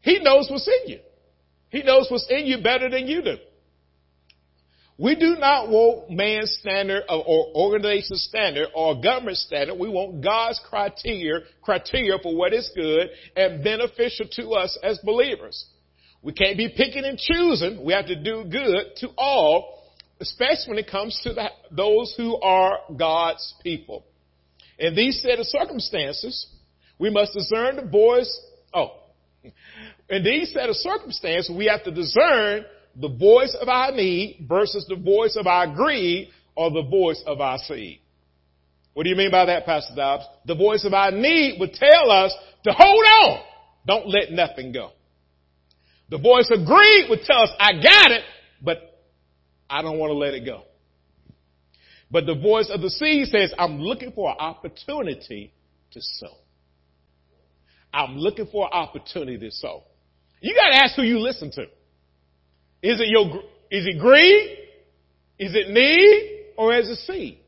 He 0.00 0.18
knows 0.18 0.48
what's 0.50 0.68
in 0.68 0.90
you. 0.90 0.98
He 1.70 1.82
knows 1.84 2.08
what's 2.10 2.26
in 2.28 2.46
you 2.46 2.60
better 2.62 2.90
than 2.90 3.06
you 3.06 3.22
do. 3.22 3.36
We 4.98 5.14
do 5.14 5.36
not 5.38 5.68
want 5.68 6.10
man's 6.10 6.58
standard 6.60 7.04
or 7.08 7.46
organization 7.54 8.16
standard 8.16 8.70
or 8.74 9.00
government 9.00 9.36
standard. 9.36 9.76
We 9.78 9.88
want 9.88 10.24
God's 10.24 10.60
criteria, 10.68 11.44
criteria 11.62 12.18
for 12.20 12.34
what 12.34 12.52
is 12.52 12.68
good 12.74 13.08
and 13.36 13.62
beneficial 13.62 14.26
to 14.32 14.50
us 14.54 14.76
as 14.82 14.98
believers. 15.04 15.66
We 16.22 16.32
can't 16.32 16.56
be 16.56 16.74
picking 16.76 17.04
and 17.04 17.16
choosing. 17.16 17.84
We 17.84 17.92
have 17.92 18.06
to 18.06 18.16
do 18.20 18.44
good 18.50 18.96
to 18.96 19.10
all, 19.16 19.84
especially 20.20 20.70
when 20.70 20.78
it 20.78 20.90
comes 20.90 21.20
to 21.22 21.32
the, 21.32 21.48
those 21.70 22.12
who 22.16 22.36
are 22.40 22.80
God's 22.96 23.54
people. 23.62 24.04
In 24.78 24.94
these 24.94 25.20
set 25.20 25.38
of 25.38 25.46
circumstances, 25.46 26.46
we 26.98 27.10
must 27.10 27.34
discern 27.34 27.76
the 27.76 27.82
voice. 27.82 28.40
Oh, 28.72 28.92
in 30.08 30.24
these 30.24 30.52
set 30.52 30.68
of 30.68 30.76
circumstances, 30.76 31.50
we 31.54 31.66
have 31.66 31.84
to 31.84 31.90
discern 31.90 32.64
the 32.96 33.08
voice 33.08 33.56
of 33.60 33.68
our 33.68 33.92
need 33.92 34.46
versus 34.48 34.86
the 34.88 34.96
voice 34.96 35.36
of 35.38 35.46
our 35.46 35.72
greed 35.74 36.30
or 36.56 36.70
the 36.70 36.82
voice 36.82 37.22
of 37.26 37.40
our 37.40 37.58
seed. 37.58 38.00
What 38.94 39.04
do 39.04 39.10
you 39.10 39.16
mean 39.16 39.30
by 39.30 39.44
that, 39.46 39.64
Pastor 39.64 39.94
Dobbs? 39.94 40.24
The 40.46 40.56
voice 40.56 40.84
of 40.84 40.92
our 40.92 41.12
need 41.12 41.60
would 41.60 41.72
tell 41.72 42.10
us 42.10 42.34
to 42.64 42.72
hold 42.72 43.04
on. 43.04 43.40
Don't 43.86 44.08
let 44.08 44.32
nothing 44.32 44.72
go. 44.72 44.90
The 46.10 46.18
voice 46.18 46.50
of 46.50 46.66
greed 46.66 47.08
would 47.08 47.22
tell 47.22 47.42
us, 47.42 47.50
I 47.60 47.74
got 47.74 48.10
it, 48.10 48.22
but 48.60 48.78
I 49.70 49.82
don't 49.82 49.98
want 49.98 50.10
to 50.10 50.14
let 50.14 50.34
it 50.34 50.44
go. 50.44 50.62
But 52.10 52.26
the 52.26 52.34
voice 52.34 52.70
of 52.72 52.80
the 52.80 52.90
seed 52.90 53.28
says, 53.28 53.52
I'm 53.58 53.80
looking 53.80 54.12
for 54.12 54.30
an 54.30 54.36
opportunity 54.38 55.52
to 55.92 56.00
sow. 56.00 56.34
I'm 57.92 58.16
looking 58.16 58.46
for 58.46 58.66
an 58.66 58.72
opportunity 58.72 59.38
to 59.38 59.50
sow. 59.50 59.84
You 60.40 60.54
got 60.54 60.70
to 60.70 60.84
ask 60.84 60.94
who 60.94 61.02
you 61.02 61.18
listen 61.18 61.50
to. 61.52 61.62
Is 62.82 63.00
it 63.00 63.08
your, 63.08 63.42
is 63.70 63.86
it 63.86 63.98
greed? 63.98 64.58
Is 65.38 65.54
it 65.54 65.70
need? 65.70 66.54
Or 66.56 66.74
is 66.74 66.88
it 66.88 66.96
seed? 67.06 67.40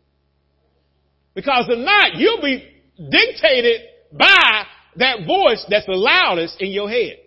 Because 1.35 1.67
if 1.69 1.79
not, 1.79 2.17
you'll 2.17 2.43
be 2.43 2.69
dictated 2.97 3.83
by 4.13 4.65
that 4.97 5.27
voice 5.27 5.65
that's 5.69 5.87
the 5.87 5.93
loudest 5.93 6.61
in 6.61 6.71
your 6.71 6.89
head. 6.89 7.19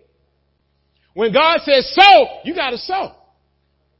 When 1.14 1.32
God 1.32 1.60
says 1.64 1.94
sow, 1.94 2.40
you 2.44 2.54
gotta 2.54 2.78
sow. 2.78 3.12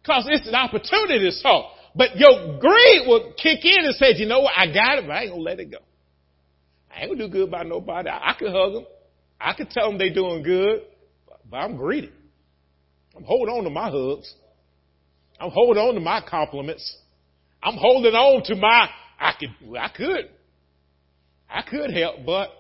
Cause 0.04 0.26
it's 0.28 0.46
an 0.46 0.54
opportunity 0.54 1.20
to 1.20 1.32
sow. 1.32 1.70
But 1.94 2.16
your 2.16 2.58
greed 2.58 3.06
will 3.06 3.34
kick 3.40 3.64
in 3.64 3.84
and 3.84 3.94
say, 3.94 4.14
you 4.16 4.26
know 4.26 4.40
what, 4.40 4.52
I 4.56 4.66
got 4.66 4.98
it, 4.98 5.06
but 5.06 5.12
I 5.12 5.22
ain't 5.22 5.30
gonna 5.30 5.42
let 5.42 5.60
it 5.60 5.70
go. 5.70 5.78
I 6.92 7.00
ain't 7.00 7.10
gonna 7.12 7.26
do 7.26 7.32
good 7.32 7.50
by 7.50 7.62
nobody. 7.62 8.08
I, 8.08 8.30
I 8.30 8.34
could 8.38 8.50
hug 8.50 8.72
them. 8.74 8.86
I 9.40 9.54
could 9.54 9.70
tell 9.70 9.88
them 9.88 9.98
they 9.98 10.10
doing 10.10 10.42
good, 10.42 10.82
but 11.48 11.56
I'm 11.56 11.76
greedy. 11.76 12.10
I'm 13.16 13.24
holding 13.24 13.54
on 13.54 13.64
to 13.64 13.70
my 13.70 13.90
hugs. 13.90 14.34
I'm 15.38 15.50
holding 15.50 15.82
on 15.82 15.94
to 15.94 16.00
my 16.00 16.22
compliments. 16.28 16.96
I'm 17.62 17.76
holding 17.76 18.14
on 18.14 18.42
to 18.44 18.56
my, 18.56 18.88
I 19.18 19.32
could, 19.38 19.76
I 19.76 19.88
could, 19.88 20.30
I 21.48 21.62
could 21.62 21.90
help, 21.90 22.26
but 22.26 22.50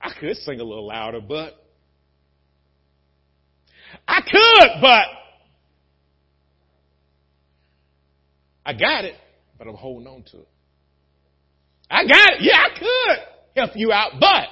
I 0.00 0.12
could 0.18 0.36
sing 0.36 0.60
a 0.60 0.64
little 0.64 0.86
louder, 0.86 1.20
but 1.20 1.54
I 4.06 4.20
could, 4.20 4.68
but 4.80 5.04
I 8.68 8.74
got 8.74 9.06
it, 9.06 9.14
but 9.56 9.66
I'm 9.66 9.74
holding 9.76 10.06
on 10.06 10.24
to 10.24 10.40
it. 10.40 10.48
I 11.90 12.06
got 12.06 12.34
it. 12.34 12.42
Yeah, 12.42 12.58
I 12.58 12.78
could 12.78 13.18
help 13.56 13.70
you 13.76 13.90
out, 13.90 14.12
but 14.20 14.44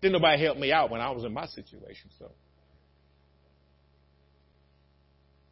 didn't 0.00 0.14
nobody 0.14 0.42
help 0.42 0.56
me 0.56 0.72
out 0.72 0.90
when 0.90 1.02
I 1.02 1.10
was 1.10 1.22
in 1.24 1.34
my 1.34 1.44
situation, 1.44 2.08
so. 2.18 2.32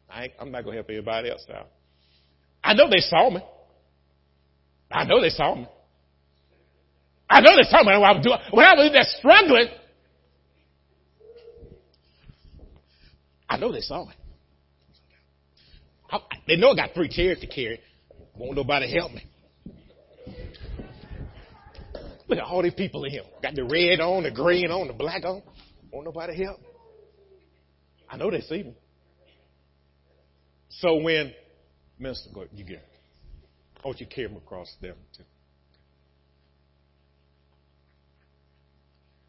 I 0.09 0.29
am 0.41 0.51
not 0.51 0.63
going 0.63 0.77
to 0.77 0.81
help 0.81 0.89
anybody 0.89 1.29
else 1.29 1.45
out. 1.55 1.67
I 2.63 2.73
know 2.73 2.89
they 2.89 3.01
saw 3.01 3.29
me. 3.29 3.41
I 4.91 5.03
know 5.03 5.21
they 5.21 5.29
saw 5.29 5.53
me. 5.53 5.67
I 7.29 7.41
know 7.41 7.55
they 7.55 7.69
saw 7.69 7.83
me 7.83 7.93
when 7.93 8.03
I 8.03 8.13
was 8.13 8.25
doing, 8.25 8.39
when 8.49 8.65
I 8.65 8.73
was 8.73 8.87
in 8.87 8.93
there 8.93 9.03
struggling. 9.05 9.67
I 13.47 13.57
know 13.57 13.71
they 13.71 13.81
saw 13.81 14.05
me. 14.05 14.13
I, 16.11 16.19
they 16.47 16.55
know 16.55 16.71
I 16.71 16.75
got 16.75 16.93
three 16.93 17.09
chairs 17.09 17.39
to 17.41 17.47
carry. 17.47 17.79
Won't 18.35 18.55
nobody 18.55 18.91
help 18.93 19.11
me. 19.11 19.25
Look 22.27 22.37
at 22.37 22.45
all 22.45 22.61
these 22.61 22.73
people 22.73 23.03
in 23.05 23.11
here. 23.11 23.23
Got 23.41 23.55
the 23.55 23.63
red 23.63 23.99
on, 23.99 24.23
the 24.23 24.31
green 24.31 24.69
on, 24.69 24.87
the 24.87 24.93
black 24.93 25.23
on. 25.25 25.41
Won't 25.91 26.05
nobody 26.05 26.43
help. 26.43 26.59
I 28.09 28.17
know 28.17 28.29
they 28.29 28.41
see 28.41 28.63
me. 28.63 28.73
So 30.69 30.97
when, 30.97 31.33
Minister, 31.97 32.29
go, 32.33 32.45
you 32.53 32.63
get 32.63 32.85
want 33.83 33.99
you 33.99 34.07
carry 34.07 34.33
across 34.35 34.73
them 34.81 34.95
too. 35.15 35.23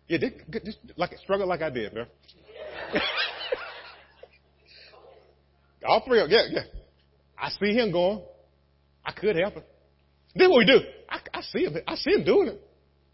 Yeah, 0.09 0.19
they, 0.19 0.61
just 0.65 0.79
like 0.97 1.17
struggle 1.19 1.47
like 1.47 1.63
I 1.63 1.71
did, 1.71 1.95
man. 1.95 2.07
All 5.85 6.03
three 6.07 6.21
of 6.21 6.31
them, 6.31 6.39
yeah, 6.53 6.61
yeah. 6.63 6.81
I 7.39 7.51
see 7.51 7.73
him 7.73 7.93
going. 7.93 8.23
I 9.05 9.13
could 9.13 9.37
help 9.37 9.55
him. 9.55 9.63
Then 10.35 10.51
what 10.51 10.59
we 10.59 10.67
do? 10.67 10.81
I, 11.09 11.21
I 11.33 11.41
see 11.43 11.65
him. 11.65 11.77
I 11.87 11.95
see 11.97 12.13
him 12.13 12.25
doing 12.25 12.49
it. 12.49 12.61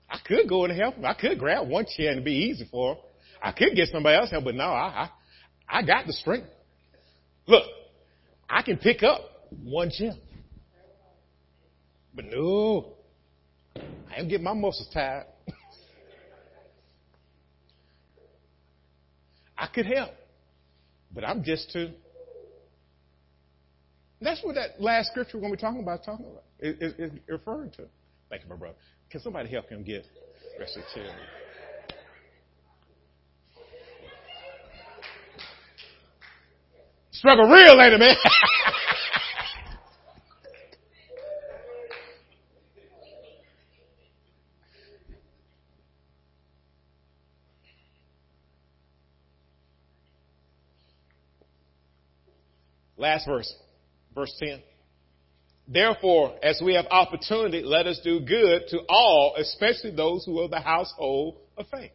I 0.09 0.19
could 0.25 0.49
go 0.49 0.64
and 0.64 0.77
help 0.79 0.97
him. 0.97 1.05
I 1.05 1.14
could 1.14 1.39
grab 1.39 1.69
one 1.69 1.87
chair 1.97 2.09
and 2.11 2.17
it'd 2.17 2.25
be 2.25 2.33
easy 2.33 2.67
for 2.71 2.93
him. 2.93 2.99
I 3.43 3.53
could 3.53 3.75
get 3.75 3.89
somebody 3.93 4.17
else 4.17 4.31
help, 4.31 4.45
but 4.45 4.55
no, 4.55 4.64
I, 4.64 5.09
I, 5.69 5.79
I 5.79 5.83
got 5.83 6.07
the 6.07 6.12
strength. 6.12 6.49
Look, 7.47 7.64
I 8.49 8.62
can 8.62 8.79
pick 8.79 9.03
up 9.03 9.21
one 9.62 9.91
chair. 9.91 10.14
But 12.14 12.25
no, 12.27 12.95
I 13.77 14.19
am 14.19 14.29
getting 14.29 14.45
my 14.45 14.55
muscles 14.55 14.89
tired. 14.93 15.27
I 19.59 19.67
could 19.69 19.87
help, 19.87 20.12
but 21.12 21.25
I'm 21.25 21.45
just 21.45 21.73
too. 21.73 21.91
That's 24.21 24.43
what 24.43 24.55
that 24.55 24.81
last 24.81 25.09
scripture 25.09 25.39
when 25.39 25.51
we're 25.51 25.57
talking 25.57 25.83
about 25.83 26.05
talking 26.05 26.27
about 26.27 26.45
is, 26.59 26.95
is, 26.99 27.12
referring 27.29 27.71
to. 27.73 27.87
Thank 28.31 28.43
you, 28.43 28.49
my 28.49 28.57
brother. 28.57 28.77
Can 29.11 29.21
somebody 29.21 29.51
help 29.51 29.69
him 29.69 29.83
get 29.85 30.07
recitation? 30.59 31.21
Struggle 37.12 37.49
real 37.49 37.77
later, 37.77 37.99
man. 37.99 38.17
Last 52.99 53.27
verse, 53.27 53.55
verse 54.17 54.35
10. 54.41 54.61
Therefore, 55.69 56.35
as 56.43 56.61
we 56.64 56.75
have 56.75 56.87
opportunity, 56.91 57.62
let 57.62 57.87
us 57.87 58.01
do 58.03 58.21
good 58.21 58.62
to 58.71 58.81
all, 58.89 59.35
especially 59.39 59.95
those 59.95 60.25
who 60.25 60.41
are 60.41 60.49
the 60.49 60.61
household 60.61 61.37
of 61.57 61.67
faith. 61.69 61.93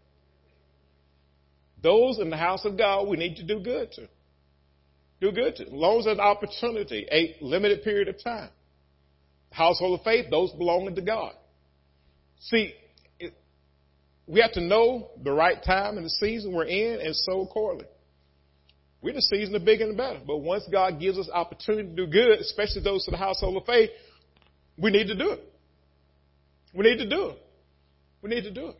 Those 1.81 2.19
in 2.19 2.29
the 2.29 2.37
house 2.37 2.63
of 2.63 2.77
God, 2.77 3.07
we 3.07 3.17
need 3.17 3.37
to 3.37 3.43
do 3.43 3.59
good 3.59 3.91
to. 3.93 4.07
Do 5.19 5.31
good 5.31 5.55
to. 5.57 5.63
As 5.63 6.05
an 6.05 6.19
opportunity, 6.19 7.07
a 7.11 7.35
limited 7.41 7.83
period 7.83 8.07
of 8.07 8.21
time. 8.23 8.49
Household 9.51 9.99
of 9.99 10.03
faith, 10.03 10.27
those 10.29 10.51
belonging 10.51 10.95
to 10.95 11.01
God. 11.01 11.33
See, 12.41 12.73
we 14.27 14.41
have 14.41 14.51
to 14.53 14.61
know 14.61 15.09
the 15.23 15.31
right 15.31 15.61
time 15.63 15.97
and 15.97 16.05
the 16.05 16.09
season 16.09 16.53
we're 16.53 16.65
in 16.65 17.01
and 17.01 17.15
so 17.15 17.41
accordingly. 17.41 17.87
We're 19.01 19.09
in 19.09 19.15
the 19.15 19.21
season 19.21 19.55
of 19.55 19.65
bigger 19.65 19.85
and 19.85 19.97
better. 19.97 20.19
But 20.25 20.37
once 20.37 20.63
God 20.71 20.99
gives 20.99 21.17
us 21.17 21.29
opportunity 21.33 21.89
to 21.89 21.95
do 21.95 22.07
good, 22.07 22.39
especially 22.39 22.83
those 22.83 23.05
to 23.05 23.11
the 23.11 23.17
household 23.17 23.57
of 23.57 23.65
faith, 23.65 23.89
we 24.77 24.91
need 24.91 25.07
to 25.07 25.17
do 25.17 25.31
it. 25.31 25.43
We 26.73 26.89
need 26.89 26.97
to 26.99 27.09
do 27.09 27.29
it. 27.29 27.37
We 28.21 28.29
need 28.29 28.43
to 28.43 28.53
do 28.53 28.67
it. 28.69 28.77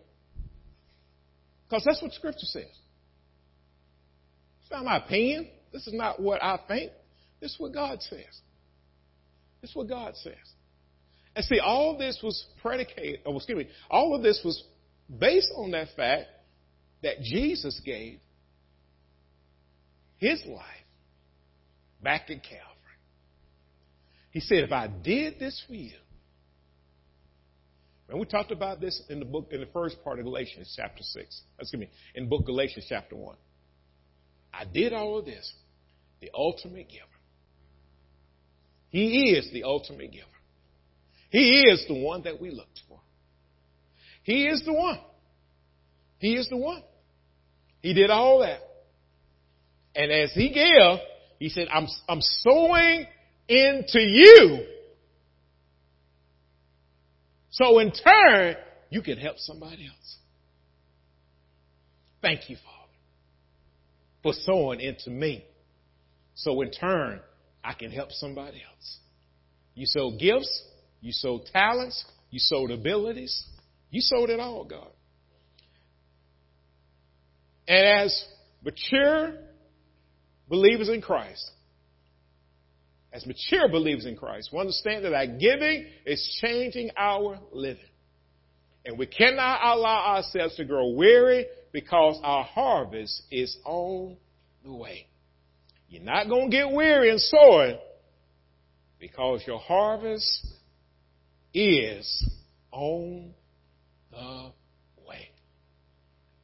Because 1.67 1.83
that's 1.85 2.01
what 2.01 2.11
Scripture 2.13 2.45
says. 2.45 2.65
It's 4.61 4.71
not 4.71 4.85
my 4.85 4.97
opinion. 4.97 5.49
This 5.73 5.87
is 5.87 5.93
not 5.93 6.21
what 6.21 6.43
I 6.43 6.59
think. 6.67 6.91
This 7.39 7.53
is 7.53 7.59
what 7.59 7.73
God 7.73 8.01
says. 8.01 8.41
This 9.61 9.71
is 9.71 9.75
what 9.75 9.87
God 9.89 10.15
says. 10.17 10.35
And 11.35 11.45
see, 11.45 11.59
all 11.59 11.97
this 11.97 12.19
was 12.21 12.45
predicated, 12.61 13.21
or 13.25 13.35
excuse 13.37 13.57
me, 13.57 13.69
all 13.89 14.15
of 14.15 14.21
this 14.21 14.41
was 14.43 14.63
based 15.19 15.51
on 15.55 15.71
that 15.71 15.87
fact 15.95 16.25
that 17.03 17.21
Jesus 17.21 17.81
gave 17.83 18.19
his 20.21 20.41
life 20.45 20.63
back 22.01 22.29
at 22.29 22.43
Calvary. 22.43 22.67
He 24.29 24.39
said, 24.39 24.59
if 24.59 24.71
I 24.71 24.87
did 24.87 25.39
this 25.39 25.61
for 25.67 25.73
you, 25.73 25.97
and 28.07 28.19
we 28.19 28.25
talked 28.25 28.51
about 28.51 28.79
this 28.79 29.01
in 29.09 29.19
the 29.19 29.25
book, 29.25 29.47
in 29.51 29.61
the 29.61 29.67
first 29.67 30.01
part 30.03 30.19
of 30.19 30.25
Galatians 30.25 30.73
chapter 30.77 31.01
6. 31.01 31.41
Excuse 31.59 31.79
me, 31.79 31.89
in 32.13 32.29
book 32.29 32.45
Galatians 32.45 32.85
chapter 32.87 33.15
1. 33.15 33.35
I 34.53 34.65
did 34.65 34.93
all 34.93 35.17
of 35.17 35.25
this. 35.25 35.51
The 36.19 36.29
ultimate 36.33 36.87
giver. 36.89 37.05
He 38.89 39.31
is 39.31 39.49
the 39.51 39.63
ultimate 39.63 40.11
giver. 40.11 40.25
He 41.29 41.61
is 41.61 41.85
the 41.87 41.95
one 41.95 42.23
that 42.23 42.39
we 42.39 42.51
looked 42.51 42.81
for. 42.87 42.99
He 44.23 44.45
is 44.45 44.61
the 44.65 44.73
one. 44.73 44.99
He 46.19 46.35
is 46.35 46.47
the 46.49 46.57
one. 46.57 46.83
He 47.81 47.93
did 47.93 48.11
all 48.11 48.41
that. 48.41 48.59
And 49.95 50.11
as 50.11 50.31
he 50.33 50.49
gave, 50.51 50.99
he 51.39 51.49
said, 51.49 51.67
I'm, 51.71 51.87
I'm 52.07 52.21
sowing 52.21 53.05
into 53.47 53.99
you. 53.99 54.65
So 57.49 57.79
in 57.79 57.91
turn, 57.91 58.55
you 58.89 59.01
can 59.01 59.17
help 59.17 59.37
somebody 59.37 59.87
else. 59.87 60.15
Thank 62.21 62.49
you, 62.49 62.55
Father, 62.57 62.93
for 64.23 64.33
sowing 64.33 64.79
into 64.79 65.09
me. 65.09 65.43
So 66.35 66.61
in 66.61 66.71
turn, 66.71 67.19
I 67.63 67.73
can 67.73 67.91
help 67.91 68.11
somebody 68.11 68.61
else. 68.67 68.99
You 69.75 69.85
sow 69.85 70.11
gifts, 70.17 70.63
you 71.01 71.11
sow 71.11 71.41
talents, 71.51 72.05
you 72.29 72.39
sowed 72.39 72.71
abilities, 72.71 73.45
you 73.89 74.01
sowed 74.01 74.29
it 74.29 74.39
all, 74.39 74.63
God. 74.63 74.91
And 77.67 78.01
as 78.01 78.25
mature 78.63 79.33
believers 80.51 80.89
in 80.89 81.01
Christ, 81.01 81.49
as 83.13 83.25
mature 83.25 83.69
believers 83.69 84.05
in 84.05 84.17
Christ, 84.17 84.49
we 84.53 84.59
understand 84.59 85.05
that 85.05 85.13
our 85.13 85.25
giving 85.25 85.87
is 86.05 86.39
changing 86.41 86.91
our 86.97 87.39
living. 87.51 87.81
And 88.85 88.99
we 88.99 89.05
cannot 89.05 89.61
allow 89.63 90.15
ourselves 90.17 90.55
to 90.57 90.65
grow 90.65 90.89
weary 90.89 91.45
because 91.71 92.19
our 92.21 92.43
harvest 92.43 93.23
is 93.31 93.57
on 93.63 94.17
the 94.63 94.73
way. 94.73 95.07
You're 95.87 96.03
not 96.03 96.27
going 96.27 96.51
to 96.51 96.57
get 96.57 96.71
weary 96.71 97.11
in 97.11 97.17
sowing 97.17 97.77
because 98.99 99.43
your 99.47 99.59
harvest 99.59 100.47
is 101.53 102.29
on 102.71 103.33
the 104.11 104.51
way. 105.07 105.29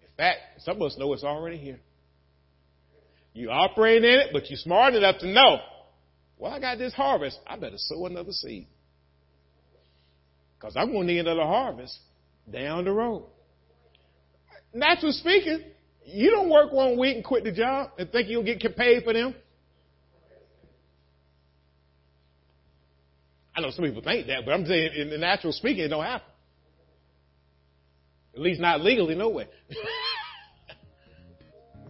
In 0.01 0.09
fact, 0.15 0.39
some 0.59 0.77
of 0.77 0.83
us 0.83 0.95
know 0.97 1.11
it's 1.13 1.23
already 1.23 1.57
here. 1.57 1.79
You 3.37 3.51
operate 3.51 4.03
in 4.03 4.19
it, 4.19 4.29
but 4.33 4.49
you're 4.49 4.57
smart 4.57 4.95
enough 4.95 5.19
to 5.19 5.27
know, 5.27 5.59
well, 6.39 6.51
I 6.51 6.59
got 6.59 6.79
this 6.79 6.91
harvest. 6.91 7.37
I 7.45 7.55
better 7.55 7.77
sow 7.77 8.07
another 8.07 8.31
seed. 8.31 8.67
Because 10.57 10.75
I'm 10.75 10.91
going 10.91 11.05
to 11.05 11.13
need 11.13 11.19
another 11.19 11.43
harvest 11.43 11.99
down 12.51 12.85
the 12.85 12.91
road. 12.91 13.25
Naturally 14.73 15.13
speaking, 15.13 15.59
you 16.03 16.31
don't 16.31 16.49
work 16.49 16.73
one 16.73 16.97
week 16.97 17.15
and 17.15 17.23
quit 17.23 17.43
the 17.43 17.51
job 17.51 17.91
and 17.99 18.11
think 18.11 18.27
you'll 18.27 18.41
get 18.41 18.59
paid 18.75 19.03
for 19.03 19.13
them. 19.13 19.35
I 23.55 23.61
know 23.61 23.69
some 23.69 23.85
people 23.85 24.01
think 24.01 24.25
that, 24.27 24.45
but 24.45 24.51
I'm 24.51 24.65
saying 24.65 24.93
in 24.95 25.11
the 25.11 25.17
natural 25.19 25.53
speaking, 25.53 25.83
it 25.83 25.89
don't 25.89 26.03
happen. 26.03 26.27
At 28.33 28.41
least 28.41 28.59
not 28.59 28.81
legally, 28.81 29.13
no 29.13 29.29
way. 29.29 29.47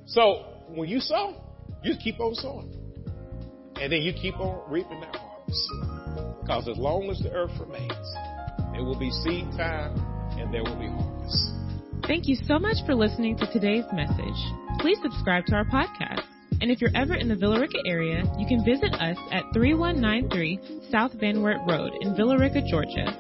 so 0.08 0.57
when 0.68 0.90
you 0.90 1.00
sow, 1.00 1.36
you 1.84 1.96
keep 2.02 2.20
on 2.20 2.36
sowing. 2.36 2.74
And 3.76 3.92
then 3.92 4.02
you 4.02 4.14
keep 4.14 4.40
on 4.40 4.70
reaping 4.72 5.00
that 5.02 5.16
harvest. 5.16 6.42
Because 6.42 6.68
as 6.68 6.78
long 6.78 7.10
as 7.10 7.20
the 7.20 7.32
earth 7.32 7.52
remains, 7.60 7.92
there 8.74 8.84
will 8.84 8.98
be 8.98 9.12
seed 9.12 9.46
time 9.56 9.94
and 10.40 10.54
there 10.54 10.64
will 10.64 10.80
be 10.80 10.88
harvest. 10.88 11.58
Thank 12.08 12.28
you 12.28 12.36
so 12.36 12.58
much 12.58 12.78
for 12.86 12.96
listening 12.96 13.38
to 13.38 13.52
today's 13.52 13.86
message. 13.94 14.40
Please 14.80 14.98
subscribe 15.02 15.46
to 15.48 15.56
our 15.56 15.66
podcast. 15.66 16.24
And 16.60 16.72
if 16.72 16.82
you're 16.82 16.96
ever 16.96 17.16
in 17.16 17.28
the 17.28 17.36
Villa 17.36 17.60
Rica 17.60 17.78
area, 17.86 18.24
you 18.38 18.48
can 18.48 18.66
visit 18.66 18.94
us 18.94 19.18
at 19.32 19.44
3193 19.54 20.90
South 20.90 21.12
Van 21.20 21.44
Wert 21.44 21.60
Road 21.68 21.92
in 22.02 22.16
Villa 22.16 22.38
Rica, 22.38 22.62
Georgia, 22.68 23.14